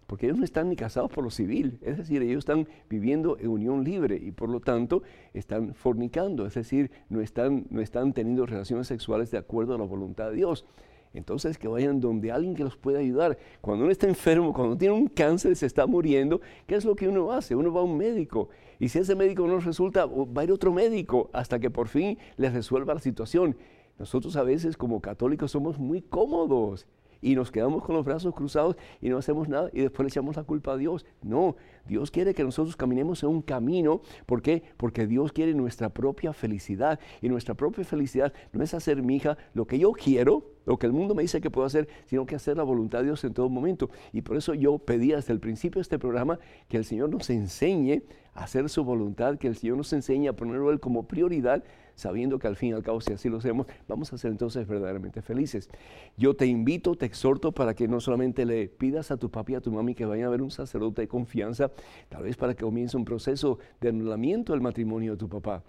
porque 0.07 0.25
ellos 0.25 0.37
no 0.37 0.45
están 0.45 0.69
ni 0.69 0.75
casados 0.75 1.11
por 1.11 1.23
lo 1.23 1.29
civil, 1.29 1.77
es 1.81 1.97
decir, 1.97 2.21
ellos 2.21 2.39
están 2.39 2.67
viviendo 2.89 3.37
en 3.39 3.49
unión 3.49 3.83
libre 3.83 4.15
y 4.15 4.31
por 4.31 4.49
lo 4.49 4.61
tanto 4.61 5.03
están 5.33 5.73
fornicando, 5.73 6.45
es 6.45 6.53
decir, 6.55 6.89
no 7.09 7.21
están, 7.21 7.67
no 7.69 7.81
están 7.81 8.13
teniendo 8.13 8.45
relaciones 8.45 8.87
sexuales 8.87 9.29
de 9.31 9.37
acuerdo 9.37 9.75
a 9.75 9.77
la 9.77 9.83
voluntad 9.83 10.29
de 10.29 10.37
Dios. 10.37 10.65
Entonces 11.13 11.57
que 11.57 11.67
vayan 11.67 11.99
donde 11.99 12.31
alguien 12.31 12.53
que 12.53 12.63
los 12.63 12.77
pueda 12.77 12.99
ayudar. 12.99 13.37
Cuando 13.61 13.83
uno 13.83 13.91
está 13.91 14.07
enfermo, 14.07 14.53
cuando 14.53 14.77
tiene 14.77 14.93
un 14.93 15.07
cáncer, 15.07 15.55
se 15.55 15.65
está 15.65 15.87
muriendo, 15.87 16.41
¿qué 16.67 16.75
es 16.75 16.85
lo 16.85 16.95
que 16.95 17.07
uno 17.07 17.31
hace? 17.31 17.55
Uno 17.55 17.73
va 17.73 17.81
a 17.81 17.83
un 17.83 17.97
médico. 17.97 18.49
Y 18.79 18.89
si 18.89 18.99
ese 18.99 19.15
médico 19.15 19.47
no 19.47 19.59
resulta, 19.59 20.05
va 20.05 20.41
a 20.41 20.43
ir 20.43 20.51
otro 20.51 20.71
médico 20.71 21.29
hasta 21.33 21.59
que 21.59 21.69
por 21.69 21.87
fin 21.87 22.17
les 22.35 22.53
resuelva 22.53 22.93
la 22.93 22.99
situación. 22.99 23.57
Nosotros 23.97 24.35
a 24.35 24.43
veces 24.43 24.77
como 24.77 25.01
católicos 25.01 25.51
somos 25.51 25.79
muy 25.79 26.01
cómodos 26.01 26.85
y 27.21 27.35
nos 27.35 27.51
quedamos 27.51 27.83
con 27.83 27.95
los 27.95 28.05
brazos 28.05 28.33
cruzados 28.33 28.75
y 29.01 29.09
no 29.09 29.17
hacemos 29.17 29.47
nada 29.47 29.69
y 29.73 29.81
después 29.81 30.03
le 30.05 30.09
echamos 30.09 30.35
la 30.35 30.43
culpa 30.43 30.73
a 30.73 30.77
Dios. 30.77 31.05
No, 31.21 31.55
Dios 31.87 32.11
quiere 32.11 32.33
que 32.33 32.43
nosotros 32.43 32.75
caminemos 32.75 33.23
en 33.23 33.29
un 33.29 33.41
camino. 33.41 34.01
¿Por 34.25 34.41
qué? 34.41 34.63
Porque 34.77 35.07
Dios 35.07 35.31
quiere 35.31 35.53
nuestra 35.53 35.89
propia 35.89 36.33
felicidad 36.33 36.99
y 37.21 37.29
nuestra 37.29 37.55
propia 37.55 37.83
felicidad 37.83 38.33
no 38.51 38.63
es 38.63 38.73
hacer, 38.73 39.01
mi 39.01 39.15
hija, 39.15 39.37
lo 39.53 39.65
que 39.65 39.79
yo 39.79 39.91
quiero, 39.91 40.45
lo 40.65 40.77
que 40.77 40.85
el 40.85 40.93
mundo 40.93 41.15
me 41.15 41.21
dice 41.21 41.41
que 41.41 41.49
puedo 41.49 41.65
hacer, 41.65 41.87
sino 42.05 42.25
que 42.25 42.35
hacer 42.35 42.57
la 42.57 42.63
voluntad 42.63 42.99
de 42.99 43.05
Dios 43.05 43.23
en 43.23 43.33
todo 43.33 43.49
momento. 43.49 43.89
Y 44.11 44.21
por 44.21 44.37
eso 44.37 44.53
yo 44.53 44.77
pedí 44.79 45.11
desde 45.11 45.33
el 45.33 45.39
principio 45.39 45.79
de 45.79 45.83
este 45.83 45.99
programa 45.99 46.39
que 46.67 46.77
el 46.77 46.85
Señor 46.85 47.09
nos 47.09 47.29
enseñe 47.29 48.03
a 48.33 48.43
hacer 48.43 48.69
su 48.69 48.83
voluntad, 48.83 49.37
que 49.37 49.47
el 49.47 49.55
Señor 49.55 49.77
nos 49.77 49.91
enseñe 49.93 50.27
a 50.27 50.33
ponerlo 50.33 50.71
Él 50.71 50.79
como 50.79 51.07
prioridad 51.07 51.63
sabiendo 51.97 52.37
que 52.39 52.47
al 52.47 52.55
fin 52.55 52.69
y 52.69 52.73
al 52.73 52.83
cabo, 52.83 53.01
si 53.01 53.11
así 53.11 53.27
lo 53.27 53.37
hacemos, 53.39 53.67
vamos 53.87 54.13
a 54.13 54.17
ser 54.17 54.31
entonces 54.31 54.65
verdaderamente 54.67 55.21
felices. 55.21 55.69
Yo 56.15 56.35
te 56.35 56.45
invito, 56.45 56.95
te 56.95 57.07
exhorto 57.07 57.51
para 57.51 57.73
que 57.73 57.87
no 57.87 57.99
solamente 57.99 58.45
le 58.45 58.69
pidas 58.69 59.11
a 59.11 59.17
tu 59.17 59.29
papi 59.29 59.53
y 59.53 59.55
a 59.55 59.61
tu 59.61 59.71
mami 59.71 59.95
que 59.95 60.05
vayan 60.05 60.27
a 60.27 60.29
ver 60.29 60.43
un 60.43 60.51
sacerdote 60.51 61.01
de 61.01 61.07
confianza, 61.07 61.71
tal 62.07 62.23
vez 62.23 62.37
para 62.37 62.53
que 62.53 62.63
comience 62.63 62.95
un 62.95 63.03
proceso 63.03 63.57
de 63.81 63.89
anulamiento 63.89 64.53
del 64.53 64.61
matrimonio 64.61 65.13
de 65.13 65.17
tu 65.17 65.27
papá. 65.27 65.63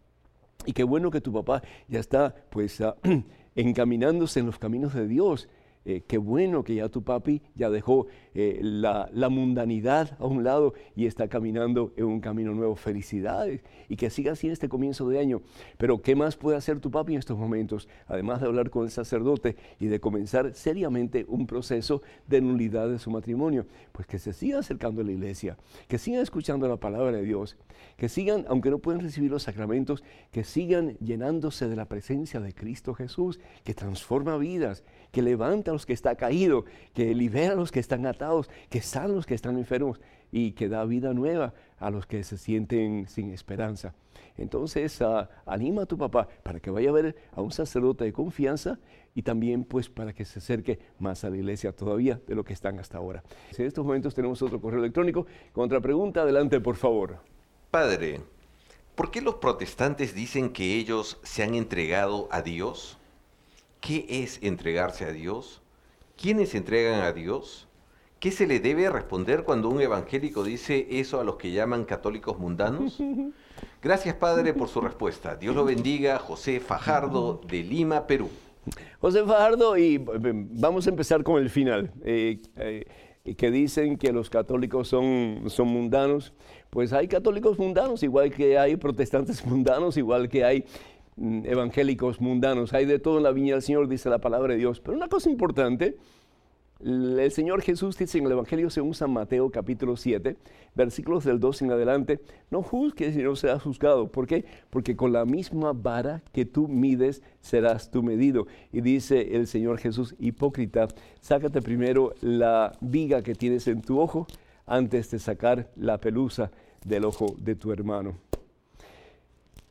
Y 0.67 0.73
qué 0.75 0.85
bueno 0.85 1.11
que 1.11 1.23
tu 1.23 1.33
papá 1.33 1.63
ya 1.89 1.99
está 1.99 2.35
pues 2.51 2.81
ah, 2.83 2.97
encaminándose 3.57 4.41
en 4.41 4.47
los 4.47 4.59
caminos 4.59 4.93
de 4.93 5.09
Dios 5.09 5.49
eh, 5.85 6.03
qué 6.07 6.19
bueno 6.19 6.65
que 6.65 6.75
ya 6.75 6.89
tu 6.89 7.03
papi 7.03 7.43
ya 7.55 7.71
dejó 7.71 8.07
eh, 8.35 8.61
la, 8.63 9.09
mundanidad 9.29 10.17
a 10.19 10.27
un 10.27 10.45
lado 10.45 10.75
y 10.95 11.07
está 11.07 11.29
caminando 11.29 11.93
en 11.97 12.05
un 12.05 12.21
camino 12.21 12.53
nuevo. 12.53 12.77
Felicidades 12.77 13.63
y 13.89 13.97
que 13.97 14.11
siga 14.11 14.33
así 14.33 14.49
este 14.49 14.69
comienzo 14.69 15.09
de 15.09 15.19
año. 15.19 15.41
Pero 15.77 16.03
¿qué 16.03 16.15
más 16.15 16.37
puede 16.37 16.57
hacer 16.57 16.81
tu 16.81 16.91
papi 16.91 17.15
en 17.15 17.19
estos 17.19 17.39
momentos? 17.39 17.89
Además 18.07 18.41
de 18.41 18.47
hablar 18.47 18.71
con 18.71 18.85
el 18.85 18.91
sacerdote 18.91 19.57
y 19.81 19.87
de 19.87 20.01
comenzar 20.01 20.55
seriamente 20.55 21.25
un 21.29 21.47
proceso 21.47 22.03
de 22.27 22.41
nulidad 22.41 22.89
de 22.89 22.99
su 22.99 23.11
matrimonio. 23.11 23.67
Pues 23.93 24.07
que 24.07 24.19
se 24.19 24.33
siga 24.33 24.59
acercando 24.59 25.01
a 25.01 25.05
la 25.05 25.13
iglesia, 25.13 25.57
que 25.89 25.99
sigan 25.99 26.21
escuchando 26.21 26.69
la 26.69 26.77
palabra 26.77 27.13
de 27.13 27.23
Dios, 27.23 27.57
que 27.97 28.09
sigan, 28.09 28.45
aunque 28.49 28.71
no 28.71 28.79
pueden 28.79 29.01
recibir 29.01 29.31
los 29.31 29.45
sacramentos, 29.45 30.05
que 30.31 30.45
sigan 30.45 30.97
llenándose 30.99 31.69
de 31.69 31.77
la 31.77 31.87
presencia 31.87 32.41
de 32.41 32.53
Cristo 32.53 32.95
Jesús, 32.95 33.41
que 33.65 33.75
transforma 33.75 34.37
vidas, 34.37 34.85
que 35.11 35.23
levanta 35.23 35.68
a 35.71 35.73
los 35.75 35.87
que 35.87 35.93
están 35.93 36.17
caídos, 36.17 36.65
que 36.95 37.15
libera 37.15 37.53
a 37.53 37.57
los 37.57 37.73
que 37.73 37.81
están 37.81 38.07
atados, 38.07 38.51
que 38.69 38.81
sana 38.81 39.07
a 39.07 39.17
los 39.17 39.27
que 39.27 39.35
están 39.35 39.59
enfermos 39.59 40.01
y 40.31 40.53
que 40.53 40.69
da 40.69 40.85
vida 40.85 41.15
nueva 41.15 41.55
a 41.79 41.91
los 41.91 42.07
que 42.07 42.23
se 42.25 42.37
sienten 42.37 43.07
sin 43.09 43.33
esperanza. 43.33 43.95
Entonces, 44.37 45.01
ah, 45.03 45.29
anima 45.47 45.83
a 45.83 45.87
tu 45.87 45.99
papá 45.99 46.29
para 46.43 46.61
que 46.61 46.71
vaya 46.71 46.91
a 46.91 46.93
ver 46.93 47.17
a 47.33 47.43
un 47.43 47.51
sacerdote 47.51 48.05
de 48.05 48.13
confianza 48.13 48.79
y 49.15 49.23
también 49.23 49.65
pues 49.65 49.89
para 49.89 50.13
que 50.13 50.25
se 50.25 50.39
acerque 50.39 50.79
más 50.99 51.25
a 51.25 51.31
la 51.31 51.37
iglesia 51.37 51.73
todavía 51.73 52.21
de 52.27 52.35
lo 52.35 52.45
que 52.45 52.53
están 52.53 52.79
hasta 52.79 52.99
ahora. 52.99 53.23
En 53.57 53.67
estos 53.67 53.85
momentos 53.85 54.15
tenemos 54.15 54.41
otro 54.43 54.61
correo 54.61 54.79
electrónico. 54.79 55.27
Con 55.53 55.65
otra 55.65 55.81
pregunta, 55.81 56.23
adelante 56.23 56.61
por 56.61 56.77
favor. 56.77 57.19
Padre, 57.71 58.21
¿por 58.95 59.11
qué 59.11 59.21
los 59.21 59.37
protestantes 59.37 60.15
dicen 60.15 60.51
que 60.51 60.77
ellos 60.77 61.19
se 61.25 61.43
han 61.43 61.55
entregado 61.55 62.29
a 62.31 62.43
Dios? 62.43 62.99
¿Qué 63.81 64.07
es 64.09 64.39
entregarse 64.43 65.05
a 65.05 65.13
Dios? 65.13 65.63
¿Quiénes 66.17 66.51
se 66.51 66.59
entregan 66.59 67.01
a 67.03 67.13
Dios? 67.13 67.69
¿Qué 68.19 68.33
se 68.33 68.49
le 68.49 68.59
debe 68.59 68.91
responder 68.91 69.45
cuando 69.45 69.69
un 69.69 69.81
evangélico 69.81 70.43
dice 70.43 70.89
eso 70.91 71.21
a 71.21 71.25
los 71.25 71.37
que 71.37 71.53
llaman 71.53 71.85
católicos 71.85 72.39
mundanos? 72.39 72.99
Gracias, 73.83 74.17
Padre, 74.17 74.53
por 74.55 74.69
su 74.69 74.81
respuesta. 74.81 75.37
Dios 75.37 75.55
lo 75.55 75.65
bendiga, 75.65 76.19
José 76.19 76.59
Fajardo, 76.59 77.41
de 77.47 77.63
Lima, 77.63 78.09
Perú. 78.09 78.29
José 79.01 79.25
Fajardo, 79.25 79.79
y 79.79 79.99
vamos 79.99 80.87
a 80.89 80.91
empezar 80.91 81.23
con 81.23 81.41
el 81.41 81.49
final, 81.49 81.93
eh, 82.05 82.41
eh, 82.57 82.85
que 83.37 83.51
dicen 83.53 83.97
que 83.97 84.13
los 84.13 84.29
católicos 84.29 84.89
son, 84.89 85.45
son 85.47 85.69
mundanos. 85.69 86.33
Pues 86.71 86.93
hay 86.93 87.07
católicos 87.07 87.57
mundanos, 87.59 88.03
igual 88.03 88.33
que 88.33 88.59
hay 88.59 88.77
protestantes 88.77 89.45
mundanos, 89.47 89.97
igual 89.97 90.29
que 90.29 90.45
hay 90.45 90.65
evangélicos 91.45 92.21
mundanos. 92.21 92.73
Hay 92.73 92.87
de 92.87 92.99
todo 92.99 93.19
en 93.19 93.25
la 93.25 93.33
viña 93.33 93.55
del 93.55 93.63
Señor, 93.63 93.89
dice 93.89 94.11
la 94.11 94.19
palabra 94.19 94.55
de 94.55 94.59
Dios. 94.59 94.81
Pero 94.81 94.97
una 94.97 95.09
cosa 95.09 95.31
importante, 95.31 95.97
el 96.81 97.33
Señor 97.33 97.63
Jesús 97.63 97.99
dice 97.99 98.19
en 98.19 98.27
el 98.27 98.33
Evangelio 98.33 98.71
según 98.71 98.95
San 98.95 99.13
Mateo 99.13 99.51
capítulo 99.51 99.97
7, 99.97 100.37
versículos 100.77 101.25
del 101.25 101.41
2 101.41 101.63
en 101.63 101.73
adelante, 101.73 102.21
no 102.51 102.63
juzgues 102.63 103.17
y 103.17 103.23
no 103.23 103.35
serás 103.35 103.63
juzgado. 103.63 104.13
¿Por 104.13 104.29
qué? 104.29 104.45
Porque 104.71 104.95
con 104.95 105.13
la 105.13 105.25
misma 105.25 105.73
vara 105.73 106.23
que 106.33 106.45
tú 106.45 106.69
mides 106.69 107.23
serás 107.41 107.91
tú 107.91 108.05
medido. 108.05 108.47
Y 108.73 108.81
dice 108.81 109.35
el 109.35 109.49
Señor 109.49 109.79
Jesús, 109.79 110.15
hipócrita, 110.21 110.87
sácate 111.21 111.63
primero 111.63 112.15
la 112.21 112.73
viga 112.81 113.23
que 113.23 113.35
tienes 113.35 113.67
en 113.67 113.83
tu 113.83 113.99
ojo 113.99 114.29
antes 114.65 115.11
de 115.11 115.19
sacar 115.19 115.71
la 115.75 115.99
pelusa 115.99 116.53
del 116.85 117.05
ojo 117.05 117.35
de 117.39 117.57
tu 117.57 117.73
hermano. 117.73 118.15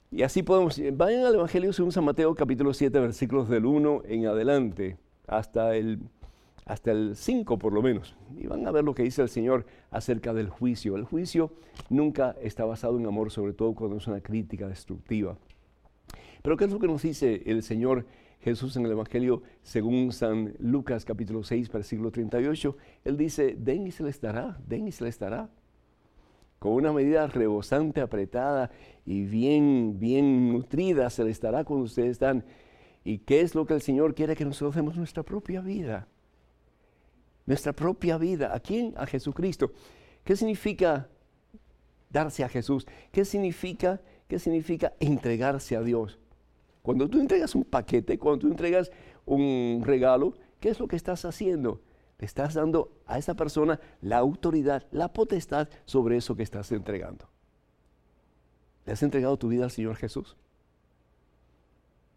Y 0.10 0.24
así 0.24 0.42
podemos, 0.42 0.82
vayan 0.94 1.26
al 1.26 1.36
Evangelio 1.36 1.74
según 1.74 1.92
San 1.92 2.06
Mateo 2.06 2.34
capítulo 2.34 2.74
7 2.74 2.98
versículos 2.98 3.50
del 3.50 3.66
1 3.66 4.04
en 4.06 4.26
adelante 4.26 4.98
hasta 5.28 5.76
el, 5.76 6.00
hasta 6.64 6.92
el 6.92 7.18
5 7.18 7.60
por 7.60 7.74
lo 7.74 7.82
menos. 7.82 8.16
Y 8.38 8.48
van 8.48 8.66
a 8.66 8.72
ver 8.72 8.86
lo 8.86 8.96
que 8.96 9.04
dice 9.04 9.22
el 9.22 9.28
Señor 9.28 9.66
acerca 9.92 10.34
del 10.34 10.50
juicio. 10.50 10.96
El 10.96 11.04
juicio 11.04 11.52
nunca 11.90 12.38
está 12.42 12.64
basado 12.64 12.98
en 12.98 13.06
amor, 13.06 13.32
sobre 13.32 13.52
todo 13.52 13.76
cuando 13.76 13.98
es 13.98 14.08
una 14.08 14.22
crítica 14.22 14.70
destructiva. 14.70 15.38
Pero 16.42 16.56
¿qué 16.56 16.64
es 16.64 16.72
lo 16.72 16.80
que 16.80 16.88
nos 16.88 17.02
dice 17.02 17.44
el 17.46 17.62
Señor 17.62 18.06
Jesús 18.40 18.78
en 18.78 18.86
el 18.86 18.92
Evangelio 18.94 19.44
según 19.62 20.14
San 20.14 20.54
Lucas 20.60 21.04
capítulo 21.04 21.44
6 21.44 21.70
versículo 21.70 22.12
38? 22.12 22.78
Él 23.04 23.18
dice, 23.18 23.58
den 23.60 23.88
y 23.88 23.92
se 23.92 24.04
les 24.04 24.22
dará, 24.22 24.58
den 24.66 24.88
y 24.88 24.94
se 24.94 25.04
les 25.04 25.20
dará 25.20 25.50
con 26.60 26.74
una 26.74 26.92
medida 26.92 27.28
rebosante, 27.28 28.02
apretada 28.02 28.72
y 29.06 29.26
bien, 29.26 30.00
bien 30.00 30.52
nutrida, 30.52 31.10
se 31.10 31.24
le 31.24 31.32
estará 31.32 31.64
cuando 31.64 31.86
ustedes 31.86 32.12
están. 32.12 32.44
¿Y 33.04 33.20
qué 33.20 33.42
es 33.42 33.56
lo 33.56 33.66
que 33.66 33.74
el 33.74 33.82
Señor 33.82 34.16
quiere 34.16 34.36
que 34.36 34.46
nosotros 34.46 34.76
demos 34.76 34.98
nuestra 34.98 35.24
propia 35.24 35.62
vida? 35.62 36.08
Nuestra 37.46 37.74
propia 37.74 38.18
vida. 38.18 38.54
¿A 38.54 38.60
quién? 38.60 38.94
A 38.98 39.06
Jesucristo. 39.06 39.72
¿Qué 40.24 40.36
significa 40.36 41.08
darse 42.10 42.44
a 42.44 42.50
Jesús? 42.50 42.86
¿Qué 43.12 43.24
significa, 43.24 44.02
qué 44.28 44.40
significa 44.40 44.94
entregarse 45.00 45.78
a 45.78 45.82
Dios? 45.82 46.20
Cuando 46.82 47.08
tú 47.08 47.20
entregas 47.20 47.56
un 47.56 47.64
paquete, 47.64 48.18
cuando 48.18 48.40
tú 48.40 48.48
entregas 48.48 48.92
un 49.26 49.84
regalo, 49.86 50.34
¿qué 50.60 50.70
es 50.70 50.80
lo 50.80 50.88
que 50.88 50.96
estás 50.96 51.24
haciendo? 51.24 51.82
Estás 52.26 52.54
dando 52.56 52.92
a 53.06 53.18
esa 53.18 53.36
persona 53.36 53.80
la 54.02 54.18
autoridad, 54.18 54.86
la 54.92 55.14
potestad 55.14 55.70
sobre 55.86 56.18
eso 56.18 56.36
que 56.36 56.44
estás 56.44 56.72
entregando. 56.72 57.30
¿Le 58.86 58.94
has 58.94 59.04
entregado 59.04 59.38
tu 59.38 59.50
vida 59.50 59.66
al 59.66 59.72
Señor 59.72 59.96
Jesús? 59.96 60.38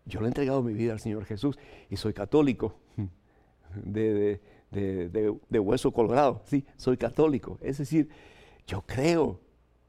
Yo 0.07 0.21
le 0.21 0.27
he 0.27 0.29
entregado 0.29 0.63
mi 0.63 0.73
vida 0.73 0.93
al 0.93 1.01
Señor 1.01 1.25
Jesús 1.25 1.59
y 1.89 1.97
soy 1.97 2.13
católico 2.13 2.75
de, 3.75 4.41
de, 4.71 5.59
hueso 5.59 5.93
colorado. 5.93 6.43
Sí, 6.47 6.65
soy 6.77 6.97
católico. 6.97 7.59
Es 7.61 7.79
decir, 7.79 8.09
yo 8.67 8.83
creo, 8.83 9.41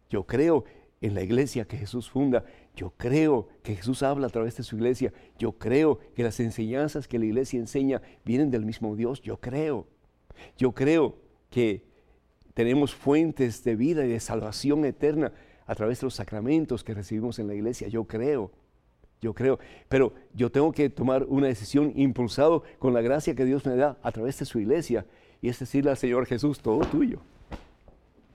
yo 0.10 0.26
creo 0.26 0.66
en 1.02 1.16
la 1.16 1.24
iglesia 1.24 1.66
que 1.66 1.78
Jesús 1.78 2.10
funda. 2.10 2.44
Yo 2.76 2.94
creo 2.98 3.48
que 3.64 3.76
Jesús 3.76 4.04
habla 4.04 4.28
a 4.28 4.30
través 4.30 4.58
de 4.58 4.64
su 4.64 4.76
iglesia. 4.76 5.14
Yo 5.38 5.54
creo 5.54 6.00
que 6.16 6.24
las 6.24 6.40
enseñanzas 6.40 7.08
que 7.08 7.20
la 7.20 7.26
iglesia 7.26 7.60
enseña 7.60 8.02
vienen 8.24 8.52
del 8.52 8.66
mismo 8.66 8.96
Dios. 8.96 9.22
Yo 9.22 9.38
creo. 9.38 9.88
Yo 10.58 10.72
creo 10.72 11.16
que 11.50 11.84
tenemos 12.54 12.94
fuentes 12.94 13.64
de 13.64 13.76
vida 13.76 14.06
y 14.06 14.10
de 14.10 14.20
salvación 14.20 14.86
eterna 14.86 15.32
a 15.66 15.76
través 15.76 16.02
de 16.02 16.08
los 16.08 16.16
sacramentos 16.16 16.84
que 16.84 16.94
recibimos 16.94 17.40
en 17.40 17.48
la 17.48 17.54
iglesia. 17.54 17.88
Yo 17.88 18.04
creo. 18.06 18.52
yo 19.22 19.34
creo. 19.34 19.60
Pero 19.88 20.14
yo 20.34 20.52
tengo 20.52 20.72
que 20.72 20.90
tomar 20.90 21.24
una 21.24 21.48
decisión 21.48 21.94
impulsado 21.96 22.64
con 22.80 22.94
la 22.94 23.02
gracia 23.02 23.36
que 23.36 23.46
Dios 23.46 23.66
me 23.66 23.76
da 23.76 23.98
a 24.02 24.12
través 24.12 24.40
de 24.40 24.46
su 24.46 24.60
iglesia. 24.60 25.06
Y 25.42 25.50
es 25.50 25.60
decirle 25.60 25.92
al 25.92 25.98
Señor 25.98 26.26
Jesús, 26.26 26.60
todo 26.60 26.82
tuyo. 26.82 27.20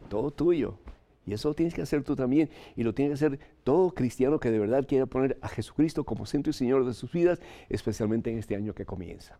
Todo 0.08 0.30
tuyo. 0.30 0.78
Y 1.26 1.32
eso 1.32 1.48
lo 1.48 1.54
tienes 1.54 1.74
que 1.74 1.82
hacer 1.82 2.04
tú 2.04 2.14
también. 2.14 2.48
Y 2.76 2.84
lo 2.84 2.94
tiene 2.94 3.10
que 3.10 3.14
hacer 3.14 3.38
todo 3.64 3.92
cristiano 3.92 4.38
que 4.38 4.50
de 4.50 4.58
verdad 4.58 4.86
quiera 4.86 5.06
poner 5.06 5.36
a 5.42 5.48
Jesucristo 5.48 6.04
como 6.04 6.24
centro 6.24 6.50
y 6.50 6.54
Señor 6.54 6.86
de 6.86 6.94
sus 6.94 7.12
vidas, 7.12 7.40
especialmente 7.68 8.30
en 8.30 8.38
este 8.38 8.54
año 8.54 8.74
que 8.74 8.86
comienza. 8.86 9.38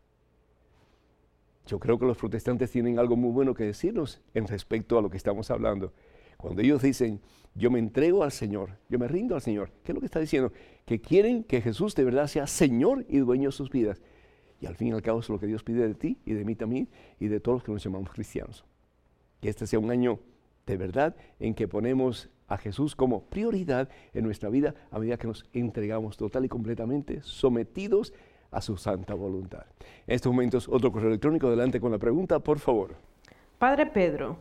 Yo 1.67 1.79
creo 1.81 1.99
que 1.99 2.07
los 2.07 2.17
protestantes 2.17 2.71
tienen 2.71 2.99
algo 2.99 3.17
muy 3.17 3.31
bueno 3.31 3.55
que 3.55 3.65
decirnos 3.65 4.21
en 4.35 4.47
respecto 4.47 4.99
a 4.99 5.03
lo 5.03 5.11
que 5.11 5.17
estamos 5.17 5.51
hablando. 5.51 5.93
Cuando 6.37 6.63
ellos 6.63 6.83
dicen, 6.83 7.21
yo 7.55 7.71
me 7.71 7.79
entrego 7.79 8.23
al 8.23 8.31
Señor, 8.31 8.79
yo 8.89 8.99
me 8.99 9.09
rindo 9.09 9.35
al 9.35 9.41
Señor, 9.41 9.71
¿qué 9.83 9.93
es 9.93 9.95
lo 9.95 10.01
que 10.01 10.07
está 10.07 10.21
diciendo? 10.21 10.53
Que 10.85 11.01
quieren 11.01 11.43
que 11.43 11.61
Jesús 11.61 11.95
de 11.95 12.05
verdad 12.05 12.29
sea 12.29 12.47
Señor 12.47 13.05
y 13.09 13.19
dueño 13.19 13.49
de 13.49 13.53
sus 13.53 13.71
vidas. 13.71 14.01
Y 14.61 14.67
al 14.67 14.77
fin 14.77 14.89
y 14.89 14.93
al 14.93 15.03
cabo 15.03 15.21
es 15.21 15.29
lo 15.29 15.39
que 15.39 15.47
Dios 15.47 15.65
pide 15.65 15.87
de 15.87 15.95
ti 15.95 16.19
y 16.25 16.35
de 16.35 16.45
mí 16.45 16.55
también 16.55 16.89
y 17.19 17.29
de 17.29 17.41
todos 17.41 17.57
los 17.57 17.65
que 17.65 17.73
nos 17.73 17.83
llamamos 17.83 18.11
cristianos. 18.11 18.65
Que 19.41 19.49
este 19.49 19.67
sea 19.67 19.79
un 19.79 19.91
año 19.91 20.21
de 20.67 20.77
verdad 20.77 21.17
en 21.41 21.55
que 21.55 21.69
ponemos 21.69 22.31
a 22.49 22.59
Jesús 22.59 22.95
como 22.95 23.25
prioridad 23.25 23.89
en 24.15 24.25
nuestra 24.25 24.49
vida 24.49 24.75
a 24.91 24.99
medida 24.99 25.17
que 25.17 25.27
nos 25.27 25.49
entregamos 25.53 26.17
total 26.17 26.45
y 26.45 26.49
completamente 26.49 27.21
sometidos 27.23 28.13
a 28.51 28.61
su 28.61 28.77
santa 28.77 29.15
voluntad. 29.15 29.65
En 30.07 30.15
estos 30.15 30.33
momentos, 30.33 30.69
otro 30.69 30.93
correo 30.93 31.09
electrónico, 31.09 31.47
adelante 31.49 31.81
con 31.81 31.93
la 31.93 31.99
pregunta, 31.99 32.39
por 32.39 32.59
favor. 32.59 32.97
Padre 33.59 33.87
Pedro, 33.87 34.39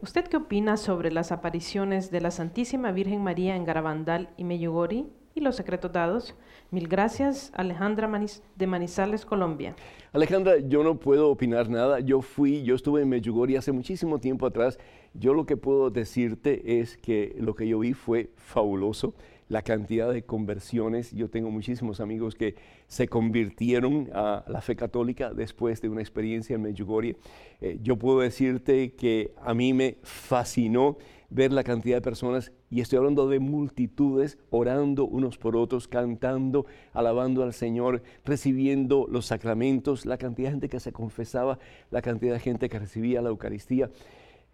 ¿usted 0.00 0.26
qué 0.26 0.36
opina 0.36 0.76
sobre 0.76 1.12
las 1.12 1.32
apariciones 1.32 2.10
de 2.10 2.20
la 2.20 2.30
Santísima 2.30 2.92
Virgen 2.92 3.22
María 3.22 3.56
en 3.56 3.64
Garabandal 3.64 4.30
y 4.36 4.44
Meyugori 4.44 5.06
y 5.34 5.40
los 5.40 5.56
secretos 5.56 5.92
dados? 5.92 6.34
Mil 6.72 6.88
gracias, 6.88 7.52
Alejandra 7.54 8.10
de 8.56 8.66
Manizales, 8.66 9.24
Colombia. 9.24 9.76
Alejandra, 10.12 10.58
yo 10.58 10.82
no 10.82 10.98
puedo 10.98 11.30
opinar 11.30 11.68
nada. 11.68 12.00
Yo 12.00 12.22
fui, 12.22 12.64
yo 12.64 12.74
estuve 12.74 13.02
en 13.02 13.08
Meyugori 13.08 13.54
hace 13.54 13.70
muchísimo 13.70 14.18
tiempo 14.18 14.46
atrás. 14.46 14.78
Yo 15.14 15.32
lo 15.32 15.46
que 15.46 15.56
puedo 15.56 15.90
decirte 15.90 16.80
es 16.80 16.96
que 16.96 17.36
lo 17.38 17.54
que 17.54 17.68
yo 17.68 17.78
vi 17.78 17.92
fue 17.92 18.30
fabuloso 18.36 19.14
la 19.48 19.62
cantidad 19.62 20.12
de 20.12 20.24
conversiones. 20.24 21.12
Yo 21.12 21.30
tengo 21.30 21.50
muchísimos 21.50 22.00
amigos 22.00 22.34
que 22.34 22.56
se 22.88 23.08
convirtieron 23.08 24.10
a 24.12 24.44
la 24.48 24.60
fe 24.60 24.76
católica 24.76 25.32
después 25.32 25.80
de 25.80 25.88
una 25.88 26.00
experiencia 26.00 26.54
en 26.54 26.62
Medjugorje. 26.62 27.16
Eh, 27.60 27.78
yo 27.82 27.96
puedo 27.96 28.20
decirte 28.20 28.94
que 28.94 29.32
a 29.42 29.54
mí 29.54 29.72
me 29.72 29.98
fascinó 30.02 30.98
ver 31.28 31.52
la 31.52 31.64
cantidad 31.64 31.96
de 31.96 32.02
personas, 32.02 32.52
y 32.70 32.80
estoy 32.80 32.98
hablando 32.98 33.28
de 33.28 33.40
multitudes, 33.40 34.38
orando 34.50 35.06
unos 35.06 35.38
por 35.38 35.56
otros, 35.56 35.88
cantando, 35.88 36.66
alabando 36.92 37.42
al 37.42 37.52
Señor, 37.52 38.02
recibiendo 38.24 39.06
los 39.10 39.26
sacramentos, 39.26 40.06
la 40.06 40.18
cantidad 40.18 40.48
de 40.48 40.52
gente 40.52 40.68
que 40.68 40.80
se 40.80 40.92
confesaba, 40.92 41.58
la 41.90 42.00
cantidad 42.02 42.34
de 42.34 42.40
gente 42.40 42.68
que 42.68 42.78
recibía 42.78 43.22
la 43.22 43.30
Eucaristía, 43.30 43.90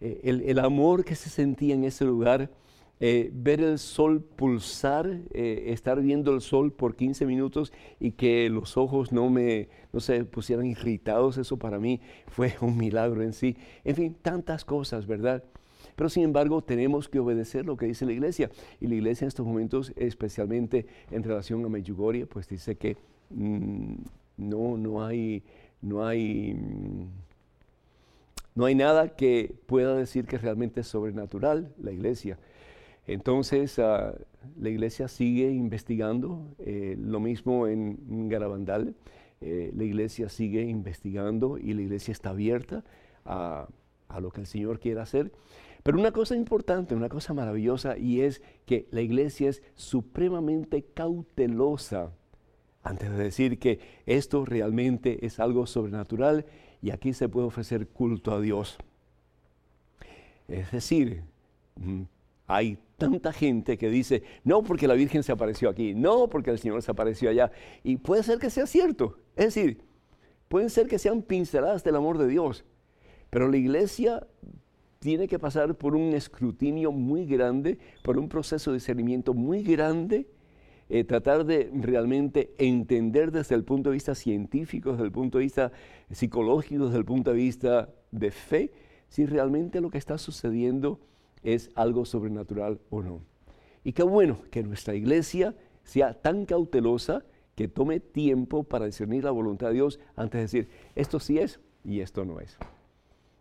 eh, 0.01 0.21
el, 0.25 0.43
el 0.43 0.59
amor 0.59 1.05
que 1.05 1.15
se 1.15 1.29
sentía 1.29 1.75
en 1.75 1.85
ese 1.85 2.05
lugar 2.05 2.51
eh, 3.05 3.33
ver 3.35 3.61
el 3.61 3.81
sol 3.81 4.23
pulsar, 4.23 5.23
eh, 5.35 5.65
estar 5.67 6.01
viendo 6.01 6.33
el 6.33 6.41
sol 6.41 6.73
por 6.73 6.95
15 6.95 7.27
minutos 7.27 7.73
y 7.99 8.13
que 8.13 8.49
los 8.49 8.77
ojos 8.77 9.11
no 9.11 9.29
me 9.29 9.69
no 9.93 9.99
se 9.99 10.25
pusieran 10.25 10.67
irritados, 10.67 11.37
eso 11.37 11.57
para 11.57 11.81
mí 11.81 12.01
fue 12.29 12.55
un 12.61 12.79
milagro 12.79 13.23
en 13.23 13.33
sí. 13.33 13.57
En 13.83 13.97
fin, 13.97 14.15
tantas 14.23 14.65
cosas, 14.65 15.09
¿verdad? 15.09 15.43
Pero 15.97 16.09
sin 16.09 16.23
embargo 16.23 16.63
tenemos 16.63 17.09
que 17.09 17.19
obedecer 17.19 17.67
lo 17.67 17.77
que 17.77 17.87
dice 17.87 18.07
la 18.07 18.13
iglesia. 18.13 18.53
Y 18.81 18.87
la 18.87 18.95
iglesia 18.95 19.25
en 19.25 19.29
estos 19.31 19.45
momentos, 19.45 19.93
especialmente 19.97 20.87
en 21.11 21.25
relación 21.25 21.65
a 21.65 21.69
Medjugorje, 21.69 22.27
pues 22.27 22.47
dice 22.47 22.77
que 22.77 22.97
mm, 23.31 23.95
no, 24.37 24.77
no 24.77 25.05
hay, 25.05 25.43
no 25.81 26.07
hay, 26.07 26.55
mm, 26.55 27.07
no 28.55 28.65
hay 28.65 28.77
nada 28.77 29.17
que 29.17 29.57
pueda 29.67 29.97
decir 29.97 30.25
que 30.25 30.39
realmente 30.39 30.83
es 30.83 30.87
sobrenatural 30.87 31.75
la 31.83 31.91
iglesia. 31.91 32.39
Entonces, 33.07 33.79
ah, 33.79 34.15
la 34.59 34.69
iglesia 34.69 35.09
sigue 35.09 35.51
investigando, 35.51 36.55
eh, 36.59 36.97
lo 36.99 37.21
mismo 37.21 37.67
en 37.67 38.29
Garabandal, 38.29 38.95
eh, 39.45 39.73
la 39.75 39.83
iglesia 39.83 40.29
sigue 40.29 40.63
investigando 40.63 41.59
y 41.59 41.75
la 41.75 41.83
iglesia 41.83 42.13
está 42.13 42.31
abierta 42.31 42.85
a, 43.25 43.67
a 44.09 44.21
lo 44.21 44.31
que 44.31 44.41
el 44.41 44.47
Señor 44.47 44.79
quiera 44.79 45.03
hacer. 45.03 45.33
Pero 45.83 45.99
una 45.99 46.13
cosa 46.13 46.37
importante, 46.37 46.95
una 46.95 47.09
cosa 47.09 47.35
maravillosa, 47.35 47.99
y 47.99 48.21
es 48.21 48.41
que 48.67 48.87
la 48.93 49.01
iglesia 49.01 49.51
es 49.51 49.63
supremamente 49.75 50.85
cautelosa 50.95 52.13
antes 52.85 53.11
de 53.11 53.17
decir 53.17 53.59
que 53.59 53.81
esto 54.07 54.45
realmente 54.45 55.27
es 55.27 55.41
algo 55.41 55.67
sobrenatural 55.67 56.47
y 56.81 56.91
aquí 56.91 57.13
se 57.13 57.29
puede 57.29 57.49
ofrecer 57.49 57.89
culto 57.89 58.33
a 58.33 58.41
Dios. 58.41 58.79
Es 60.47 60.71
decir, 60.71 61.25
mm, 61.77 62.03
hay 62.47 62.79
tanta 62.99 63.33
gente 63.33 63.79
que 63.79 63.89
dice, 63.89 64.23
no 64.45 64.63
porque 64.63 64.87
la 64.87 64.95
Virgen 64.95 65.23
se 65.23 65.33
apareció 65.33 65.69
aquí, 65.69 65.95
no 65.95 66.29
porque 66.29 66.51
el 66.51 66.59
Señor 66.59 66.83
se 66.83 66.91
apareció 66.91 67.31
allá. 67.31 67.51
Y 67.83 67.97
puede 67.97 68.23
ser 68.23 68.39
que 68.39 68.51
sea 68.51 68.67
cierto. 68.67 69.17
Es 69.35 69.55
decir, 69.55 69.83
pueden 70.49 70.71
ser 70.71 70.87
que 70.87 70.99
sean 70.99 71.23
pinceladas 71.23 71.83
del 71.83 71.97
amor 71.97 72.19
de 72.19 72.29
Dios. 72.29 72.65
Pero 73.31 73.49
la 73.49 73.57
iglesia 73.57 74.27
tiene 74.99 75.27
que 75.27 75.39
pasar 75.39 75.75
por 75.75 75.97
un 75.97 76.13
escrutinio 76.13 76.93
muy 76.93 77.27
grande, 77.27 77.79
por 78.03 78.19
un 78.19 78.29
proceso 78.29 78.71
de 78.71 78.77
discernimiento 78.77 79.35
muy 79.35 79.63
grande, 79.65 80.29
eh, 80.89 81.05
tratar 81.05 81.45
de 81.45 81.71
realmente 81.75 82.53
entender 82.59 83.33
desde 83.33 83.55
el 83.55 83.65
punto 83.65 83.91
de 83.91 83.95
vista 83.95 84.15
científico, 84.15 84.93
desde 84.93 85.05
el 85.05 85.13
punto 85.13 85.39
de 85.39 85.45
vista 85.45 85.73
psicológico, 86.11 86.87
desde 86.87 86.99
el 86.99 87.05
punto 87.05 87.31
de 87.31 87.37
vista 87.37 87.89
de 88.11 88.31
fe, 88.31 88.73
si 89.09 89.27
realmente 89.27 89.81
lo 89.81 89.91
que 89.91 89.99
está 89.99 90.19
sucediendo 90.19 91.01
es 91.43 91.71
algo 91.75 92.05
sobrenatural 92.05 92.81
o 92.91 93.03
no. 93.03 93.23
Y 93.85 93.93
qué 93.93 94.03
bueno 94.03 94.43
que 94.51 94.63
nuestra 94.63 94.95
iglesia 94.95 95.55
sea 95.85 96.15
tan 96.15 96.47
cautelosa 96.47 97.25
que 97.55 97.69
tome 97.69 98.01
tiempo 98.01 98.65
para 98.65 98.87
discernir 98.87 99.25
la 99.25 99.31
voluntad 99.31 99.69
de 99.69 99.75
Dios 99.75 100.01
antes 100.17 100.39
de 100.39 100.43
decir, 100.43 100.69
esto 100.95 101.21
sí 101.21 101.39
es 101.39 101.61
y 101.85 102.01
esto 102.01 102.25
no 102.25 102.41
es. 102.41 102.57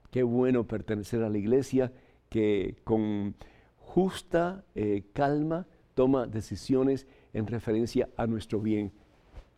Qué 0.09 0.23
bueno 0.23 0.67
pertenecer 0.67 1.23
a 1.23 1.29
la 1.29 1.37
iglesia 1.37 1.93
que 2.29 2.77
con 2.83 3.35
justa 3.77 4.65
eh, 4.75 5.03
calma 5.13 5.67
toma 5.93 6.27
decisiones 6.27 7.07
en 7.33 7.47
referencia 7.47 8.09
a 8.17 8.27
nuestro 8.27 8.59
bien 8.59 8.91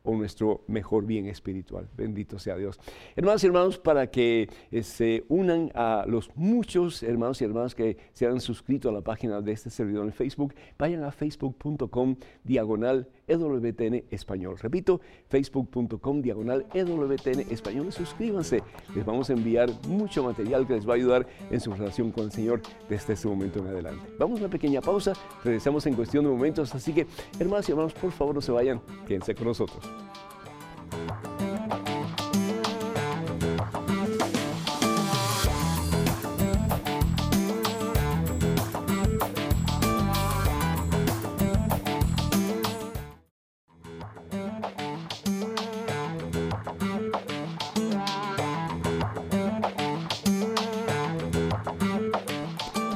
o 0.03 0.15
nuestro 0.15 0.63
mejor 0.67 1.05
bien 1.05 1.27
espiritual. 1.27 1.87
Bendito 1.95 2.37
sea 2.37 2.57
Dios. 2.57 2.79
Hermanos 3.15 3.43
y 3.43 3.47
hermanos, 3.47 3.77
para 3.77 4.07
que 4.07 4.49
eh, 4.71 4.83
se 4.83 5.23
unan 5.29 5.71
a 5.73 6.05
los 6.07 6.29
muchos 6.35 7.03
hermanos 7.03 7.41
y 7.41 7.45
hermanas 7.45 7.73
que 7.73 7.97
se 8.11 8.27
han 8.27 8.41
suscrito 8.41 8.89
a 8.89 8.91
la 8.91 9.01
página 9.01 9.41
de 9.41 9.51
este 9.53 9.69
servidor 9.69 10.05
en 10.05 10.13
Facebook, 10.13 10.53
vayan 10.77 11.03
a 11.03 11.11
facebook.com 11.11 12.17
diagonal 12.43 13.07
EWTN 13.27 14.03
Español. 14.11 14.57
Repito, 14.59 14.99
facebook.com 15.29 16.21
diagonal 16.21 16.65
EWTN 16.73 17.51
Español. 17.51 17.91
Suscríbanse, 17.91 18.61
les 18.93 19.05
vamos 19.05 19.29
a 19.29 19.33
enviar 19.33 19.69
mucho 19.87 20.23
material 20.23 20.67
que 20.67 20.73
les 20.73 20.87
va 20.87 20.93
a 20.93 20.95
ayudar 20.95 21.25
en 21.49 21.59
su 21.59 21.71
relación 21.71 22.11
con 22.11 22.25
el 22.25 22.31
Señor 22.31 22.61
desde 22.89 23.13
este 23.13 23.27
momento 23.27 23.59
en 23.59 23.67
adelante. 23.67 24.03
Vamos 24.19 24.39
a 24.39 24.43
una 24.43 24.51
pequeña 24.51 24.81
pausa, 24.81 25.13
regresamos 25.43 25.85
en 25.85 25.93
cuestión 25.93 26.25
de 26.25 26.31
momentos, 26.31 26.75
así 26.75 26.93
que 26.93 27.07
hermanos 27.39 27.69
y 27.69 27.71
hermanos, 27.71 27.93
por 27.93 28.11
favor 28.11 28.35
no 28.35 28.41
se 28.41 28.51
vayan, 28.51 28.81
quédense 29.07 29.33
con 29.33 29.47
nosotros. 29.47 29.92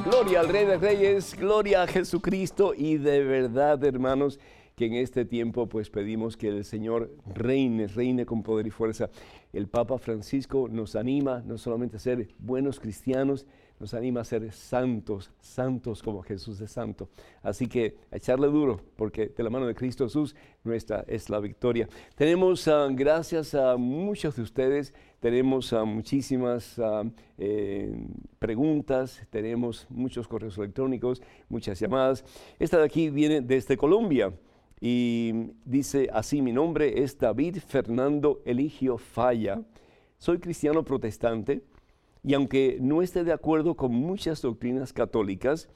Gloria 0.04 0.40
al 0.40 0.48
Rey 0.48 0.64
de 0.64 0.76
Reyes, 0.78 1.36
gloria 1.38 1.82
a 1.82 1.86
Jesucristo 1.86 2.74
y 2.76 2.96
de 2.96 3.22
verdad, 3.22 3.82
hermanos, 3.84 4.38
que 4.78 4.86
en 4.86 4.94
este 4.94 5.24
tiempo 5.24 5.68
pues 5.68 5.90
pedimos 5.90 6.36
que 6.36 6.46
el 6.46 6.64
Señor 6.64 7.10
reine, 7.34 7.88
reine 7.88 8.24
con 8.24 8.44
poder 8.44 8.68
y 8.68 8.70
fuerza. 8.70 9.10
El 9.52 9.66
Papa 9.66 9.98
Francisco 9.98 10.68
nos 10.70 10.94
anima 10.94 11.42
no 11.44 11.58
solamente 11.58 11.96
a 11.96 12.00
ser 12.00 12.28
buenos 12.38 12.78
cristianos, 12.78 13.44
nos 13.80 13.92
anima 13.92 14.20
a 14.20 14.24
ser 14.24 14.52
santos, 14.52 15.32
santos 15.40 16.00
como 16.00 16.22
Jesús 16.22 16.60
es 16.60 16.70
santo. 16.70 17.08
Así 17.42 17.66
que 17.66 17.96
a 18.12 18.18
echarle 18.18 18.46
duro, 18.46 18.80
porque 18.94 19.26
de 19.26 19.42
la 19.42 19.50
mano 19.50 19.66
de 19.66 19.74
Cristo 19.74 20.04
Jesús 20.04 20.36
nuestra 20.62 21.04
es 21.08 21.28
la 21.28 21.40
victoria. 21.40 21.88
Tenemos, 22.14 22.68
ah, 22.68 22.86
gracias 22.88 23.56
a 23.56 23.76
muchos 23.76 24.36
de 24.36 24.42
ustedes, 24.42 24.94
tenemos 25.18 25.72
ah, 25.72 25.84
muchísimas 25.84 26.78
ah, 26.78 27.02
eh, 27.36 27.92
preguntas, 28.38 29.26
tenemos 29.30 29.88
muchos 29.90 30.28
correos 30.28 30.56
electrónicos, 30.56 31.20
muchas 31.48 31.80
llamadas. 31.80 32.24
Esta 32.60 32.78
de 32.78 32.84
aquí 32.84 33.10
viene 33.10 33.40
desde 33.40 33.76
Colombia. 33.76 34.32
Y 34.80 35.52
dice 35.64 36.08
así, 36.12 36.42
mi 36.42 36.52
nombre 36.52 37.02
es 37.02 37.18
David 37.18 37.58
Fernando 37.66 38.42
Eligio 38.44 38.98
Falla, 38.98 39.62
soy 40.18 40.38
cristiano 40.38 40.84
protestante 40.84 41.62
y 42.22 42.34
aunque 42.34 42.78
no 42.80 43.02
esté 43.02 43.24
de 43.24 43.32
acuerdo 43.32 43.74
con 43.74 43.92
muchas 43.92 44.42
doctrinas 44.42 44.92
católicas, 44.92 45.68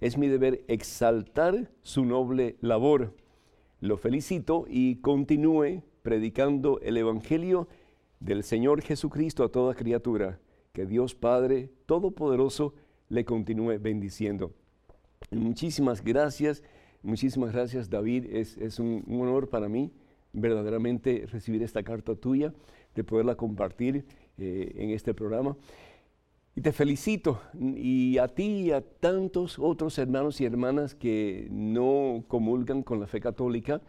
es 0.00 0.18
mi 0.18 0.28
deber 0.28 0.64
exaltar 0.68 1.70
su 1.82 2.04
noble 2.04 2.56
labor. 2.60 3.14
Lo 3.80 3.96
felicito 3.96 4.66
y 4.68 4.96
continúe 4.96 5.82
predicando 6.02 6.80
el 6.80 6.96
Evangelio 6.96 7.68
del 8.20 8.42
Señor 8.42 8.82
Jesucristo 8.82 9.44
a 9.44 9.48
toda 9.48 9.74
criatura. 9.74 10.38
Que 10.72 10.86
Dios 10.86 11.14
Padre 11.14 11.70
Todopoderoso 11.86 12.74
le 13.08 13.24
continúe 13.24 13.78
bendiciendo. 13.78 14.52
Muchísimas 15.30 16.04
gracias, 16.04 16.62
muchísimas 17.06 17.52
gracias 17.52 17.88
David. 17.88 18.26
Es, 18.30 18.78
un, 18.78 19.04
honor 19.08 19.48
para 19.48 19.68
mí 19.68 19.90
verdaderamente 20.32 21.26
recibir 21.30 21.62
esta 21.62 21.82
carta 21.82 22.14
tuya, 22.14 22.52
de 22.94 23.04
poderla 23.04 23.36
compartir 23.36 24.04
eh, 24.36 24.72
en 24.76 24.90
este 24.90 25.14
programa. 25.14 25.56
Y 26.54 26.62
te 26.62 26.72
felicito 26.72 27.40
y 27.60 28.18
a 28.18 28.28
ti 28.28 28.44
y 28.44 28.70
a 28.72 28.80
tantos 28.80 29.58
otros 29.58 29.98
hermanos 29.98 30.40
y 30.40 30.46
hermanas 30.46 30.94
que 30.94 31.48
no 31.50 32.24
comulgan 32.28 32.82
con 32.82 32.98
la 32.98 33.06
fe 33.06 33.20
católica, 33.20 33.82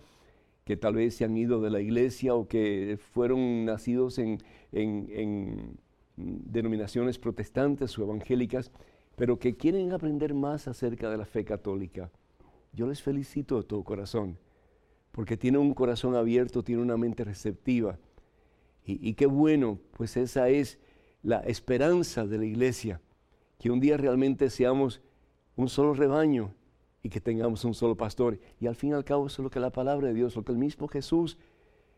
que 0.66 0.76
tal 0.76 0.96
vez 0.96 1.16
se 1.16 1.24
han 1.24 1.38
ido 1.38 1.62
de 1.62 1.70
la 1.70 1.80
iglesia 1.80 2.36
o 2.36 2.48
que 2.48 2.98
fueron 3.14 3.64
nacidos 3.64 4.20
en, 4.20 4.40
en 4.74 5.78
denominaciones 6.18 7.18
protestantes 7.18 7.98
o 7.98 8.04
evangélicas, 8.04 8.72
pero 9.16 9.40
que 9.40 9.56
quieren 9.56 9.94
aprender 9.94 10.34
más 10.34 10.68
acerca 10.68 11.10
de 11.10 11.18
la 11.18 11.26
fe 11.26 11.46
católica. 11.46 12.12
Yo 12.78 12.86
les 12.86 13.02
felicito 13.02 13.58
de 13.58 13.64
todo 13.64 13.84
corazón, 13.84 14.38
porque 15.12 15.36
tienen 15.36 15.62
un 15.62 15.74
corazón 15.74 16.14
abierto, 16.14 16.64
tienen 16.64 16.86
una 16.86 16.96
mente 16.96 17.24
receptiva. 17.24 17.98
Y, 18.86 19.16
qué 19.16 19.26
bueno, 19.26 19.80
pues 19.94 20.16
esa 20.16 20.48
es 20.50 20.78
la 21.24 21.40
esperanza 21.40 22.28
de 22.28 22.38
la 22.38 22.46
iglesia, 22.46 23.02
que 23.58 23.72
un 23.72 23.80
día 23.80 23.98
realmente 23.98 24.52
seamos 24.52 25.02
un 25.56 25.70
solo 25.70 25.96
rebaño 25.96 26.54
y 27.02 27.10
que 27.10 27.20
tengamos 27.20 27.66
un 27.66 27.74
solo 27.74 27.98
pastor. 27.98 28.40
Y 28.60 28.68
al 28.68 28.76
fin 28.76 28.92
y 28.92 28.94
al 28.94 29.04
cabo 29.04 29.26
eso 29.26 29.42
es 29.42 29.44
lo 29.44 29.50
que 29.50 29.60
la 29.60 29.72
palabra 29.72 30.10
de 30.10 30.14
Dios, 30.14 30.36
lo 30.36 30.46
que 30.46 30.52
el 30.52 30.60
mismo 30.60 30.88
Jesús 30.88 31.40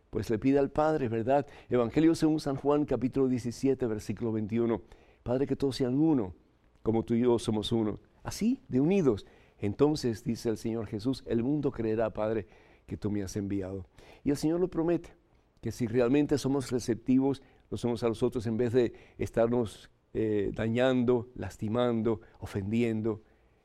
pues 0.10 0.30
le 0.30 0.40
pide 0.40 0.60
al 0.60 0.72
Padre, 0.72 1.10
¿verdad? 1.10 1.46
Evangelio 1.70 2.16
según 2.16 2.40
San 2.40 2.56
Juan 2.56 2.86
capítulo 2.86 3.28
17 3.28 3.86
versículo 3.86 4.32
21. 4.32 4.82
Padre, 5.24 5.46
que 5.46 5.58
todos 5.58 5.76
sean 5.76 6.00
uno, 6.00 6.34
como 6.82 7.04
tú 7.04 7.16
y 7.16 7.20
yo 7.20 7.38
somos 7.38 7.74
uno. 7.74 8.00
Así, 8.24 8.62
de 8.70 8.80
unidos. 8.80 9.26
Entonces, 9.60 10.24
dice 10.24 10.50
el 10.50 10.58
Señor 10.58 10.88
Jesús, 10.88 11.24
el 11.28 11.44
mundo 11.44 11.72
creerá, 11.72 12.12
Padre, 12.12 12.48
que 12.86 12.98
tú 12.98 13.12
me 13.12 13.24
has 13.24 13.36
enviado. 13.36 13.86
Y 14.24 14.32
el 14.32 14.38
Señor 14.38 14.60
lo 14.60 14.70
promete, 14.70 15.12
que 15.62 15.72
si 15.72 15.88
realmente 15.88 16.38
somos 16.38 16.72
receptivos 16.72 17.42
los 17.70 17.84
unos 17.84 18.04
a 18.04 18.08
los 18.08 18.24
otros 18.24 18.48
en 18.48 18.58
vez 18.58 18.74
de 18.74 18.94
estarnos 19.18 19.90
eh, 20.14 20.52
dañando, 20.54 21.30
lastimando, 21.36 22.22
ofendiendo. 22.40 23.22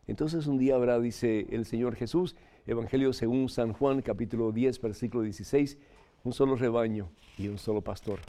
Entonces 0.07 0.47
un 0.47 0.59
día 0.59 0.75
habrá, 0.75 1.01
dice 1.01 1.47
el 1.51 1.65
Señor 1.65 1.97
Jesús, 1.97 2.37
Evangelio 2.67 3.13
según 3.13 3.49
San 3.49 3.73
Juan 3.73 4.03
capítulo 4.03 4.53
10, 4.53 4.81
versículo 4.81 5.23
16, 5.23 5.79
un 6.25 6.33
solo 6.33 6.57
rebaño 6.57 7.11
y 7.39 7.49
un 7.49 7.59
solo 7.59 7.81
pastor. 7.83 8.21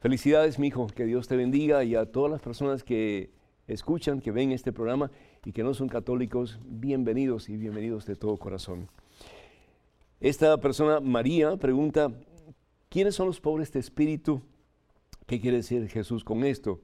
Felicidades, 0.00 0.58
mi 0.58 0.68
hijo, 0.68 0.86
que 0.86 1.04
Dios 1.04 1.28
te 1.28 1.36
bendiga 1.36 1.84
y 1.84 1.94
a 1.94 2.06
todas 2.06 2.30
las 2.30 2.40
personas 2.40 2.84
que 2.84 3.30
escuchan, 3.66 4.20
que 4.20 4.30
ven 4.30 4.52
este 4.52 4.72
programa 4.72 5.10
y 5.46 5.52
que 5.52 5.62
no 5.62 5.74
son 5.74 5.88
católicos, 5.88 6.58
bienvenidos 6.64 7.48
y 7.48 7.56
bienvenidos 7.56 8.04
de 8.04 8.16
todo 8.16 8.36
corazón. 8.36 8.88
Esta 10.18 10.58
persona, 10.58 10.98
María, 10.98 11.56
pregunta, 11.56 12.10
¿quiénes 12.88 13.14
son 13.14 13.28
los 13.28 13.40
pobres 13.40 13.72
de 13.72 13.78
espíritu? 13.78 14.42
¿Qué 15.24 15.40
quiere 15.40 15.58
decir 15.58 15.86
Jesús 15.88 16.24
con 16.24 16.42
esto? 16.42 16.80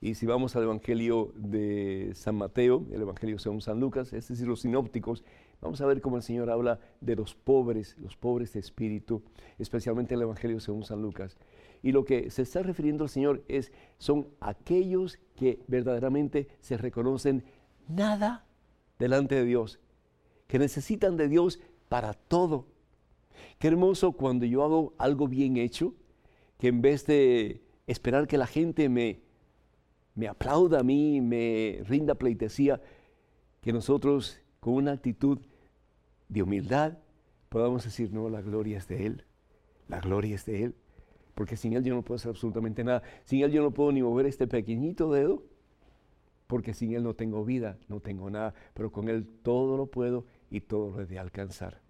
Y 0.00 0.14
si 0.14 0.26
vamos 0.26 0.54
al 0.54 0.62
Evangelio 0.62 1.32
de 1.34 2.12
San 2.14 2.36
Mateo, 2.36 2.86
el 2.92 3.02
Evangelio 3.02 3.36
según 3.40 3.60
San 3.60 3.80
Lucas, 3.80 4.12
es 4.12 4.28
decir, 4.28 4.46
los 4.46 4.60
sinópticos, 4.60 5.24
vamos 5.60 5.80
a 5.80 5.86
ver 5.86 6.00
cómo 6.00 6.16
el 6.16 6.22
Señor 6.22 6.50
habla 6.50 6.78
de 7.00 7.16
los 7.16 7.34
pobres, 7.34 7.98
los 7.98 8.16
pobres 8.16 8.52
de 8.52 8.60
espíritu, 8.60 9.24
especialmente 9.58 10.14
el 10.14 10.22
Evangelio 10.22 10.60
según 10.60 10.84
San 10.84 11.02
Lucas. 11.02 11.36
Y 11.82 11.90
lo 11.90 12.04
que 12.04 12.30
se 12.30 12.42
está 12.42 12.62
refiriendo 12.62 13.04
el 13.04 13.10
Señor 13.10 13.42
es, 13.48 13.72
son 13.98 14.28
aquellos 14.40 15.18
que 15.34 15.58
verdaderamente 15.66 16.46
se 16.60 16.76
reconocen 16.76 17.42
nada 17.88 18.44
delante 18.98 19.34
de 19.34 19.44
Dios, 19.44 19.80
que 20.46 20.58
necesitan 20.58 21.16
de 21.16 21.28
Dios 21.28 21.60
para 21.88 22.14
todo. 22.14 22.66
Qué 23.58 23.68
hermoso 23.68 24.12
cuando 24.12 24.46
yo 24.46 24.62
hago 24.62 24.94
algo 24.98 25.28
bien 25.28 25.56
hecho, 25.56 25.94
que 26.58 26.68
en 26.68 26.82
vez 26.82 27.06
de 27.06 27.62
esperar 27.86 28.26
que 28.26 28.38
la 28.38 28.46
gente 28.46 28.88
me, 28.88 29.20
me 30.14 30.28
aplauda 30.28 30.80
a 30.80 30.82
mí, 30.82 31.20
me 31.20 31.80
rinda 31.84 32.14
pleitesía, 32.14 32.80
que 33.60 33.72
nosotros 33.72 34.38
con 34.60 34.74
una 34.74 34.92
actitud 34.92 35.38
de 36.28 36.42
humildad 36.42 36.98
podamos 37.48 37.84
decir, 37.84 38.12
no, 38.12 38.28
la 38.28 38.40
gloria 38.40 38.78
es 38.78 38.88
de 38.88 39.06
Él, 39.06 39.24
la 39.88 40.00
gloria 40.00 40.34
es 40.34 40.44
de 40.44 40.64
Él, 40.64 40.74
porque 41.34 41.56
sin 41.56 41.74
Él 41.74 41.84
yo 41.84 41.94
no 41.94 42.02
puedo 42.02 42.16
hacer 42.16 42.30
absolutamente 42.30 42.82
nada, 42.82 43.02
sin 43.24 43.42
Él 43.42 43.52
yo 43.52 43.62
no 43.62 43.72
puedo 43.72 43.92
ni 43.92 44.02
mover 44.02 44.26
este 44.26 44.46
pequeñito 44.46 45.12
dedo, 45.12 45.42
porque 46.46 46.74
sin 46.74 46.94
Él 46.94 47.02
no 47.02 47.14
tengo 47.14 47.44
vida, 47.44 47.78
no 47.88 48.00
tengo 48.00 48.30
nada, 48.30 48.54
pero 48.74 48.90
con 48.92 49.08
Él 49.08 49.26
todo 49.42 49.76
lo 49.76 49.86
puedo 49.86 50.26
y 50.50 50.60
todo 50.60 50.90
lo 50.90 51.00
he 51.00 51.06
de 51.06 51.18
alcanzar. 51.18 51.80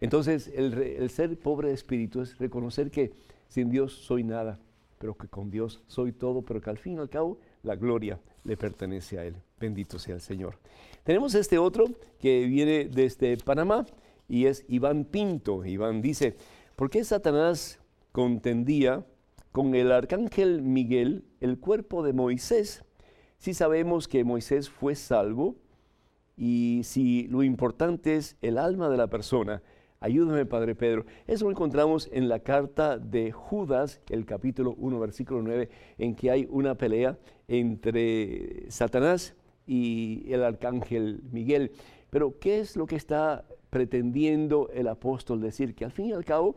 Entonces, 0.00 0.50
el, 0.54 0.74
el 0.74 1.10
ser 1.10 1.38
pobre 1.38 1.68
de 1.68 1.74
espíritu 1.74 2.20
es 2.20 2.38
reconocer 2.38 2.90
que 2.90 3.12
sin 3.48 3.70
Dios 3.70 3.92
soy 3.92 4.24
nada, 4.24 4.60
pero 4.98 5.16
que 5.16 5.28
con 5.28 5.50
Dios 5.50 5.82
soy 5.86 6.12
todo, 6.12 6.42
pero 6.42 6.60
que 6.60 6.70
al 6.70 6.78
fin 6.78 6.94
y 6.94 6.98
al 6.98 7.08
cabo 7.08 7.38
la 7.62 7.76
gloria 7.76 8.20
le 8.44 8.56
pertenece 8.56 9.18
a 9.18 9.24
Él. 9.24 9.36
Bendito 9.58 9.98
sea 9.98 10.14
el 10.14 10.20
Señor. 10.20 10.56
Tenemos 11.04 11.34
este 11.34 11.58
otro 11.58 11.86
que 12.18 12.46
viene 12.46 12.84
desde 12.86 13.36
Panamá 13.38 13.86
y 14.28 14.46
es 14.46 14.64
Iván 14.68 15.04
Pinto. 15.04 15.64
Iván 15.64 16.02
dice, 16.02 16.36
¿por 16.76 16.90
qué 16.90 17.04
Satanás 17.04 17.80
contendía 18.12 19.04
con 19.52 19.74
el 19.74 19.90
arcángel 19.90 20.62
Miguel 20.62 21.24
el 21.40 21.58
cuerpo 21.58 22.02
de 22.02 22.12
Moisés 22.12 22.84
si 23.38 23.54
sabemos 23.54 24.08
que 24.08 24.24
Moisés 24.24 24.68
fue 24.68 24.94
salvo 24.94 25.56
y 26.36 26.82
si 26.84 27.28
lo 27.28 27.42
importante 27.42 28.16
es 28.16 28.36
el 28.42 28.58
alma 28.58 28.88
de 28.88 28.96
la 28.96 29.06
persona? 29.06 29.62
Ayúdame, 30.00 30.46
Padre 30.46 30.74
Pedro. 30.74 31.06
Eso 31.26 31.46
lo 31.46 31.50
encontramos 31.50 32.08
en 32.12 32.28
la 32.28 32.40
carta 32.40 32.98
de 32.98 33.32
Judas, 33.32 34.00
el 34.10 34.26
capítulo 34.26 34.74
1, 34.78 35.00
versículo 35.00 35.42
9, 35.42 35.68
en 35.98 36.14
que 36.14 36.30
hay 36.30 36.46
una 36.50 36.76
pelea 36.76 37.18
entre 37.48 38.70
Satanás 38.70 39.34
y 39.66 40.32
el 40.32 40.44
arcángel 40.44 41.22
Miguel. 41.32 41.72
Pero, 42.10 42.38
¿qué 42.38 42.60
es 42.60 42.76
lo 42.76 42.86
que 42.86 42.96
está 42.96 43.44
pretendiendo 43.70 44.68
el 44.72 44.86
apóstol 44.88 45.40
decir? 45.40 45.74
Que 45.74 45.84
al 45.84 45.92
fin 45.92 46.06
y 46.06 46.12
al 46.12 46.24
cabo 46.24 46.56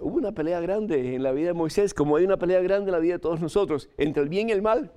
hubo 0.00 0.16
una 0.16 0.32
pelea 0.32 0.60
grande 0.60 1.14
en 1.14 1.22
la 1.22 1.32
vida 1.32 1.48
de 1.48 1.54
Moisés, 1.54 1.94
como 1.94 2.16
hay 2.16 2.24
una 2.24 2.38
pelea 2.38 2.60
grande 2.60 2.90
en 2.90 2.92
la 2.92 2.98
vida 2.98 3.14
de 3.14 3.18
todos 3.18 3.40
nosotros, 3.40 3.88
entre 3.98 4.22
el 4.22 4.28
bien 4.28 4.48
y 4.48 4.52
el 4.52 4.62
mal. 4.62 4.92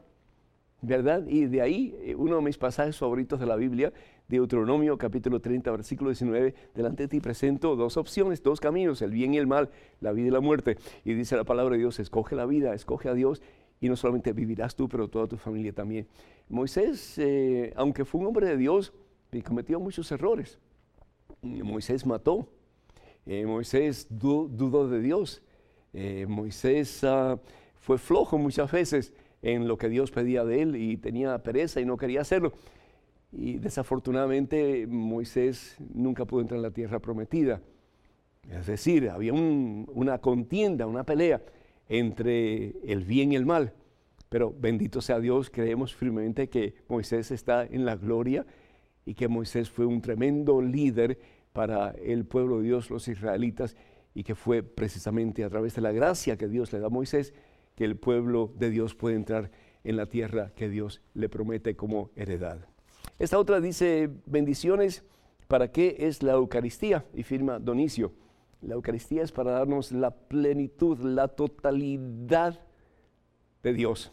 ¿verdad? 0.82 1.26
Y 1.28 1.46
de 1.46 1.62
ahí 1.62 1.96
eh, 2.00 2.16
uno 2.16 2.38
de 2.38 2.42
mis 2.42 2.58
pasajes 2.58 2.98
favoritos 2.98 3.40
de 3.40 3.46
la 3.46 3.56
Biblia, 3.56 3.92
Deuteronomio 4.28 4.98
capítulo 4.98 5.42
30, 5.42 5.72
versículo 5.72 6.10
19, 6.12 6.54
delante 6.74 7.04
de 7.04 7.08
ti 7.10 7.20
presento 7.20 7.76
dos 7.76 7.98
opciones, 7.98 8.42
dos 8.42 8.60
caminos, 8.60 9.02
el 9.02 9.12
bien 9.12 9.34
y 9.34 9.38
el 9.38 9.48
mal, 9.48 9.70
la 10.00 10.12
vida 10.14 10.28
y 10.28 10.32
la 10.32 10.40
muerte. 10.40 10.78
Y 11.04 11.14
dice 11.14 11.36
la 11.36 11.44
palabra 11.44 11.74
de 11.74 11.80
Dios, 11.80 12.00
escoge 12.00 12.36
la 12.36 12.46
vida, 12.46 12.74
escoge 12.74 13.10
a 13.10 13.14
Dios 13.14 13.42
y 13.82 13.90
no 13.90 13.96
solamente 13.96 14.34
vivirás 14.34 14.76
tú, 14.76 14.88
pero 14.88 15.08
toda 15.08 15.28
tu 15.28 15.38
familia 15.38 15.74
también. 15.74 16.08
Moisés, 16.48 17.18
eh, 17.18 17.74
aunque 17.76 18.06
fue 18.06 18.22
un 18.22 18.28
hombre 18.28 18.48
de 18.48 18.58
Dios, 18.58 18.94
cometió 19.44 19.80
muchos 19.80 20.12
errores. 20.12 20.60
Moisés 21.42 22.06
mató, 22.06 22.48
eh, 23.30 23.46
Moisés 23.46 24.08
dudó 24.10 24.90
de 24.90 25.02
Dios, 25.02 25.42
Moisés 26.28 27.04
ah, 27.04 27.40
fue 27.80 27.98
flojo 27.98 28.38
muchas 28.38 28.72
veces 28.72 29.14
en 29.42 29.68
lo 29.68 29.78
que 29.78 29.90
Dios 29.90 30.12
pedía 30.12 30.44
de 30.44 30.62
él 30.62 30.76
y 30.76 30.98
tenía 30.98 31.38
pereza 31.40 31.80
y 31.80 31.86
no 31.86 31.98
quería 31.98 32.22
hacerlo. 32.22 32.54
Y 33.32 33.60
desafortunadamente 33.60 34.88
Moisés 34.88 35.78
nunca 35.94 36.26
pudo 36.26 36.42
entrar 36.42 36.58
en 36.58 36.64
la 36.64 36.72
tierra 36.72 37.00
prometida. 37.00 37.62
Es 38.50 38.68
decir, 38.68 39.10
había 39.10 39.34
una 39.34 40.18
contienda, 40.20 40.88
una 40.88 41.04
pelea 41.04 41.42
entre 41.88 42.76
el 42.92 43.04
bien 43.04 43.32
y 43.32 43.36
el 43.36 43.46
mal. 43.46 43.74
Pero 44.30 44.54
bendito 44.58 45.02
sea 45.02 45.20
Dios, 45.20 45.50
creemos 45.50 45.96
firmemente 45.96 46.50
que 46.50 46.76
Moisés 46.88 47.32
está 47.32 47.66
en 47.66 47.86
la 47.86 47.96
gloria 47.96 48.46
y 49.06 49.14
que 49.16 49.28
Moisés 49.28 49.70
fue 49.70 49.86
un 49.86 50.02
tremendo 50.02 50.62
líder 50.62 51.20
para 51.54 51.92
el 51.92 52.26
pueblo 52.26 52.58
de 52.58 52.64
Dios, 52.64 52.90
los 52.90 53.08
israelitas, 53.08 53.76
y 54.14 54.24
que 54.24 54.36
fue 54.36 54.64
precisamente 54.64 55.44
a 55.44 55.50
través 55.50 55.76
de 55.76 55.82
la 55.82 55.92
gracia 55.92 56.38
que 56.38 56.48
Dios 56.48 56.74
le 56.74 56.80
da 56.80 56.88
a 56.88 56.90
Moisés 56.90 57.34
que 57.76 57.86
el 57.86 57.96
pueblo 57.96 58.52
de 58.58 58.70
Dios 58.70 58.96
puede 58.96 59.16
entrar 59.16 59.52
en 59.84 59.96
la 59.96 60.08
tierra 60.08 60.52
que 60.56 60.68
Dios 60.68 61.02
le 61.14 61.30
promete 61.30 61.76
como 61.76 62.12
heredad. 62.16 62.66
Esta 63.18 63.40
otra 63.40 63.62
dice, 63.62 64.10
bendiciones 64.26 65.04
¿Para 65.50 65.72
qué 65.72 65.96
es 65.98 66.22
la 66.22 66.34
Eucaristía? 66.34 67.06
Y 67.12 67.24
firma 67.24 67.58
Donicio. 67.58 68.14
La 68.62 68.76
Eucaristía 68.76 69.24
es 69.24 69.32
para 69.32 69.54
darnos 69.54 69.92
la 69.92 70.12
plenitud, 70.12 71.00
la 71.00 71.28
totalidad 71.28 72.60
de 73.64 73.74
Dios. 73.74 74.12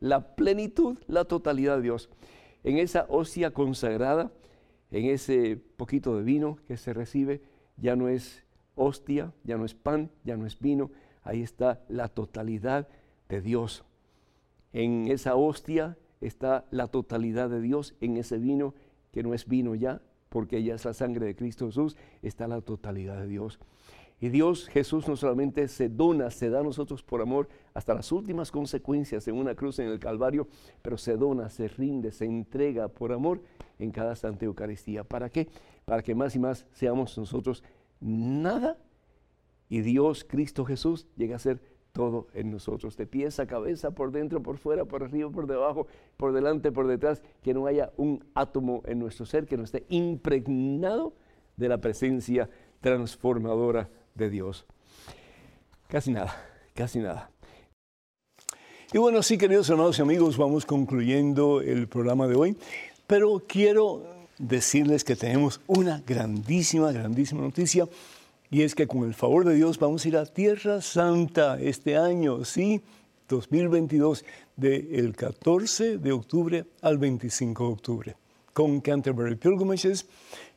La 0.00 0.36
plenitud, 0.36 0.98
la 1.06 1.24
totalidad 1.24 1.76
de 1.76 1.82
Dios. 1.84 2.10
En 2.62 2.76
esa 2.76 3.06
hostia 3.08 3.52
consagrada, 3.52 4.30
en 4.90 5.06
ese 5.06 5.56
poquito 5.76 6.16
de 6.16 6.22
vino 6.22 6.58
que 6.66 6.76
se 6.76 6.92
recibe, 6.92 7.42
ya 7.76 7.96
no 7.96 8.08
es 8.08 8.44
hostia, 8.74 9.32
ya 9.44 9.56
no 9.56 9.64
es 9.64 9.74
pan, 9.74 10.10
ya 10.24 10.36
no 10.36 10.46
es 10.46 10.58
vino, 10.58 10.90
ahí 11.22 11.42
está 11.42 11.82
la 11.88 12.08
totalidad 12.08 12.88
de 13.28 13.40
Dios. 13.40 13.84
En 14.72 15.08
esa 15.08 15.34
hostia 15.34 15.96
está 16.20 16.66
la 16.70 16.88
totalidad 16.88 17.50
de 17.50 17.60
Dios, 17.60 17.94
en 18.00 18.16
ese 18.16 18.38
vino 18.38 18.74
que 19.12 19.22
no 19.22 19.34
es 19.34 19.46
vino 19.46 19.74
ya, 19.74 20.00
porque 20.28 20.62
ya 20.62 20.74
es 20.74 20.84
la 20.84 20.94
sangre 20.94 21.26
de 21.26 21.36
Cristo 21.36 21.66
Jesús, 21.66 21.96
está 22.22 22.46
la 22.46 22.60
totalidad 22.60 23.20
de 23.20 23.26
Dios. 23.26 23.58
Y 24.20 24.28
Dios, 24.28 24.68
Jesús, 24.68 25.08
no 25.08 25.16
solamente 25.16 25.66
se 25.66 25.88
dona, 25.88 26.30
se 26.30 26.50
da 26.50 26.60
a 26.60 26.62
nosotros 26.62 27.02
por 27.02 27.22
amor 27.22 27.48
hasta 27.72 27.94
las 27.94 28.12
últimas 28.12 28.50
consecuencias 28.50 29.26
en 29.28 29.36
una 29.36 29.54
cruz 29.54 29.78
en 29.78 29.88
el 29.88 29.98
Calvario, 29.98 30.46
pero 30.82 30.98
se 30.98 31.16
dona, 31.16 31.48
se 31.48 31.68
rinde, 31.68 32.12
se 32.12 32.26
entrega 32.26 32.88
por 32.88 33.12
amor 33.12 33.42
en 33.78 33.90
cada 33.90 34.14
Santa 34.14 34.44
Eucaristía. 34.44 35.04
¿Para 35.04 35.30
qué? 35.30 35.48
Para 35.86 36.02
que 36.02 36.14
más 36.14 36.36
y 36.36 36.38
más 36.38 36.66
seamos 36.72 37.16
nosotros 37.16 37.64
nada 37.98 38.76
y 39.70 39.80
Dios, 39.80 40.24
Cristo 40.24 40.66
Jesús, 40.66 41.06
llegue 41.16 41.32
a 41.32 41.38
ser 41.38 41.62
todo 41.92 42.28
en 42.34 42.50
nosotros, 42.50 42.96
de 42.96 43.06
pies 43.06 43.40
a 43.40 43.46
cabeza, 43.46 43.92
por 43.92 44.12
dentro, 44.12 44.42
por 44.42 44.58
fuera, 44.58 44.84
por 44.84 45.02
arriba, 45.02 45.30
por 45.30 45.46
debajo, 45.46 45.86
por 46.16 46.32
delante, 46.32 46.70
por 46.70 46.86
detrás, 46.86 47.22
que 47.42 47.54
no 47.54 47.66
haya 47.66 47.90
un 47.96 48.24
átomo 48.34 48.82
en 48.84 48.98
nuestro 48.98 49.24
ser 49.26 49.46
que 49.46 49.56
no 49.56 49.64
esté 49.64 49.86
impregnado 49.88 51.14
de 51.56 51.68
la 51.68 51.78
presencia 51.78 52.50
transformadora 52.80 53.88
de 54.14 54.30
Dios. 54.30 54.64
Casi 55.88 56.12
nada, 56.12 56.34
casi 56.74 56.98
nada. 56.98 57.30
Y 58.92 58.98
bueno, 58.98 59.22
sí, 59.22 59.38
queridos 59.38 59.68
hermanos 59.70 59.98
y 59.98 60.02
amigos, 60.02 60.36
vamos 60.36 60.66
concluyendo 60.66 61.60
el 61.60 61.86
programa 61.88 62.26
de 62.26 62.34
hoy, 62.34 62.56
pero 63.06 63.42
quiero 63.46 64.04
decirles 64.38 65.04
que 65.04 65.16
tenemos 65.16 65.60
una 65.66 66.02
grandísima, 66.06 66.90
grandísima 66.90 67.42
noticia 67.42 67.88
y 68.50 68.62
es 68.62 68.74
que 68.74 68.88
con 68.88 69.04
el 69.04 69.14
favor 69.14 69.44
de 69.44 69.54
Dios 69.54 69.78
vamos 69.78 70.04
a 70.04 70.08
ir 70.08 70.16
a 70.16 70.26
Tierra 70.26 70.80
Santa 70.80 71.60
este 71.60 71.96
año, 71.96 72.44
sí, 72.44 72.80
2022, 73.28 74.24
del 74.56 75.14
14 75.14 75.98
de 75.98 76.12
octubre 76.12 76.64
al 76.82 76.98
25 76.98 77.64
de 77.64 77.72
octubre, 77.72 78.16
con 78.52 78.80
Canterbury 78.80 79.36
Pilgrimages. 79.36 80.06